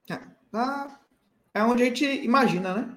[0.08, 0.18] É,
[0.50, 1.00] tá.
[1.56, 2.94] É onde a gente imagina, né?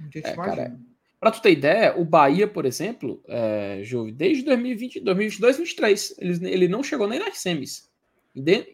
[0.00, 0.56] Onde a gente é, imagina.
[0.56, 0.80] Cara,
[1.20, 6.50] para tu ter ideia, o Bahia, por exemplo, é, Juve, desde 2020, 2022, 2023, ele,
[6.50, 7.90] ele não chegou nem nas semis.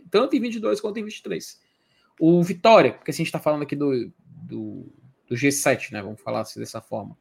[0.08, 1.60] Tanto em 22 quanto em 23.
[2.20, 4.92] O Vitória, porque assim, a gente está falando aqui do, do,
[5.28, 6.00] do, G7, né?
[6.00, 7.16] Vamos falar assim dessa forma.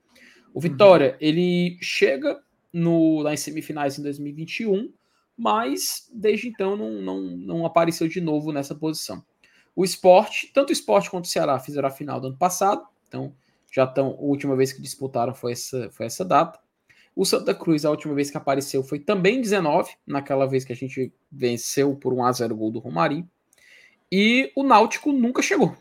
[0.53, 0.61] O uhum.
[0.61, 1.17] Vitória, uhum.
[1.19, 2.39] ele chega
[2.71, 4.91] no, nas semifinais em 2021,
[5.35, 9.23] mas desde então não, não, não apareceu de novo nessa posição.
[9.75, 13.33] O esporte, tanto o esporte quanto o Ceará fizeram a final do ano passado, então
[13.71, 14.07] já estão.
[14.07, 16.59] A última vez que disputaram foi essa, foi essa data.
[17.15, 20.75] O Santa Cruz, a última vez que apareceu foi também 19, naquela vez que a
[20.75, 23.29] gente venceu por 1 a 0 gol do Romarinho.
[24.11, 25.75] E o Náutico nunca chegou.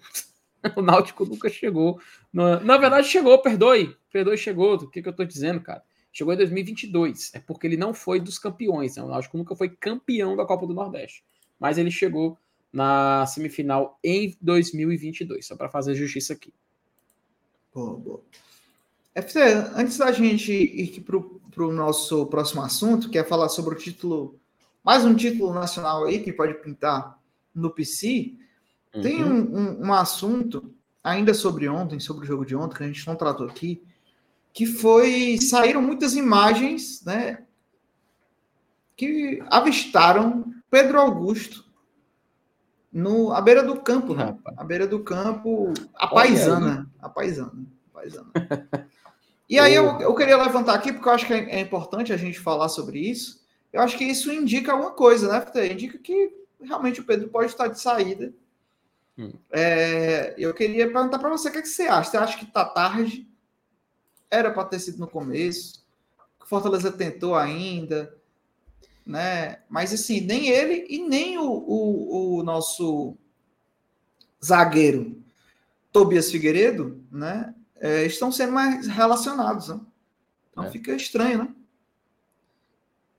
[0.77, 2.01] o Náutico nunca chegou.
[2.33, 3.97] Na, na verdade, chegou, perdoe.
[4.13, 4.75] Perdoe, chegou.
[4.75, 5.83] O que, que eu tô dizendo, cara?
[6.13, 7.33] Chegou em 2022.
[7.35, 8.97] É porque ele não foi dos campeões.
[8.97, 9.03] Né?
[9.03, 11.25] O Náutico nunca foi campeão da Copa do Nordeste.
[11.59, 12.39] Mas ele chegou
[12.73, 15.47] na semifinal em 2022.
[15.47, 16.53] Só para fazer justiça aqui.
[17.75, 18.23] Boa, boa.
[19.15, 19.41] FC,
[19.75, 24.39] antes da gente ir para o nosso próximo assunto, que é falar sobre o título,
[24.85, 27.19] mais um título nacional aí que pode pintar
[27.55, 28.35] no PC,
[28.95, 29.03] uhum.
[29.03, 30.73] tem um, um, um, assunto
[31.03, 33.83] ainda sobre ontem, sobre o jogo de ontem, que a gente não tratou aqui,
[34.53, 35.39] que foi.
[35.41, 37.45] saíram muitas imagens, né?
[38.97, 41.70] Que avistaram Pedro Augusto
[42.93, 44.37] no, à beira do campo, né?
[44.57, 46.91] À beira do campo, a paisana.
[47.01, 47.67] A paisana.
[47.89, 48.31] A paisana.
[49.51, 52.17] E aí eu, eu queria levantar aqui, porque eu acho que é, é, importante a
[52.17, 53.45] gente falar sobre isso.
[53.73, 55.73] Eu acho que isso indica alguma coisa, né?
[55.73, 58.33] Indica que realmente o Pedro pode estar de saída.
[59.19, 59.33] Hum.
[59.51, 62.13] É, eu queria perguntar para você o que, é que, você acha.
[62.13, 63.29] Você acha que está tarde?
[64.31, 65.85] Era para ter sido no começo?
[66.47, 68.17] Fortaleza tentou ainda?
[69.05, 69.61] Né?
[69.69, 73.17] Mas assim, nem ele e nem o, o, o nosso
[74.45, 75.23] zagueiro
[75.93, 77.55] Tobias Figueiredo, né?
[77.77, 79.81] É, estão sendo mais relacionados, né?
[80.51, 80.71] Então é.
[80.71, 81.55] fica estranho, né?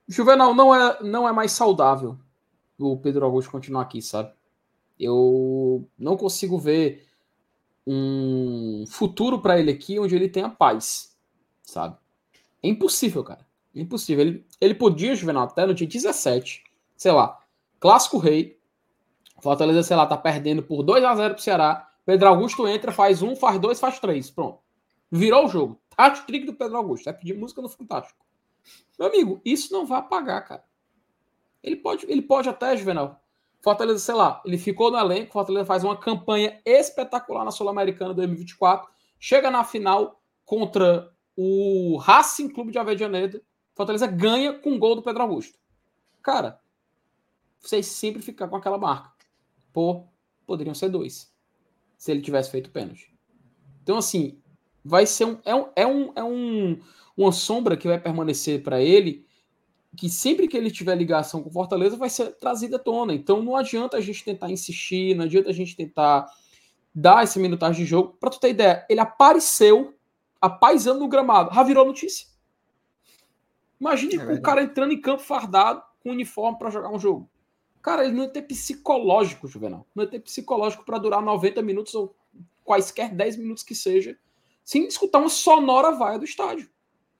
[0.08, 2.18] Juvenal, não é, não é mais saudável
[2.78, 4.32] o Pedro Augusto continuar aqui, sabe?
[4.98, 7.06] Eu não consigo ver
[7.86, 11.16] um futuro para ele aqui onde ele tenha paz,
[11.62, 11.96] sabe?
[12.62, 13.46] É impossível, cara.
[13.74, 14.24] Impossível.
[14.24, 16.62] Ele, ele podia, Juvenal, até no dia 17,
[16.96, 17.38] sei lá,
[17.80, 18.58] clássico rei.
[19.40, 21.88] Fortaleza, sei lá, tá perdendo por 2 a 0 pro Ceará.
[22.04, 24.30] Pedro Augusto entra, faz um, faz dois, faz três.
[24.30, 24.60] Pronto.
[25.10, 25.80] Virou o jogo.
[25.96, 27.08] Hat-trick do Pedro Augusto.
[27.08, 28.24] É pedir música no Fantástico.
[28.98, 30.64] Meu amigo, isso não vai apagar, cara.
[31.62, 33.20] Ele pode, ele pode até, Juvenal.
[33.60, 35.32] Fortaleza, sei lá, ele ficou no elenco.
[35.32, 38.90] Fortaleza faz uma campanha espetacular na Sul-Americana 2024.
[39.18, 43.40] Chega na final contra o Racing Clube de Avejaneda
[43.74, 45.58] Fortaleza ganha com o gol do Pedro Augusto.
[46.22, 46.60] Cara,
[47.60, 49.12] vocês sempre ficar com aquela marca.
[49.72, 50.06] Pô,
[50.46, 51.32] poderiam ser dois.
[51.96, 53.14] Se ele tivesse feito pênalti.
[53.82, 54.40] Então, assim,
[54.84, 55.38] vai ser um.
[55.44, 56.80] É, um, é, um, é um,
[57.16, 59.26] uma sombra que vai permanecer para ele
[59.96, 63.14] que sempre que ele tiver ligação com Fortaleza vai ser trazida à tona.
[63.14, 66.26] Então não adianta a gente tentar insistir, não adianta a gente tentar
[66.94, 68.16] dar esse minutagem de jogo.
[68.18, 69.94] Para tu ter ideia, ele apareceu
[70.40, 72.26] apaisando no gramado, já virou notícia.
[73.82, 77.28] Imagine é o cara entrando em campo fardado com uniforme para jogar um jogo.
[77.82, 79.84] Cara, ele não ia ter psicológico, Juvenal.
[79.92, 82.14] Não ia ter psicológico para durar 90 minutos ou
[82.62, 84.16] quaisquer 10 minutos que seja,
[84.64, 86.70] sem escutar uma sonora vaia do estádio.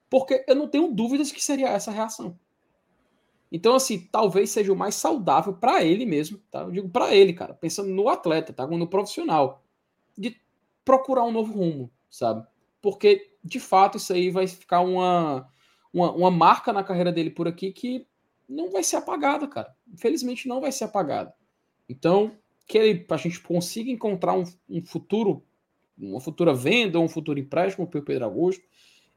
[0.09, 2.39] Porque eu não tenho dúvidas que seria essa a reação.
[3.51, 6.60] Então, assim, talvez seja o mais saudável para ele mesmo, tá?
[6.60, 8.68] Eu digo para ele, cara, pensando no atleta, tá?
[8.68, 9.64] No profissional,
[10.16, 10.40] de
[10.84, 12.47] procurar um novo rumo, sabe?
[12.80, 15.51] Porque, de fato, isso aí vai ficar uma,
[15.93, 18.06] uma, uma marca na carreira dele por aqui que
[18.48, 19.74] não vai ser apagada, cara.
[19.93, 21.35] Infelizmente não vai ser apagada.
[21.89, 22.32] Então,
[22.66, 25.44] que ele, a gente consiga encontrar um, um futuro,
[25.98, 28.62] uma futura venda, um futuro empréstimo para o Pedro Augusto.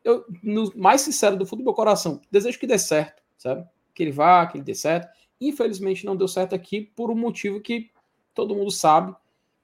[0.03, 3.67] Eu, no mais sincero do fundo do meu coração, desejo que dê certo, sabe?
[3.93, 5.07] Que ele vá, que ele dê certo.
[5.39, 7.89] Infelizmente não deu certo aqui por um motivo que
[8.33, 9.15] todo mundo sabe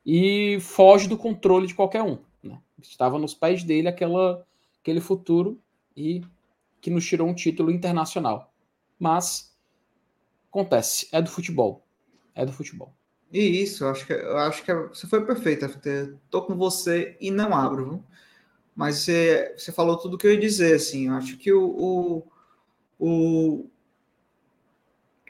[0.05, 2.17] e foge do controle de qualquer um.
[2.41, 2.59] Né?
[2.81, 4.45] Estava nos pés dele aquela,
[4.81, 5.59] aquele futuro
[5.95, 6.21] e
[6.81, 8.53] que nos tirou um título internacional.
[8.99, 9.51] Mas
[10.51, 11.87] Acontece, é do futebol.
[12.35, 12.93] É do futebol.
[13.31, 16.13] E isso, eu acho que, eu acho que você foi perfeito, FT.
[16.29, 18.03] Tô com você e não abro, viu?
[18.75, 21.07] Mas você, você falou tudo o que eu ia dizer, assim.
[21.07, 22.27] Eu acho que o, o,
[22.99, 23.69] o,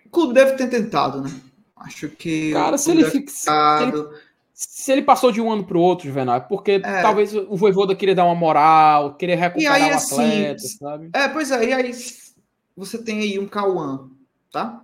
[0.05, 1.29] o clube deve ter tentado, né?
[1.75, 2.51] Acho que.
[2.51, 4.07] Cara, se ele, fica, se ele,
[4.69, 7.01] se ele passou de um ano para o outro, Juvenal, é porque é.
[7.01, 11.09] talvez o Voivoda queria dar uma moral, queria recuperar aí, o assim, atleta, assim, sabe?
[11.13, 11.91] É, pois é, e aí
[12.75, 14.09] você tem aí um Cauã,
[14.51, 14.83] tá?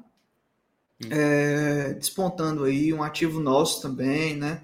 [1.09, 4.63] é, despontando aí, um ativo nosso também, né?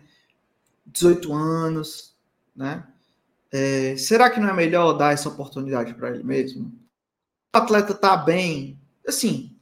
[0.88, 2.16] 18 anos,
[2.56, 2.86] né?
[3.52, 6.74] É, será que não é melhor dar essa oportunidade para ele mesmo?
[7.54, 9.56] O atleta tá bem, assim,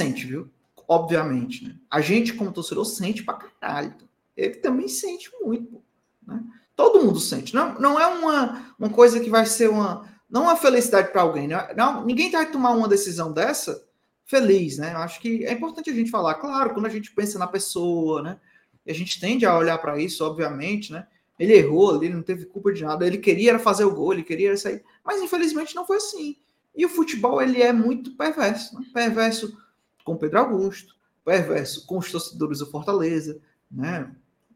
[0.00, 0.48] sente, viu?
[0.86, 1.76] Obviamente, né?
[1.90, 3.94] A gente, como torcedor, sente pra caralho.
[4.36, 5.82] Ele também sente muito,
[6.26, 6.42] né?
[6.76, 7.54] Todo mundo sente.
[7.54, 10.08] Não, não é uma, uma coisa que vai ser uma.
[10.28, 11.46] Não é uma felicidade para alguém.
[11.46, 13.84] Não, é, não, ninguém vai tomar uma decisão dessa
[14.24, 14.92] feliz, né?
[14.92, 18.22] Eu acho que é importante a gente falar, claro, quando a gente pensa na pessoa,
[18.22, 18.40] né?
[18.84, 21.06] E a gente tende a olhar para isso, obviamente, né?
[21.38, 23.06] Ele errou ali, não teve culpa de nada.
[23.06, 26.36] Ele queria fazer o gol, ele queria sair, mas infelizmente não foi assim.
[26.74, 28.84] E o futebol ele é muito perverso, né?
[28.92, 29.56] perverso
[30.04, 30.94] com Pedro Augusto,
[31.24, 33.40] perverso com os torcedores do Fortaleza,
[33.70, 34.14] né?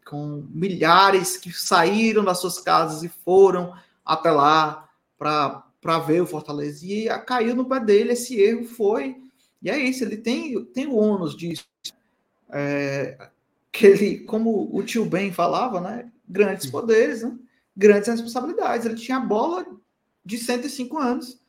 [0.09, 3.74] Com milhares que saíram das suas casas e foram
[4.05, 8.12] até lá para ver o Fortaleza e caiu no pé dele.
[8.12, 9.16] Esse erro foi
[9.60, 11.66] e é isso, ele tem, tem o ônus disso.
[12.51, 13.28] É,
[13.72, 16.10] que ele, como o tio Ben falava, né?
[16.28, 17.36] Grandes poderes, né?
[17.76, 18.86] grandes responsabilidades.
[18.86, 19.66] Ele tinha a bola
[20.24, 21.40] de 105 anos.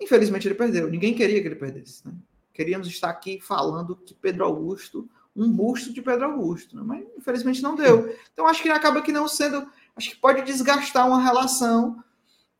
[0.00, 0.90] Infelizmente ele perdeu.
[0.90, 2.06] Ninguém queria que ele perdesse.
[2.06, 2.12] Né?
[2.52, 6.82] Queríamos estar aqui falando que Pedro Augusto, um busto de Pedro Augusto, né?
[6.84, 8.14] mas infelizmente não deu.
[8.32, 9.66] Então acho que acaba que não sendo.
[9.96, 12.02] Acho que pode desgastar uma relação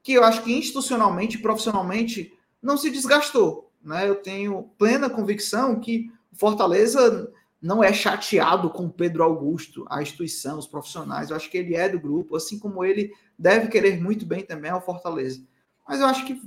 [0.03, 2.33] que eu acho que institucionalmente, profissionalmente,
[2.63, 3.71] não se desgastou.
[3.83, 4.09] Né?
[4.09, 10.67] Eu tenho plena convicção que Fortaleza não é chateado com Pedro Augusto, a instituição, os
[10.67, 11.31] profissionais.
[11.31, 14.71] Eu acho que ele é do grupo, assim como ele deve querer muito bem também
[14.71, 15.43] ao Fortaleza.
[15.89, 16.43] Mas eu acho que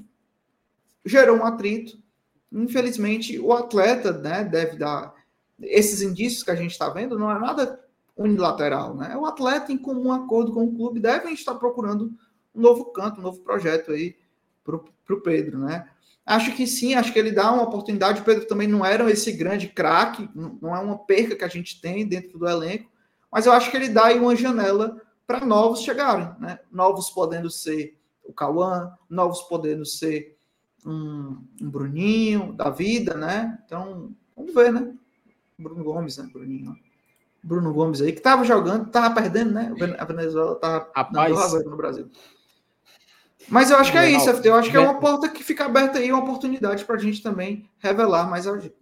[1.04, 1.98] gerou um atrito.
[2.52, 5.16] Infelizmente, o atleta né, deve dar.
[5.62, 7.80] Esses indícios que a gente está vendo não é nada
[8.16, 8.96] unilateral.
[8.96, 9.16] Né?
[9.16, 12.12] O atleta, em comum acordo com o clube, devem estar procurando
[12.54, 14.16] um novo canto, um novo projeto aí
[14.64, 15.60] para o Pedro.
[15.60, 15.88] Né?
[16.26, 18.22] Acho que sim, acho que ele dá uma oportunidade.
[18.22, 21.80] O Pedro também não era esse grande craque, não é uma perca que a gente
[21.80, 22.92] tem dentro do elenco,
[23.32, 26.60] mas eu acho que ele dá aí uma janela para novos chegarem, né?
[26.72, 30.38] Novos podendo ser o Cauã, novos podendo ser
[30.86, 33.58] um, um, Bruninho da vida, né?
[33.66, 34.94] Então, vamos ver, né?
[35.58, 36.30] Bruno Gomes, né?
[36.32, 36.78] Bruninho.
[37.42, 39.74] Bruno Gomes aí, que tava jogando, tava perdendo, né?
[39.98, 42.10] A Venezuela tava Rapaz, no Brasil.
[43.50, 44.48] Mas eu acho que é isso, FT.
[44.48, 47.24] Eu acho que é uma porta que fica aberta aí, uma oportunidade para a gente
[47.24, 48.76] também revelar mais a gente.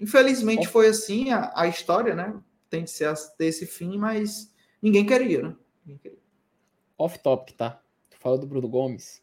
[0.00, 2.34] Infelizmente foi assim a, a história, né?
[2.70, 5.56] Tem de ser, ter esse fim, mas ninguém queria, né?
[5.84, 6.18] Ninguém queria.
[6.96, 7.80] Off topic, tá?
[8.10, 9.20] Tu fala do Bruno Gomes.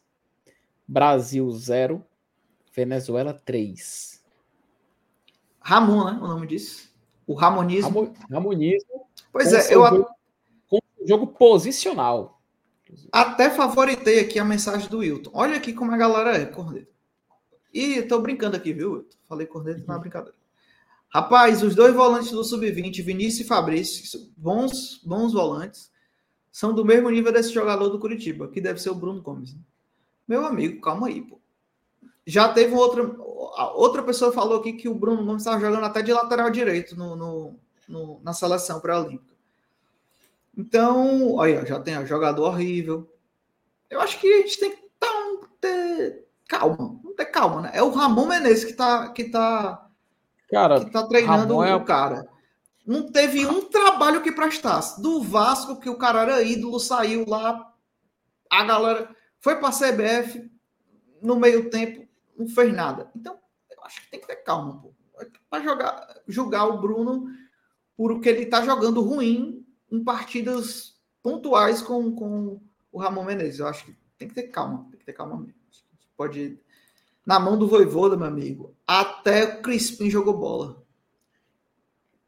[0.86, 2.04] Brasil 0,
[2.74, 4.22] Venezuela 3.
[5.60, 6.18] Ramon, né?
[6.20, 6.89] O nome disso.
[7.30, 8.06] O Ramonismo.
[8.06, 9.06] Ramo, Ramonismo.
[9.32, 9.86] Pois é, eu.
[9.86, 10.08] Jogo,
[10.68, 12.42] com jogo posicional.
[13.12, 15.30] Até favoritei aqui a mensagem do Wilton.
[15.32, 16.90] Olha aqui como a galera é, Corneta.
[17.72, 19.16] E tô brincando aqui, viu, Wilton?
[19.28, 20.36] Falei Corneta, não é brincadeira.
[21.08, 25.88] Rapaz, os dois volantes do Sub-20, Vinícius e Fabrício, bons, bons volantes,
[26.50, 29.56] são do mesmo nível desse jogador do Curitiba, que deve ser o Bruno Gomes.
[30.26, 31.40] Meu amigo, calma aí, pô.
[32.26, 33.08] Já teve outra,
[33.74, 37.16] outra pessoa falou aqui que o Bruno Gomes estava jogando até de lateral direito no,
[37.16, 39.34] no, no na seleção pré-olímpica.
[40.56, 43.10] Então, olha, já tem um jogador horrível.
[43.88, 45.08] Eu acho que a gente tem que tá,
[45.60, 47.70] ter calma, não ter calma, né?
[47.72, 49.86] É o Ramon Menezes que tá, que tá,
[50.50, 52.28] cara, que tá treinando Ramon é o cara.
[52.86, 55.00] Não teve um trabalho que prestasse.
[55.00, 57.72] Do Vasco, que o cara era ídolo, saiu lá,
[58.50, 60.50] a galera foi para a CBF,
[61.22, 62.06] no meio tempo,
[62.40, 63.10] não fez nada.
[63.14, 63.38] Então,
[63.70, 64.94] eu acho que tem que ter calma, pô.
[65.50, 67.26] Para jogar, julgar o Bruno
[67.96, 73.60] por o que ele está jogando ruim em partidas pontuais com, com o Ramon Menezes.
[73.60, 75.60] Eu acho que tem que ter calma, tem que ter calma mesmo.
[76.16, 76.58] Pode.
[77.26, 80.82] Na mão do Voivoda, meu amigo, até o Crispim jogou bola.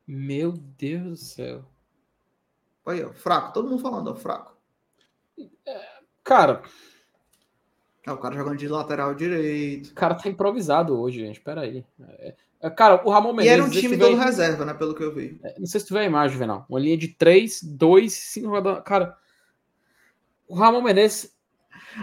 [0.07, 1.65] Meu Deus do céu.
[2.85, 4.57] Olha, fraco, todo mundo falando, ó, fraco.
[5.65, 6.63] É, cara,
[8.07, 9.91] é, o cara jogando de lateral direito.
[9.91, 11.41] O cara tá improvisado hoje, gente.
[11.41, 11.85] Pera aí.
[12.01, 13.51] É, é, cara, o Ramon Menezes.
[13.51, 14.75] E era um time todo reserva, né?
[14.75, 15.39] Pelo que eu vi.
[15.43, 16.67] É, não sei se tu vê a imagem, Venal.
[16.69, 18.83] Uma linha de 3, 2, 5 jogadores.
[18.85, 19.17] Cara,
[20.49, 21.33] o Ramon Menezes.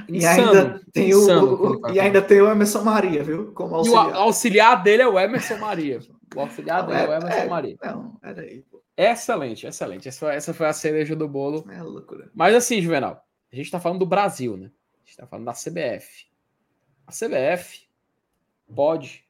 [0.07, 3.51] Insano, e ainda tem o, o e ainda tem o Emerson Maria, viu?
[3.53, 4.09] Como auxiliar.
[4.09, 5.99] E o auxiliar dele é o Emerson Maria.
[6.35, 7.77] O auxiliar dele é, o Emerson é, Maria.
[7.83, 8.61] Não, era aí.
[8.69, 8.83] Pô.
[8.95, 10.07] Excelente, excelente.
[10.07, 11.65] Essa foi, essa foi a cereja do bolo.
[11.71, 12.29] É loucura.
[12.35, 14.69] Mas assim, Juvenal, a gente tá falando do Brasil, né?
[15.09, 16.29] A gente tá falando da CBF
[17.09, 17.89] a CBF
[18.75, 19.27] pode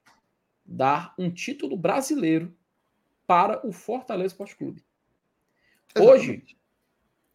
[0.65, 2.53] dar um título brasileiro
[3.25, 4.83] para o Fortaleza Esporte Clube.
[5.97, 6.43] Hoje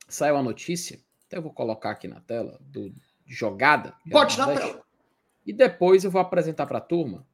[0.07, 2.95] saiu a notícia, até eu vou colocar aqui na tela, do
[3.25, 3.97] jogada.
[4.05, 4.85] Bote na tela.
[5.47, 7.27] E depois eu vou apresentar para a turma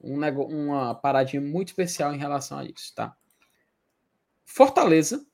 [0.00, 3.16] um uma paradinha muito especial em relação a isso, tá?
[4.44, 5.26] Fortaleza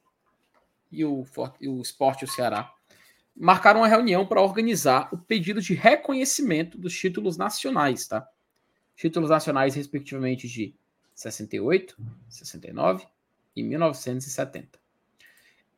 [0.90, 1.26] e o,
[1.60, 2.74] e o Esporte e o Ceará
[3.43, 8.24] marcaram uma reunião para organizar o pedido de reconhecimento dos títulos nacionais, tá?
[8.94, 10.77] Títulos nacionais, respectivamente, de
[11.12, 11.97] 68,
[12.28, 13.05] 69
[13.56, 14.78] e 1970.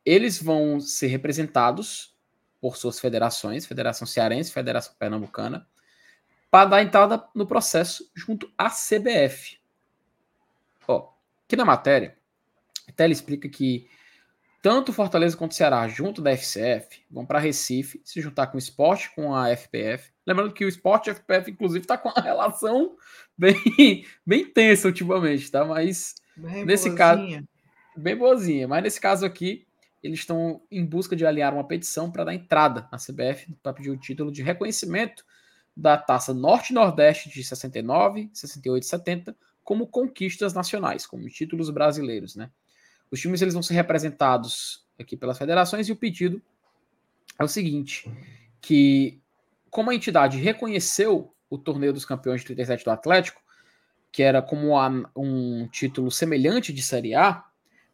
[0.05, 2.15] Eles vão ser representados
[2.61, 5.67] por suas federações, Federação Cearense, Federação Pernambucana,
[6.51, 9.57] para dar entrada no processo junto à CBF.
[10.87, 11.09] Ó,
[11.43, 12.15] aqui na matéria,
[12.87, 13.89] até ele explica que
[14.65, 19.13] tanto Fortaleza quanto Ceará, junto da FCF, vão para Recife se juntar com o esporte,
[19.13, 20.11] com a FPF.
[20.25, 22.97] Lembrando que o esporte e a FPF, inclusive, está com uma relação
[23.37, 23.55] bem,
[24.25, 25.63] bem tensa ultimamente, tá?
[25.63, 26.97] Mas bem nesse boazinha.
[26.97, 27.47] caso.
[27.95, 28.67] Bem boazinha.
[28.67, 29.67] Mas nesse caso aqui,
[30.01, 33.91] eles estão em busca de aliar uma petição para dar entrada na CBF para pedir
[33.91, 35.23] o título de reconhecimento
[35.77, 42.49] da taça Norte-Nordeste de 69, 68 e 70 como conquistas nacionais, como títulos brasileiros, né?
[43.11, 46.41] Os times eles vão ser representados aqui pelas federações e o pedido
[47.37, 48.09] é o seguinte,
[48.61, 49.21] que
[49.69, 53.41] como a entidade reconheceu o torneio dos campeões de 37 do Atlético,
[54.11, 54.73] que era como
[55.15, 57.43] um título semelhante de Série A,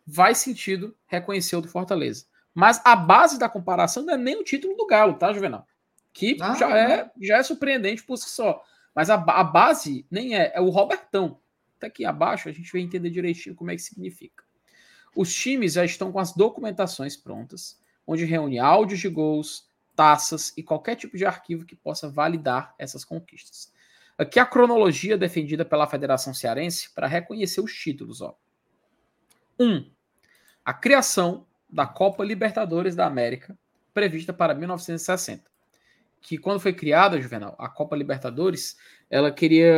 [0.06, 2.26] vai sentido reconhecer o do Fortaleza.
[2.54, 5.66] Mas a base da comparação não é nem o título do Galo, tá, Juvenal?
[6.14, 8.64] Que ah, já, é, já é surpreendente por si só.
[8.94, 11.40] Mas a, a base nem é, é o Robertão.
[11.78, 14.44] Até aqui abaixo a gente vai entender direitinho como é que significa.
[15.16, 20.64] Os times já estão com as documentações prontas, onde reúne áudios de gols, taças e
[20.64, 23.72] qualquer tipo de arquivo que possa validar essas conquistas.
[24.18, 28.22] Aqui a cronologia defendida pela Federação Cearense para reconhecer os títulos.
[28.22, 28.34] 1.
[29.60, 29.92] Um,
[30.64, 33.58] a criação da Copa Libertadores da América,
[33.94, 35.51] prevista para 1960
[36.22, 38.78] que quando foi criada, Juvenal, a Copa Libertadores,
[39.10, 39.74] ela queria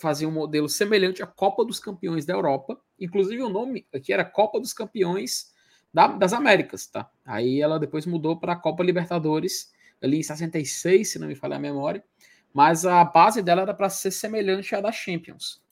[0.00, 2.78] fazer um modelo semelhante à Copa dos Campeões da Europa.
[3.00, 5.52] Inclusive o nome aqui era Copa dos Campeões
[5.92, 7.10] da, das Américas, tá?
[7.24, 11.56] Aí ela depois mudou para a Copa Libertadores, ali em 66, se não me falha
[11.56, 12.04] a memória.
[12.52, 15.62] Mas a base dela era para ser semelhante à da Champions.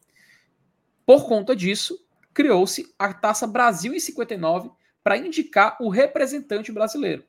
[1.05, 1.99] Por conta disso,
[2.33, 4.71] criou-se a Taça Brasil em 59
[5.05, 7.25] para indicar o representante brasileiro.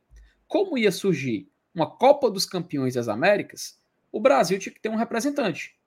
[0.48, 3.80] Como ia surgir uma Copa dos Campeões das Américas,
[4.12, 5.78] o Brasil tinha que ter um representante.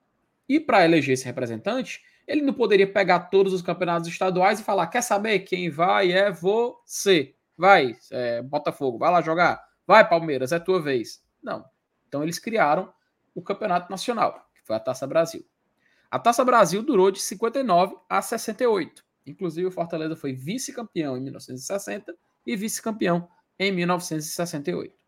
[0.47, 4.87] E para eleger esse representante, ele não poderia pegar todos os campeonatos estaduais e falar:
[4.87, 7.35] quer saber quem vai é você.
[7.57, 9.61] Vai, é, Botafogo, vai lá jogar.
[9.85, 11.21] Vai, Palmeiras, é tua vez.
[11.43, 11.65] Não.
[12.07, 12.91] Então eles criaram
[13.35, 15.45] o Campeonato Nacional, que foi a Taça Brasil.
[16.09, 19.03] A Taça Brasil durou de 59 a 68.
[19.27, 22.15] Inclusive, o Fortaleza foi vice-campeão em 1960
[22.47, 23.27] e vice-campeão
[23.59, 25.00] em 1968.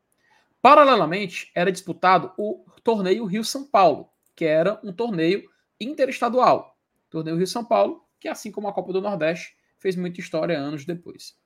[0.63, 5.43] Paralelamente, era disputado o torneio Rio-São Paulo, que era um torneio
[5.77, 6.77] interestadual.
[7.09, 11.37] Torneio Rio-São Paulo, que assim como a Copa do Nordeste, fez muita história anos depois.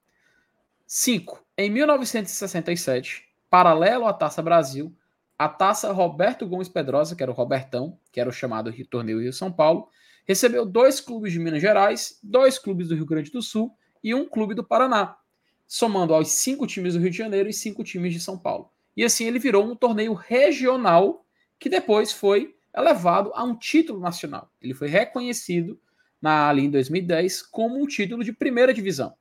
[0.85, 1.43] 5.
[1.57, 4.95] Em 1967, paralelo à Taça Brasil,
[5.35, 9.33] a taça Roberto Gomes Pedrosa, que era o Robertão, que era o chamado torneio Rio
[9.33, 9.89] São Paulo,
[10.27, 14.29] recebeu dois clubes de Minas Gerais, dois clubes do Rio Grande do Sul e um
[14.29, 15.17] clube do Paraná,
[15.65, 18.76] somando aos cinco times do Rio de Janeiro e cinco times de São Paulo.
[18.97, 21.23] E assim ele virou um torneio regional
[21.59, 24.51] que depois foi elevado a um título nacional.
[24.59, 25.79] Ele foi reconhecido
[26.19, 29.13] na ali em 2010 como um título de primeira divisão.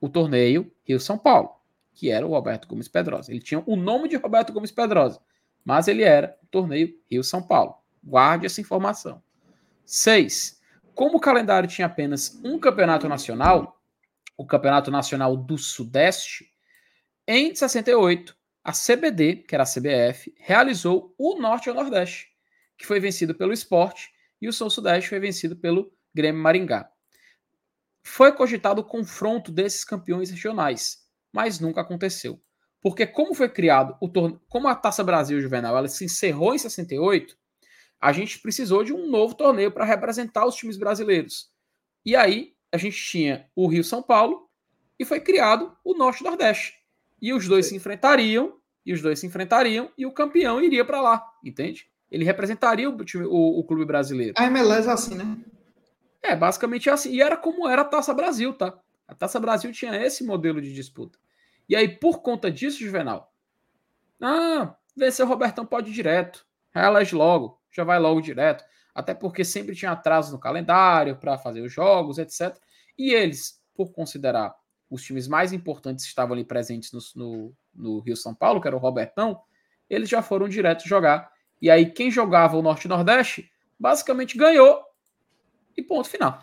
[0.00, 1.50] O torneio Rio-São Paulo,
[1.94, 3.30] que era o Roberto Gomes Pedrosa.
[3.30, 5.20] Ele tinha o nome de Roberto Gomes Pedrosa,
[5.64, 7.76] mas ele era o torneio Rio-São Paulo.
[8.02, 9.22] Guarde essa informação.
[9.84, 10.60] 6.
[10.92, 13.80] Como o calendário tinha apenas um campeonato nacional,
[14.36, 16.52] o Campeonato Nacional do Sudeste,
[17.26, 22.28] em 68, a CBD, que era a CBF, realizou o Norte e o Nordeste,
[22.78, 24.10] que foi vencido pelo Esporte,
[24.40, 26.90] e o Sul-Sudeste foi vencido pelo Grêmio Maringá.
[28.02, 30.98] Foi cogitado o confronto desses campeões regionais,
[31.30, 32.40] mas nunca aconteceu.
[32.80, 36.58] Porque como foi criado o torneio, como a Taça Brasil Juvenal, ela se encerrou em
[36.58, 37.36] 68,
[38.00, 41.50] a gente precisou de um novo torneio para representar os times brasileiros.
[42.04, 44.50] E aí a gente tinha o Rio São Paulo
[44.98, 46.83] e foi criado o Norte Nordeste.
[47.24, 47.70] E os dois Sim.
[47.70, 51.88] se enfrentariam, e os dois se enfrentariam, e o campeão iria para lá, entende?
[52.10, 54.34] Ele representaria o, time, o, o, clube brasileiro.
[54.36, 55.38] A MLS é assim, né?
[56.22, 57.14] É, basicamente assim.
[57.14, 58.78] E era como era a Taça Brasil, tá?
[59.08, 61.18] A Taça Brasil tinha esse modelo de disputa.
[61.66, 63.32] E aí, por conta disso, Juvenal,
[64.20, 66.46] ah, vencer o Robertão pode ir direto.
[66.74, 68.62] Reelege logo, já vai logo direto.
[68.94, 72.54] Até porque sempre tinha atraso no calendário para fazer os jogos, etc.
[72.98, 74.54] E eles, por considerar
[74.94, 78.76] os times mais importantes estavam ali presentes no, no, no Rio São Paulo, que era
[78.76, 79.40] o Robertão,
[79.90, 81.32] eles já foram direto jogar.
[81.60, 84.84] E aí, quem jogava o Norte Nordeste, basicamente ganhou
[85.76, 86.42] e ponto final.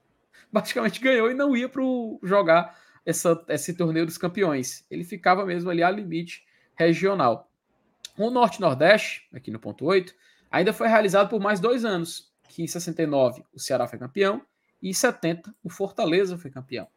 [0.52, 1.82] Basicamente ganhou e não ia para
[2.22, 4.84] jogar essa, esse torneio dos campeões.
[4.90, 6.44] Ele ficava mesmo ali a limite
[6.74, 7.48] regional.
[8.18, 10.12] O Norte Nordeste, aqui no ponto 8,
[10.50, 14.44] ainda foi realizado por mais dois anos, que em 69 o Ceará foi campeão
[14.82, 16.88] e em 70 o Fortaleza foi campeão.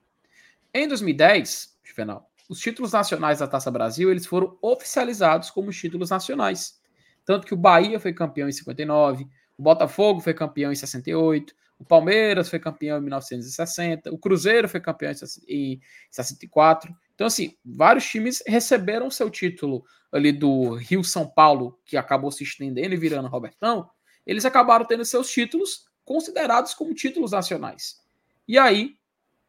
[0.74, 6.82] Em 2010, Juvenal, os títulos nacionais da Taça Brasil eles foram oficializados como títulos nacionais.
[7.24, 11.86] Tanto que o Bahia foi campeão em 59, o Botafogo foi campeão em 68, o
[11.86, 15.12] Palmeiras foi campeão em 1960, o Cruzeiro foi campeão
[15.48, 15.80] em
[16.10, 16.92] 64.
[17.14, 22.44] Então, assim, vários times receberam seu título ali do Rio São Paulo, que acabou se
[22.44, 23.88] estendendo e virando Robertão.
[24.26, 28.02] Eles acabaram tendo seus títulos considerados como títulos nacionais.
[28.48, 28.98] E aí,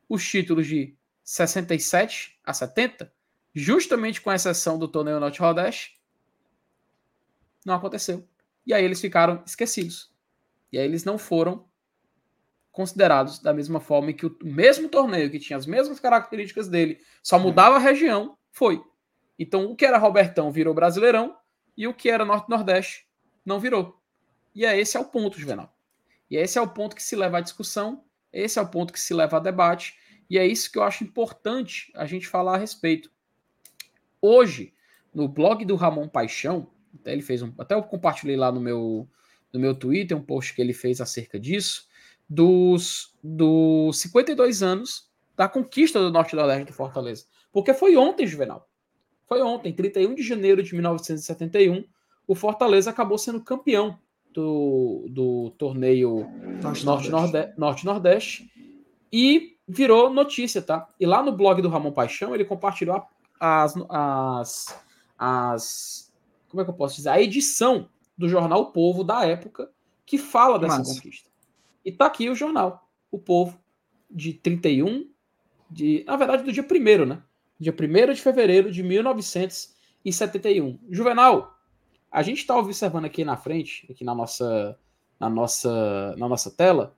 [0.07, 0.95] os títulos de
[1.25, 3.13] 67 a 70,
[3.55, 5.99] justamente com exceção do torneio Norte Rodeste,
[7.65, 8.29] não aconteceu.
[8.67, 10.13] E aí eles ficaram esquecidos.
[10.71, 11.67] E aí eles não foram
[12.71, 17.39] considerados da mesma forma que o mesmo torneio, que tinha as mesmas características dele, só
[17.39, 18.83] mudava a região, foi.
[19.39, 21.37] Então o que era Robertão virou Brasileirão
[21.77, 23.07] e o que era Norte-Nordeste
[23.45, 24.01] não virou.
[24.55, 25.73] E é esse é o ponto, Juvenal.
[26.31, 29.01] E esse é o ponto que se leva à discussão, esse é o ponto que
[29.01, 29.97] se leva a debate,
[30.29, 33.11] e é isso que eu acho importante a gente falar a respeito.
[34.21, 34.73] Hoje,
[35.15, 36.69] no blog do Ramon Paixão,
[36.99, 39.09] até ele fez um, até eu compartilhei lá no meu
[39.53, 41.87] no meu Twitter um post que ele fez acerca disso,
[42.29, 47.27] dos, dos 52 anos da conquista do Norte da Leste do Fortaleza.
[47.53, 48.69] Porque foi ontem, Juvenal.
[49.29, 51.85] Foi ontem, 31 de janeiro de 1971,
[52.27, 53.99] o Fortaleza acabou sendo campeão
[54.33, 56.27] do, do torneio
[56.61, 58.51] Norte-Nordeste Norte -Nordeste,
[59.13, 60.89] e virou notícia, tá?
[60.99, 63.03] E lá no blog do Ramon Paixão, ele compartilhou
[63.41, 64.83] as, as,
[65.19, 66.13] as
[66.49, 67.09] como é que eu posso dizer?
[67.09, 69.71] A edição do jornal o Povo da época
[70.07, 71.29] que fala dessa conquista.
[71.85, 73.59] E tá aqui o jornal, o Povo,
[74.11, 75.11] de 31,
[75.69, 77.23] de, na verdade, do dia 1 né?
[77.59, 80.79] Dia 1 de fevereiro de 1971.
[80.91, 81.59] Juvenal,
[82.11, 84.79] a gente está observando aqui na frente, aqui na nossa,
[85.19, 86.97] na nossa, na nossa tela,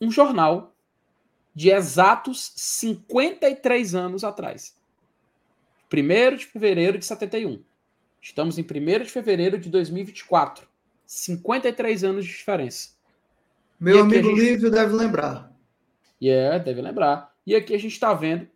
[0.00, 0.74] um jornal
[1.54, 4.76] de exatos 53 anos atrás.
[5.92, 7.62] 1 de fevereiro de 71.
[8.20, 10.68] Estamos em 1 de fevereiro de 2024.
[11.06, 12.90] 53 anos de diferença.
[13.78, 14.40] Meu amigo gente...
[14.40, 15.50] Lívio deve lembrar.
[16.22, 17.34] É, yeah, deve lembrar.
[17.46, 18.46] E aqui a gente está vendo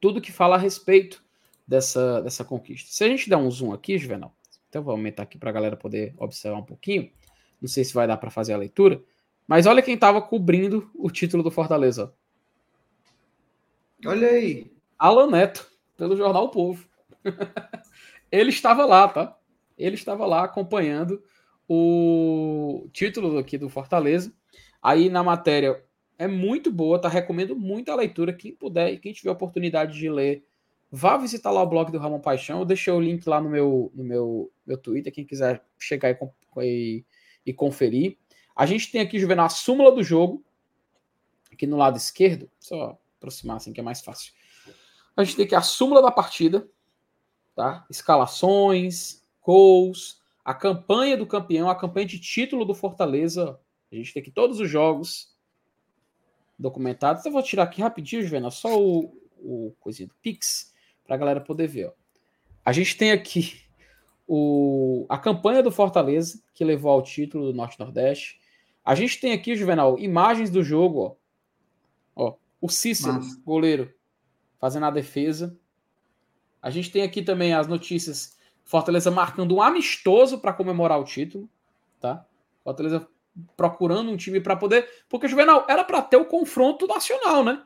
[0.00, 1.24] tudo que fala a respeito
[1.66, 2.92] dessa, dessa conquista.
[2.92, 4.34] Se a gente der um zoom aqui, Juvenal,
[4.68, 7.10] então vou aumentar aqui para a galera poder observar um pouquinho.
[7.60, 9.00] Não sei se vai dar para fazer a leitura.
[9.52, 12.14] Mas olha quem estava cobrindo o título do Fortaleza.
[14.06, 14.72] Olha aí.
[14.98, 16.88] Alan Neto, pelo Jornal o Povo.
[18.32, 19.36] Ele estava lá, tá?
[19.76, 21.22] Ele estava lá acompanhando
[21.68, 24.32] o título aqui do Fortaleza.
[24.82, 25.84] Aí na matéria
[26.18, 27.10] é muito boa, tá?
[27.10, 28.32] Recomendo muito a leitura.
[28.32, 30.46] Quem puder e quem tiver oportunidade de ler
[30.90, 32.60] vá visitar lá o blog do Ramon Paixão.
[32.60, 36.16] Eu deixei o link lá no meu, no meu, meu Twitter, quem quiser chegar e,
[36.62, 37.04] e,
[37.44, 38.16] e conferir.
[38.54, 40.44] A gente tem aqui, Juvenal, a súmula do jogo,
[41.52, 44.32] aqui no lado esquerdo, só aproximar assim que é mais fácil.
[45.16, 46.68] A gente tem aqui a súmula da partida,
[47.54, 47.86] tá?
[47.90, 53.58] Escalações, gols, a campanha do campeão, a campanha de título do Fortaleza.
[53.90, 55.32] A gente tem aqui todos os jogos
[56.58, 57.24] documentados.
[57.24, 60.72] Eu vou tirar aqui rapidinho, Juvenal, só o, o coisinho do Pix,
[61.04, 61.88] para a galera poder ver.
[61.88, 61.92] Ó.
[62.64, 63.60] A gente tem aqui
[64.26, 68.40] o, a campanha do Fortaleza, que levou ao título do Norte-Nordeste.
[68.84, 71.16] A gente tem aqui, Juvenal, imagens do jogo.
[72.14, 73.40] Ó, ó o Cícero, Massa.
[73.44, 73.92] goleiro,
[74.58, 75.56] fazendo a defesa.
[76.60, 81.48] A gente tem aqui também as notícias Fortaleza marcando um amistoso para comemorar o título,
[82.00, 82.24] tá?
[82.62, 83.06] Fortaleza
[83.56, 87.62] procurando um time para poder, porque Juvenal era para ter o confronto nacional, né?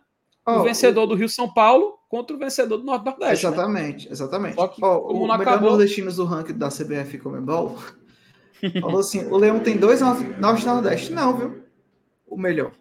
[0.46, 1.06] Oh, o vencedor o...
[1.08, 3.44] do Rio São Paulo contra o vencedor do Norte Nordeste.
[3.46, 3.52] Né?
[3.52, 4.12] Exatamente, né?
[4.12, 4.54] exatamente.
[4.54, 5.70] Só que, oh, como o não acabou...
[5.70, 7.78] nordestinos do ranking da CBF Comebol
[8.80, 11.12] falou assim: o Leão tem dois Norte Nordeste.
[11.12, 11.64] Não, viu?
[12.26, 12.72] O melhor.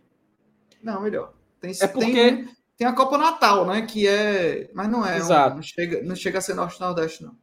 [0.81, 1.33] Não, melhor.
[1.59, 3.81] Tem, é porque tem, tem a Copa Natal, né?
[3.83, 4.69] Que é.
[4.73, 5.17] Mas não é.
[5.17, 5.53] Exato.
[5.53, 7.35] Um, não, chega, não chega a ser Norte Nordeste, não.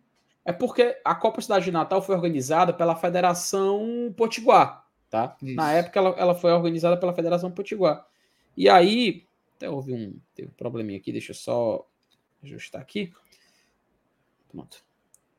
[0.44, 5.36] É porque a Copa Cidade de Natal foi organizada pela Federação Potiguar, tá?
[5.40, 5.54] Isso.
[5.54, 8.04] Na época ela, ela foi organizada pela Federação Potiguar.
[8.56, 9.24] E aí,
[9.56, 11.86] até houve um, teve um probleminha aqui, deixa eu só
[12.42, 13.12] ajustar aqui.
[14.50, 14.84] Pronto.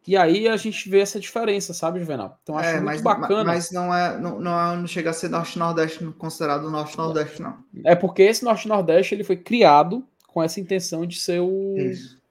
[0.05, 2.37] E aí a gente vê essa diferença, sabe, Juvenal?
[2.43, 3.43] Então acho é, muito mas, bacana.
[3.45, 7.57] Mas não é, não, não, não chega a ser norte-nordeste considerado norte-nordeste, não.
[7.85, 12.21] É porque esse norte-nordeste ele foi criado com essa intenção de ser o, Isso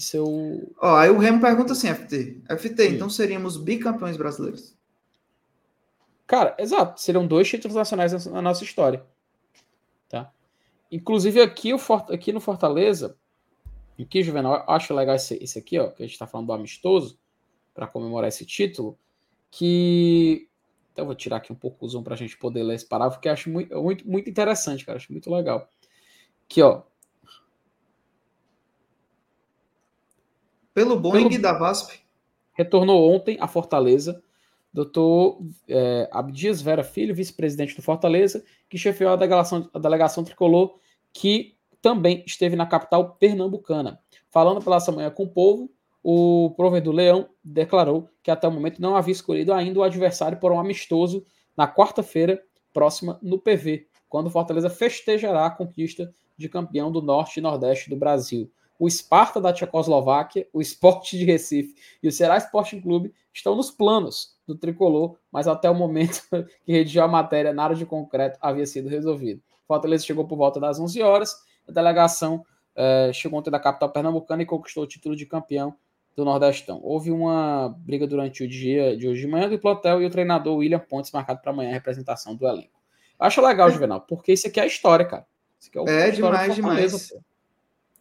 [0.00, 0.72] de seu.
[0.80, 2.42] Ó, aí o Remo pergunta assim, FT.
[2.48, 2.94] FT, Sim.
[2.94, 4.74] então seríamos bicampeões brasileiros?
[6.26, 7.00] Cara, exato.
[7.00, 9.04] Seriam dois títulos nacionais na nossa história.
[10.08, 10.32] Tá?
[10.90, 11.78] Inclusive aqui, o
[12.08, 13.16] aqui no Fortaleza,
[14.02, 16.52] aqui, Juvenal, eu acho legal esse, esse aqui, ó, que a gente está falando do
[16.52, 17.18] amistoso,
[17.74, 18.98] para comemorar esse título,
[19.50, 20.48] que.
[20.92, 22.86] Então, eu vou tirar aqui um pouco o zoom para a gente poder ler esse
[22.86, 24.98] parágrafo, porque eu acho muito, muito, muito interessante, cara.
[24.98, 25.68] Acho muito legal.
[26.44, 26.82] Aqui, ó.
[30.74, 31.42] Pelo Boeing Pelo...
[31.42, 32.00] da VASP.
[32.52, 34.22] Retornou ontem à Fortaleza.
[34.72, 40.78] Doutor é, Abdias Vera Filho, vice-presidente do Fortaleza, que chefiou a delegação, a delegação tricolor,
[41.12, 44.00] que também esteve na capital pernambucana.
[44.28, 45.70] Falando pela essa manhã com o povo,
[46.02, 50.52] o provedor Leão declarou que até o momento não havia escolhido ainda o adversário por
[50.52, 51.24] um amistoso
[51.56, 52.42] na quarta-feira
[52.72, 57.96] próxima no PV, quando Fortaleza festejará a conquista de campeão do Norte e Nordeste do
[57.96, 58.50] Brasil
[58.80, 63.70] o Sparta da Tchecoslováquia, o Sport de Recife e o Ceará Sporting Clube estão nos
[63.70, 66.22] planos do tricolor, mas até o momento
[66.64, 69.42] que redigiu a matéria, nada de concreto havia sido resolvido.
[69.68, 71.36] Fortaleza chegou por volta das 11 horas,
[71.70, 72.44] a delegação
[72.76, 75.74] eh, chegou ontem da capital pernambucana e conquistou o título de campeão
[76.16, 76.80] do Nordestão.
[76.82, 80.56] Houve uma briga durante o dia de hoje de manhã do plantel e o treinador
[80.56, 82.80] William Pontes marcado para amanhã a representação do elenco.
[83.18, 83.72] Acho legal, é.
[83.72, 85.26] Juvenal, porque isso aqui é história, cara.
[85.58, 87.10] Isso aqui é, o é demais, demais.
[87.10, 87.20] Pô.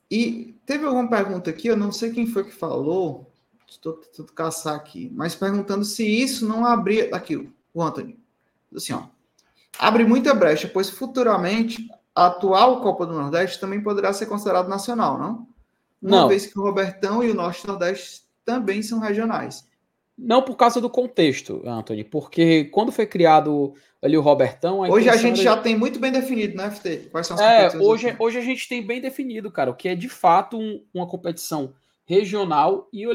[0.09, 3.31] E teve alguma pergunta aqui, eu não sei quem foi que falou,
[3.67, 7.13] estou tentando caçar aqui, mas perguntando se isso não abria.
[7.13, 8.17] Aqui, o Anthony.
[8.73, 9.03] Assim, ó.
[9.77, 11.87] Abre muita brecha, pois futuramente
[12.19, 15.47] a atual Copa do Nordeste também poderá ser considerado nacional, não?
[16.01, 16.27] Uma não.
[16.27, 19.65] vez que o Robertão e o Norte Nordeste também são regionais.
[20.17, 24.83] Não por causa do contexto, Anthony, porque quando foi criado ali o Robertão.
[24.83, 27.09] A hoje a gente já tem muito bem definido, né, FT?
[27.09, 27.41] Quais são as
[27.73, 30.83] é, hoje, hoje a gente tem bem definido, cara, o que é de fato um,
[30.93, 31.73] uma competição
[32.05, 33.05] regional e,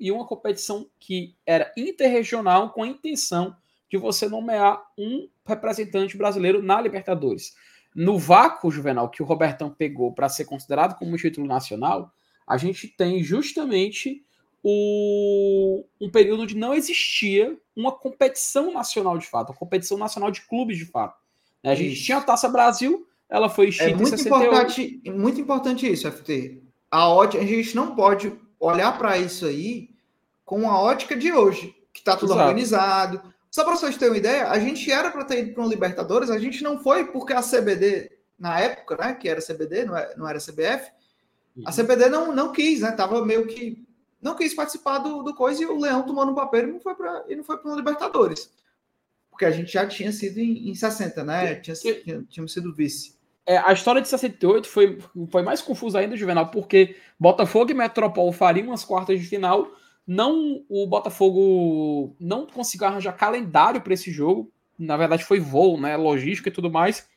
[0.00, 3.54] e uma competição que era interregional com a intenção
[3.88, 7.54] de você nomear um representante brasileiro na Libertadores.
[7.94, 12.12] No vácuo juvenal que o Robertão pegou para ser considerado como título nacional,
[12.46, 14.24] a gente tem justamente
[14.62, 20.42] o, um período onde não existia uma competição nacional de fato, uma competição nacional de
[20.42, 21.18] clubes de fato.
[21.62, 21.72] Né?
[21.72, 22.04] A gente isso.
[22.04, 26.62] tinha a Taça Brasil, ela foi extinta é muito importante, muito importante isso, FT.
[26.90, 29.90] A ótica, a gente não pode olhar para isso aí
[30.44, 32.40] com a ótica de hoje, que está tudo Exato.
[32.40, 33.29] organizado.
[33.50, 36.30] Só para vocês terem uma ideia, a gente era para ter ido para um Libertadores,
[36.30, 40.12] a gente não foi porque a CBD, na época, né, que era CBD, não era,
[40.12, 40.90] é, não era CBF,
[41.64, 42.92] a CBD não, não quis, né?
[42.92, 43.84] Tava meio que
[44.22, 46.94] não quis participar do, do coisa e o Leão tomando um papel e não foi
[46.94, 48.50] para e não foi para o Libertadores.
[49.30, 51.54] Porque a gente já tinha sido em, em 60, né?
[51.56, 53.18] Tinha, tinha, tínhamos sido vice.
[53.46, 54.98] É, a história de 68 foi,
[55.30, 59.72] foi mais confusa ainda, Juvenal, porque Botafogo e Metropol fariam umas quartas de final.
[60.12, 64.52] Não, o Botafogo não conseguiu arranjar calendário para esse jogo.
[64.76, 65.96] Na verdade, foi voo, né?
[65.96, 67.08] Logística e tudo mais.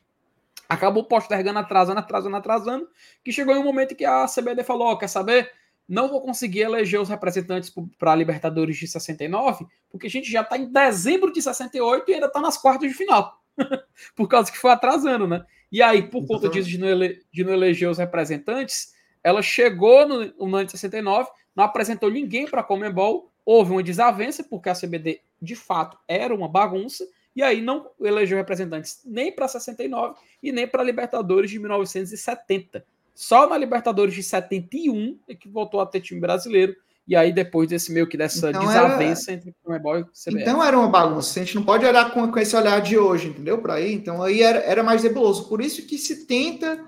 [0.68, 2.88] Acabou postergando, atrasando, atrasando, atrasando.
[3.24, 5.50] Que chegou em um momento que a CBD falou: oh, quer saber?
[5.88, 10.40] não vou conseguir eleger os representantes para a Libertadores de 69, porque a gente já
[10.40, 13.38] está em dezembro de 68 e ainda está nas quartas de final.
[14.16, 15.44] por causa que foi atrasando, né?
[15.70, 20.08] E aí, por conta disso de não, ele, de não eleger os representantes, ela chegou
[20.08, 24.68] no, no ano de 69, não apresentou ninguém para a Comembol, houve uma desavença, porque
[24.68, 27.06] a CBD de fato era uma bagunça,
[27.36, 32.84] e aí não elegeu representantes nem para 69 e nem para a Libertadores de 1970.
[33.14, 36.74] Só na Libertadores de 71 é que voltou a ter time brasileiro.
[37.06, 39.38] E aí, depois desse meio que dessa então desavença era...
[39.38, 40.40] entre Comebol e CBF.
[40.40, 41.38] Então era uma bagunça.
[41.38, 43.58] A gente não pode olhar com, com esse olhar de hoje, entendeu?
[43.58, 43.92] Para aí.
[43.92, 45.46] Então aí era, era mais nebuloso.
[45.48, 46.82] Por isso que se tenta.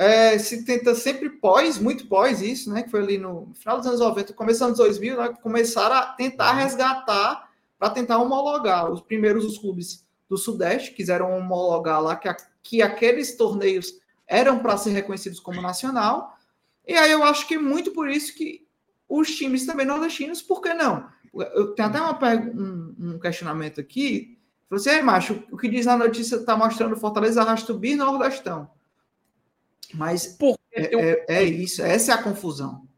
[0.00, 2.82] É, se tenta sempre pós, muito pós isso, né?
[2.82, 6.52] Que foi ali no final dos anos 90, começando dos 2000, né, começaram a tentar
[6.52, 8.90] resgatar para tentar homologar.
[8.90, 13.92] Os primeiros os clubes do Sudeste quiseram homologar lá que, a, que aqueles torneios
[14.26, 16.34] eram para ser reconhecidos como nacional.
[16.88, 18.66] E aí eu acho que muito por isso que
[19.06, 21.10] os times também nordestinos, por que não?
[21.34, 24.38] Eu tenho até uma, um, um questionamento aqui.
[24.70, 28.79] Você, aí, macho, o que diz na notícia está mostrando Fortaleza arrasta o bi nordestão.
[29.94, 30.38] Mas
[30.72, 32.88] é, é, é, isso, essa é a confusão.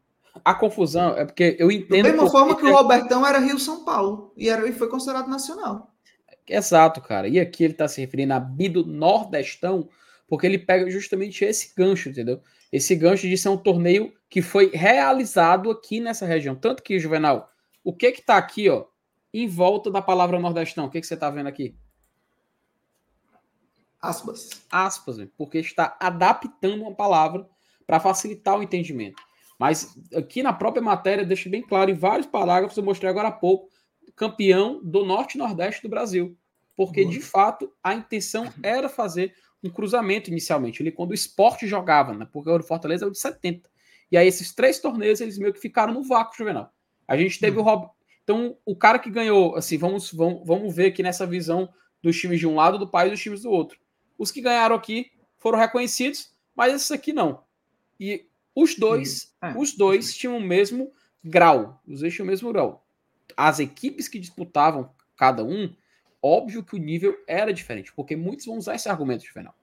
[0.43, 2.03] A confusão é porque eu entendo.
[2.03, 5.29] Da mesma forma que o Robertão era Rio São Paulo e, era, e foi considerado
[5.29, 5.93] nacional.
[6.47, 7.27] Exato, cara.
[7.27, 9.87] E aqui ele está se referindo a bi do Nordestão,
[10.27, 12.41] porque ele pega justamente esse gancho, entendeu?
[12.71, 16.55] Esse gancho de ser um torneio que foi realizado aqui nessa região.
[16.55, 17.49] Tanto que, Juvenal,
[17.83, 18.85] o que que tá aqui, ó,
[19.33, 20.85] em volta da palavra nordestão?
[20.85, 21.75] O que que você tá vendo aqui?
[24.03, 24.49] Aspas.
[24.69, 27.47] Aspas, porque está adaptando uma palavra
[27.87, 29.23] para facilitar o entendimento.
[29.57, 33.31] Mas aqui na própria matéria deixa bem claro em vários parágrafos, eu mostrei agora há
[33.31, 33.69] pouco,
[34.13, 36.37] campeão do norte e nordeste do Brasil.
[36.75, 42.13] Porque, de fato, a intenção era fazer um cruzamento inicialmente, ali quando o esporte jogava,
[42.13, 42.27] né?
[42.29, 43.69] Porque o Fortaleza é o de 70.
[44.11, 46.73] E aí esses três torneios, eles meio que ficaram no vácuo, Juvenal.
[47.07, 47.87] A gente teve o Rob...
[48.23, 51.69] Então, o cara que ganhou, assim, vamos, vamos, vamos ver aqui nessa visão
[52.01, 53.82] dos times de um lado do país e dos times do outro.
[54.17, 57.43] Os que ganharam aqui foram reconhecidos, mas esses aqui não.
[57.99, 58.25] E
[58.55, 59.47] os dois, hum.
[59.47, 59.57] é.
[59.57, 60.91] os dois tinham o mesmo
[61.23, 61.81] grau.
[61.87, 62.85] Os dois tinham o mesmo grau.
[63.35, 65.73] As equipes que disputavam cada um
[66.25, 69.53] Óbvio que o nível era diferente, porque muitos vão usar esse argumento, Juvenal.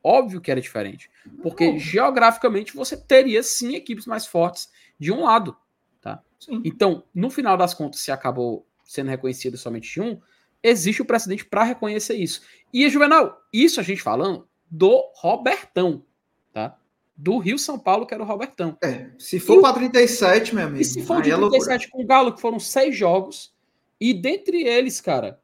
[0.00, 1.10] Óbvio que era diferente.
[1.42, 1.78] Porque uhum.
[1.78, 5.56] geograficamente você teria sim equipes mais fortes de um lado.
[6.00, 6.22] Tá?
[6.62, 10.20] Então, no final das contas, se acabou sendo reconhecido somente de um,
[10.64, 12.42] existe o precedente para reconhecer isso.
[12.72, 16.04] E, Juvenal, isso a gente falando do Robertão,
[16.52, 16.76] tá?
[17.16, 18.76] Do Rio São Paulo, que era o Robertão.
[18.82, 20.82] É, se for para 37, meu amigo.
[20.82, 23.54] E se for de 37 é com o Galo, que foram seis jogos,
[24.00, 25.40] e dentre eles, cara,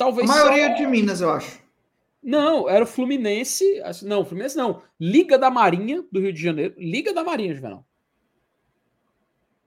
[0.00, 0.74] Talvez a maioria só...
[0.76, 1.60] de Minas, eu acho.
[2.22, 3.82] Não, era o Fluminense.
[4.02, 4.80] Não, Fluminense não.
[4.98, 6.74] Liga da Marinha do Rio de Janeiro.
[6.78, 7.86] Liga da Marinha, Juvenal.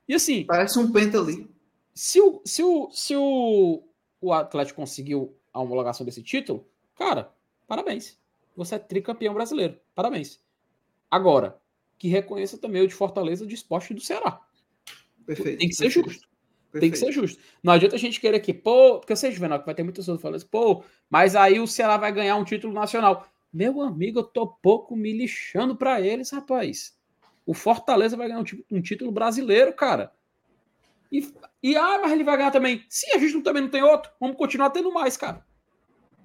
[0.07, 0.43] E assim.
[0.45, 1.47] Parece um penta ali.
[1.93, 3.83] Se o, se o, se o,
[4.23, 7.33] o Atlético conseguiu a homologação desse título, cara,
[7.67, 8.17] parabéns.
[8.55, 9.77] Você é tricampeão brasileiro.
[9.93, 10.41] Parabéns.
[11.11, 11.59] Agora,
[11.97, 14.39] que reconheça também o de Fortaleza de esporte do Ceará.
[15.25, 15.59] Perfeito.
[15.59, 16.09] Tem que ser perfeito.
[16.09, 16.27] justo.
[16.71, 16.81] Perfeito.
[16.81, 17.41] Tem que ser justo.
[17.61, 20.05] Não adianta a gente querer que, pô, porque eu sei, Juvenal, que vai ter muitas
[20.05, 23.27] pessoas falando assim, pô, mas aí o Ceará vai ganhar um título nacional.
[23.51, 26.97] Meu amigo, eu tô pouco me lixando para eles, rapaz.
[27.45, 30.13] O Fortaleza vai ganhar um, um, título brasileiro, cara.
[31.13, 31.31] E,
[31.61, 32.83] e, ah, mas ele vai ganhar também.
[32.89, 34.11] Sim, a gente não, também não tem outro.
[34.19, 35.45] Vamos continuar tendo mais, cara.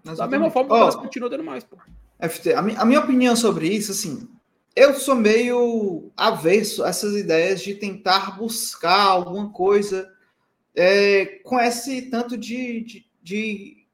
[0.02, 1.76] da mesma forma, o Brasil continua tendo mais, pô.
[2.18, 4.26] FT, a, a minha opinião sobre isso, assim,
[4.74, 10.10] eu sou meio avesso a essas ideias de tentar buscar alguma coisa
[10.74, 13.86] é, com esse tanto de, de, de,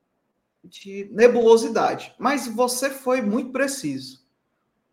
[0.62, 2.14] de nebulosidade.
[2.20, 4.22] Mas você foi muito preciso.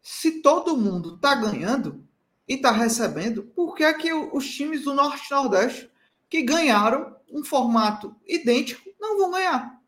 [0.01, 2.03] Se todo mundo está ganhando
[2.51, 5.89] e está recebendo, por que é que os times do Norte e Nordeste
[6.29, 9.79] que ganharam um formato idêntico não vão ganhar?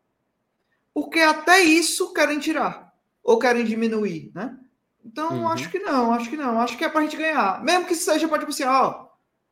[0.94, 4.58] Porque até isso querem tirar ou querem diminuir, né?
[5.04, 5.48] Então, uhum.
[5.48, 6.58] acho que não, acho que não.
[6.58, 7.62] Acho que é para a gente ganhar.
[7.62, 9.08] Mesmo que seja para, tipo assim, ó,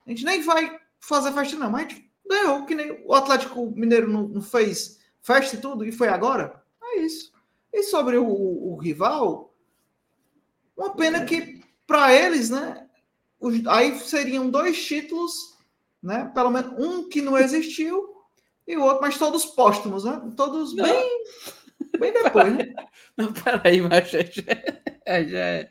[0.07, 3.71] a gente nem vai fazer festa, não, mas a gente ganhou, que nem o Atlético
[3.77, 6.65] Mineiro não, não fez festa e tudo, e foi agora.
[6.83, 7.31] É isso.
[7.71, 9.55] E sobre o, o, o rival,
[10.75, 12.89] uma pena que para eles, né?
[13.43, 15.59] Os, aí seriam dois títulos,
[16.03, 16.31] né?
[16.35, 18.09] Pelo menos um que não existiu
[18.67, 20.23] e o outro, mas todos póstumos, né?
[20.37, 20.85] Todos não.
[20.85, 21.25] bem,
[21.99, 22.73] bem depois, né?
[23.15, 25.69] Não, peraí, mas já, já, já,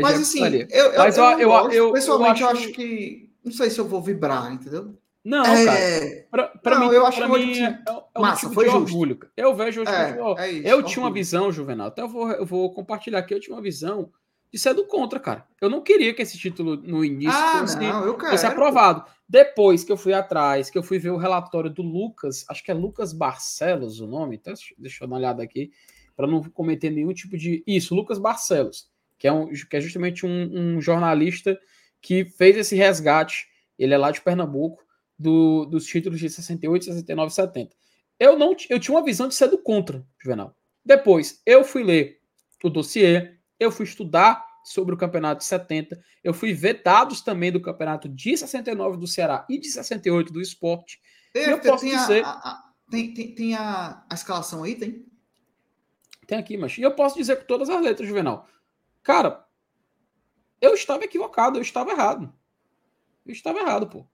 [0.00, 2.56] mas assim, eu, eu, mas eu, eu, eu, eu, pessoalmente eu acho...
[2.56, 4.96] eu acho que não sei se eu vou vibrar, entendeu?
[5.24, 5.64] Não, é...
[5.64, 6.26] cara.
[6.30, 8.70] Pra, pra não, mim, eu acho que mim é, é um Massa, tipo foi de
[8.72, 8.86] justo.
[8.86, 9.18] orgulho.
[9.36, 9.90] Eu vejo hoje.
[9.90, 11.88] É, é isso, eu tinha uma visão, Juvenal.
[11.88, 13.34] Até eu vou, eu vou compartilhar aqui.
[13.34, 14.10] Eu tinha uma visão
[14.52, 15.46] de ser do contra, cara.
[15.60, 19.04] Eu não queria que esse título no início Ah, fosse, não, fosse aprovado.
[19.26, 22.70] Depois que eu fui atrás, que eu fui ver o relatório do Lucas, acho que
[22.70, 25.72] é Lucas Barcelos o nome, então, deixa eu dar uma olhada aqui,
[26.14, 27.64] para não cometer nenhum tipo de.
[27.66, 31.58] Isso, Lucas Barcelos, que é, um, que é justamente um, um jornalista
[32.00, 33.46] que fez esse resgate,
[33.78, 34.84] ele é lá de Pernambuco,
[35.18, 37.76] do, dos títulos de 68, 69 e 70.
[38.18, 40.54] Eu, não, eu tinha uma visão de ser do contra, Juvenal.
[40.84, 42.20] Depois, eu fui ler
[42.62, 47.50] o dossiê, eu fui estudar sobre o campeonato de 70, eu fui ver dados também
[47.50, 51.00] do campeonato de 69 do Ceará e de 68 do esporte.
[51.32, 55.06] Tem, eu posso tem, dizer- a, a- tem, tem, tem a, a escalação aí, tem?
[56.26, 56.76] Tem aqui, mas.
[56.78, 58.48] E eu posso dizer com todas as letras, Juvenal.
[59.02, 59.44] Cara,
[60.60, 62.32] eu estava equivocado, eu estava errado.
[63.26, 64.06] Eu estava errado, pô.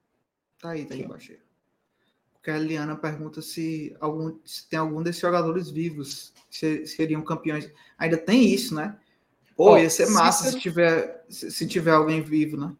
[0.59, 1.33] Tá aí, tá aí embaixo.
[2.33, 7.71] Porque a Eliana pergunta se, algum, se tem algum desses jogadores vivos se, seriam campeões.
[7.97, 8.97] Ainda tem isso, né?
[9.59, 12.71] Pô, ia ser massa Cícero- se tiver, se, tiver alguém vivo, né?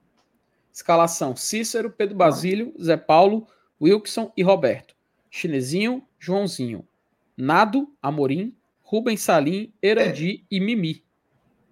[0.73, 3.45] Escalação: Cícero, Pedro Basílio, Zé Paulo,
[3.81, 4.95] Wilson e Roberto.
[5.29, 6.87] Chinesinho, Joãozinho.
[7.35, 11.03] Nado, Amorim, Rubens Salim, Erandi e Mimi.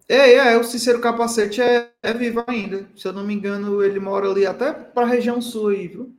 [0.10, 2.86] É, é, o Cícero Capacete é, é vivo ainda.
[2.94, 6.14] Se eu não me engano, ele mora ali até pra região sul aí, viu?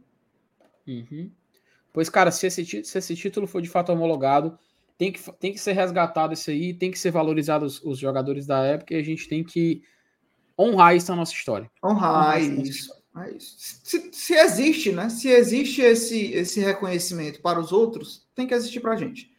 [0.87, 1.31] Uhum.
[1.93, 4.59] Pois, cara, se esse, se esse título for de fato homologado,
[4.99, 8.47] tem que, tem que ser resgatado isso aí, tem que ser valorizado os, os jogadores
[8.47, 9.83] da época e a gente tem que
[10.59, 11.71] honrar isso na nossa história.
[11.83, 12.93] Honrar Honrar isso.
[13.17, 13.57] É isso.
[13.59, 15.09] Se, se existe, né?
[15.09, 19.33] Se existe esse, esse reconhecimento para os outros, tem que existir para a gente.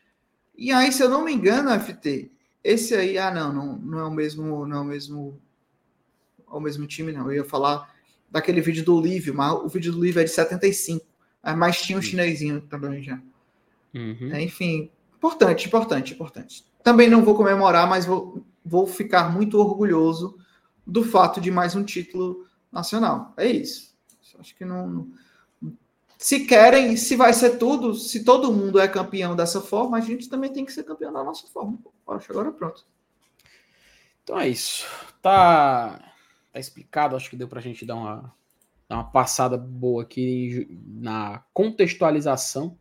[0.57, 2.31] E aí, se eu não me engano, FT,
[2.64, 5.41] esse aí, ah, não, não, não é o mesmo, não é o mesmo,
[6.40, 7.27] é o mesmo time, não.
[7.27, 7.94] Eu ia falar
[8.30, 11.06] daquele vídeo do Lívio, mas o vídeo do Lívio é de 75.
[11.41, 13.22] ah, Mas tinha um chinesinho também já.
[13.94, 14.30] Uhum.
[14.34, 16.66] É, Enfim, importante, importante, importante.
[16.82, 20.38] Também não vou comemorar, mas vou, vou ficar muito orgulhoso
[20.88, 23.34] do fato de mais um título nacional.
[23.38, 23.94] É isso.
[24.40, 25.12] Acho que não.
[26.18, 30.30] Se querem, se vai ser tudo, se todo mundo é campeão dessa forma, a gente
[30.30, 31.78] também tem que ser campeão da nossa forma.
[32.08, 32.86] Acho agora pronto.
[34.24, 34.86] Então é isso.
[35.22, 36.00] Tá,
[36.54, 38.34] tá explicado, acho que deu pra gente dar uma,
[38.88, 42.78] dar uma passada boa aqui na contextualização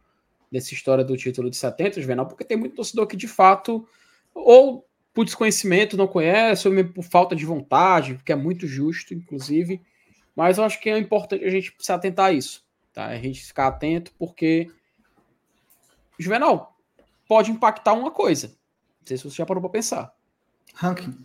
[0.51, 3.87] dessa história do título de 70, Juvenal, porque tem muito torcedor que de fato,
[4.35, 9.15] ou por desconhecimento não conhece, ou mesmo por falta de vontade, que é muito justo,
[9.15, 9.83] inclusive.
[10.35, 13.07] Mas eu acho que é importante a gente se atentar a isso, tá?
[13.07, 14.71] A gente ficar atento, porque
[16.19, 16.77] Juvenal
[17.27, 18.49] pode impactar uma coisa.
[18.49, 20.13] Não sei se você já parou para pensar.
[20.75, 21.17] Ranking.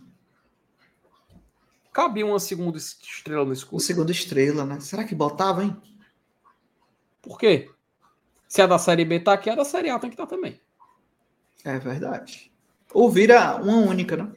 [1.92, 3.80] Cabia uma segunda estrela no escudo.
[3.80, 4.80] segundo estrela, né?
[4.80, 5.76] Será que botava, hein?
[7.22, 7.70] Por quê?
[8.54, 10.60] Se a da Série B tá aqui, a da Série A tem que estar também.
[11.64, 12.52] É verdade.
[12.92, 14.30] Ou vira uma única, né?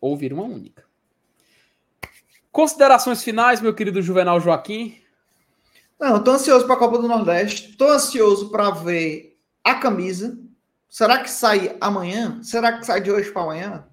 [0.00, 0.86] Ou vira uma única.
[2.50, 4.98] Considerações finais, meu querido Juvenal Joaquim.
[6.00, 7.76] Não, eu tô ansioso para a Copa do Nordeste.
[7.76, 10.38] Tô ansioso para ver a camisa.
[10.88, 12.42] Será que sai amanhã?
[12.42, 13.86] Será que sai de hoje para amanhã?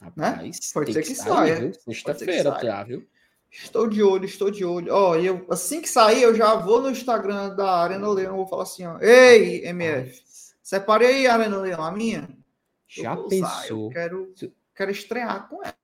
[0.00, 1.54] Rapaz, Pode tem ser que sair, saia.
[1.56, 1.70] viu?
[1.72, 2.62] Pode ser que Sexta-feira saia.
[2.66, 3.08] já, viu?
[3.52, 4.92] Estou de olho, estou de olho.
[4.94, 8.36] Ó, eu, assim que sair, eu já vou no Instagram da Arena Leão.
[8.38, 8.98] Vou falar assim, ó.
[8.98, 10.22] Ei, MF,
[10.62, 12.28] separe aí, Arena Leão, a minha.
[12.96, 13.84] Eu Já usar, pensou?
[13.86, 14.34] Eu quero,
[14.74, 15.74] quero estrear com ela.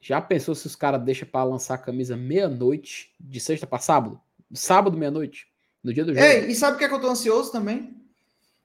[0.00, 4.18] Já pensou se os caras deixam pra lançar a camisa meia-noite, de sexta pra sábado?
[4.54, 5.48] Sábado, meia-noite?
[5.84, 6.24] No dia do jogo?
[6.24, 7.94] Ei, e sabe o que, é que eu tô ansioso também?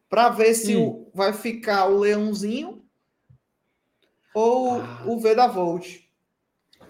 [0.09, 0.85] Para ver se Hum.
[0.87, 2.81] o, vai ficar o Leãozinho
[4.33, 5.03] ou Ah.
[5.05, 6.02] o V da Volt.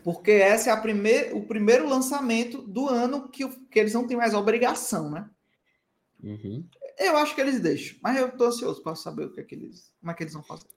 [0.04, 4.18] Porque esse é a primeir, o primeiro lançamento do ano que, que eles não têm
[4.18, 5.30] mais obrigação, né?
[6.22, 6.68] Uhum.
[6.98, 9.56] Eu acho que eles deixam, mas eu tô ansioso para saber o que é que
[9.56, 10.68] eles, como é que eles vão fazer.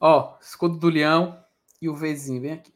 [0.00, 1.38] Ó, escudo do leão
[1.80, 2.72] e o Vzinho, vem aqui.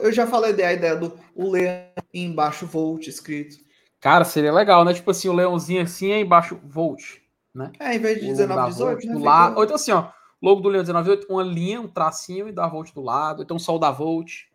[0.00, 3.56] Eu já falei da ideia do o leão embaixo Volt escrito.
[4.00, 4.92] Cara, seria legal, né?
[4.92, 7.20] Tipo assim, o leãozinho assim, aí embaixo, Volt.
[7.78, 9.24] É, em vez de O logo 19, da 18, Volt né?
[9.24, 9.56] lado.
[9.56, 10.10] Ou então assim, ó,
[10.42, 13.42] logo do Leão 19, uma linha, um tracinho e da Volt do lado.
[13.42, 14.46] Então só o da Volt.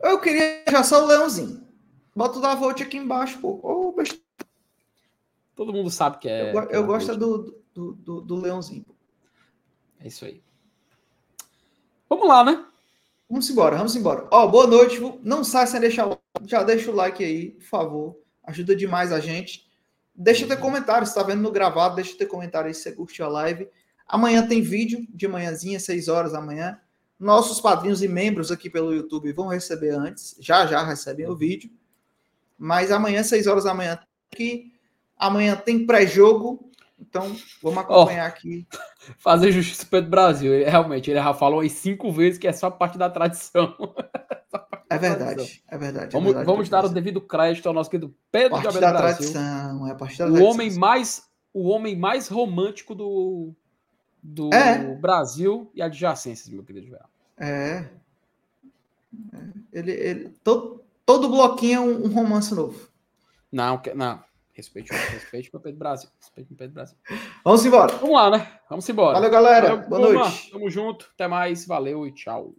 [0.00, 1.66] Eu queria já só o leãozinho.
[2.14, 3.58] Bota o da Volt aqui embaixo, pô.
[3.62, 4.18] Ô, besta-
[5.56, 6.52] Todo mundo sabe que é.
[6.52, 8.84] eu, é eu da gosto do, do, do, do leãozinho.
[8.84, 8.94] pô.
[10.00, 10.42] É isso aí.
[12.08, 12.64] Vamos lá, né?
[13.28, 14.28] Vamos embora, vamos embora.
[14.30, 15.00] Ó, boa noite.
[15.22, 18.16] Não sai sem deixar o Já deixa o like aí, por favor.
[18.44, 19.68] Ajuda demais a gente.
[20.14, 23.24] Deixa ter comentário, se tá vendo no gravado, deixa ter comentário aí se você curtiu
[23.24, 23.68] a live.
[24.06, 26.78] Amanhã tem vídeo de manhãzinha, 6 horas da manhã.
[27.18, 30.36] Nossos padrinhos e membros aqui pelo YouTube vão receber antes.
[30.40, 31.70] Já já recebem o vídeo.
[32.58, 33.98] Mas amanhã, 6 horas da manhã,
[34.32, 34.72] aqui.
[35.16, 36.70] Amanhã tem pré-jogo
[37.00, 38.66] Então, vamos acompanhar oh, aqui.
[39.18, 40.52] Fazer justiça Pedro Brasil.
[40.52, 43.74] Ele, realmente, ele já falou aí cinco vezes que é só parte da tradição.
[44.90, 46.12] é verdade, é verdade.
[46.12, 48.92] Vamos, é verdade, vamos dar o devido crédito ao nosso querido Pedro parte de da
[48.92, 49.32] Brasil.
[49.32, 50.50] Tradição, é parte da o tradição.
[50.50, 51.22] homem mais
[51.52, 53.54] o homem mais romântico do,
[54.26, 54.78] do É.
[54.96, 57.04] Brasil e adjacências, meu querido Joel.
[57.38, 57.88] É.
[59.32, 59.38] É.
[59.72, 62.88] Ele, ele, todo, todo bloquinho é um, um romance novo.
[63.52, 64.22] Não, que- não.
[64.52, 66.08] Respeite, respeite meu Pedro Brasil.
[66.20, 66.96] Respeite meu Pedro Brasil.
[67.44, 67.92] Vamos embora.
[67.96, 68.58] Vamos lá, né?
[68.70, 69.14] Vamos embora.
[69.14, 69.68] Valeu, galera.
[69.76, 70.20] Valeu, Boa turma.
[70.28, 70.50] noite.
[70.50, 71.10] Tamo junto.
[71.14, 71.66] Até mais.
[71.66, 72.54] Valeu e tchau.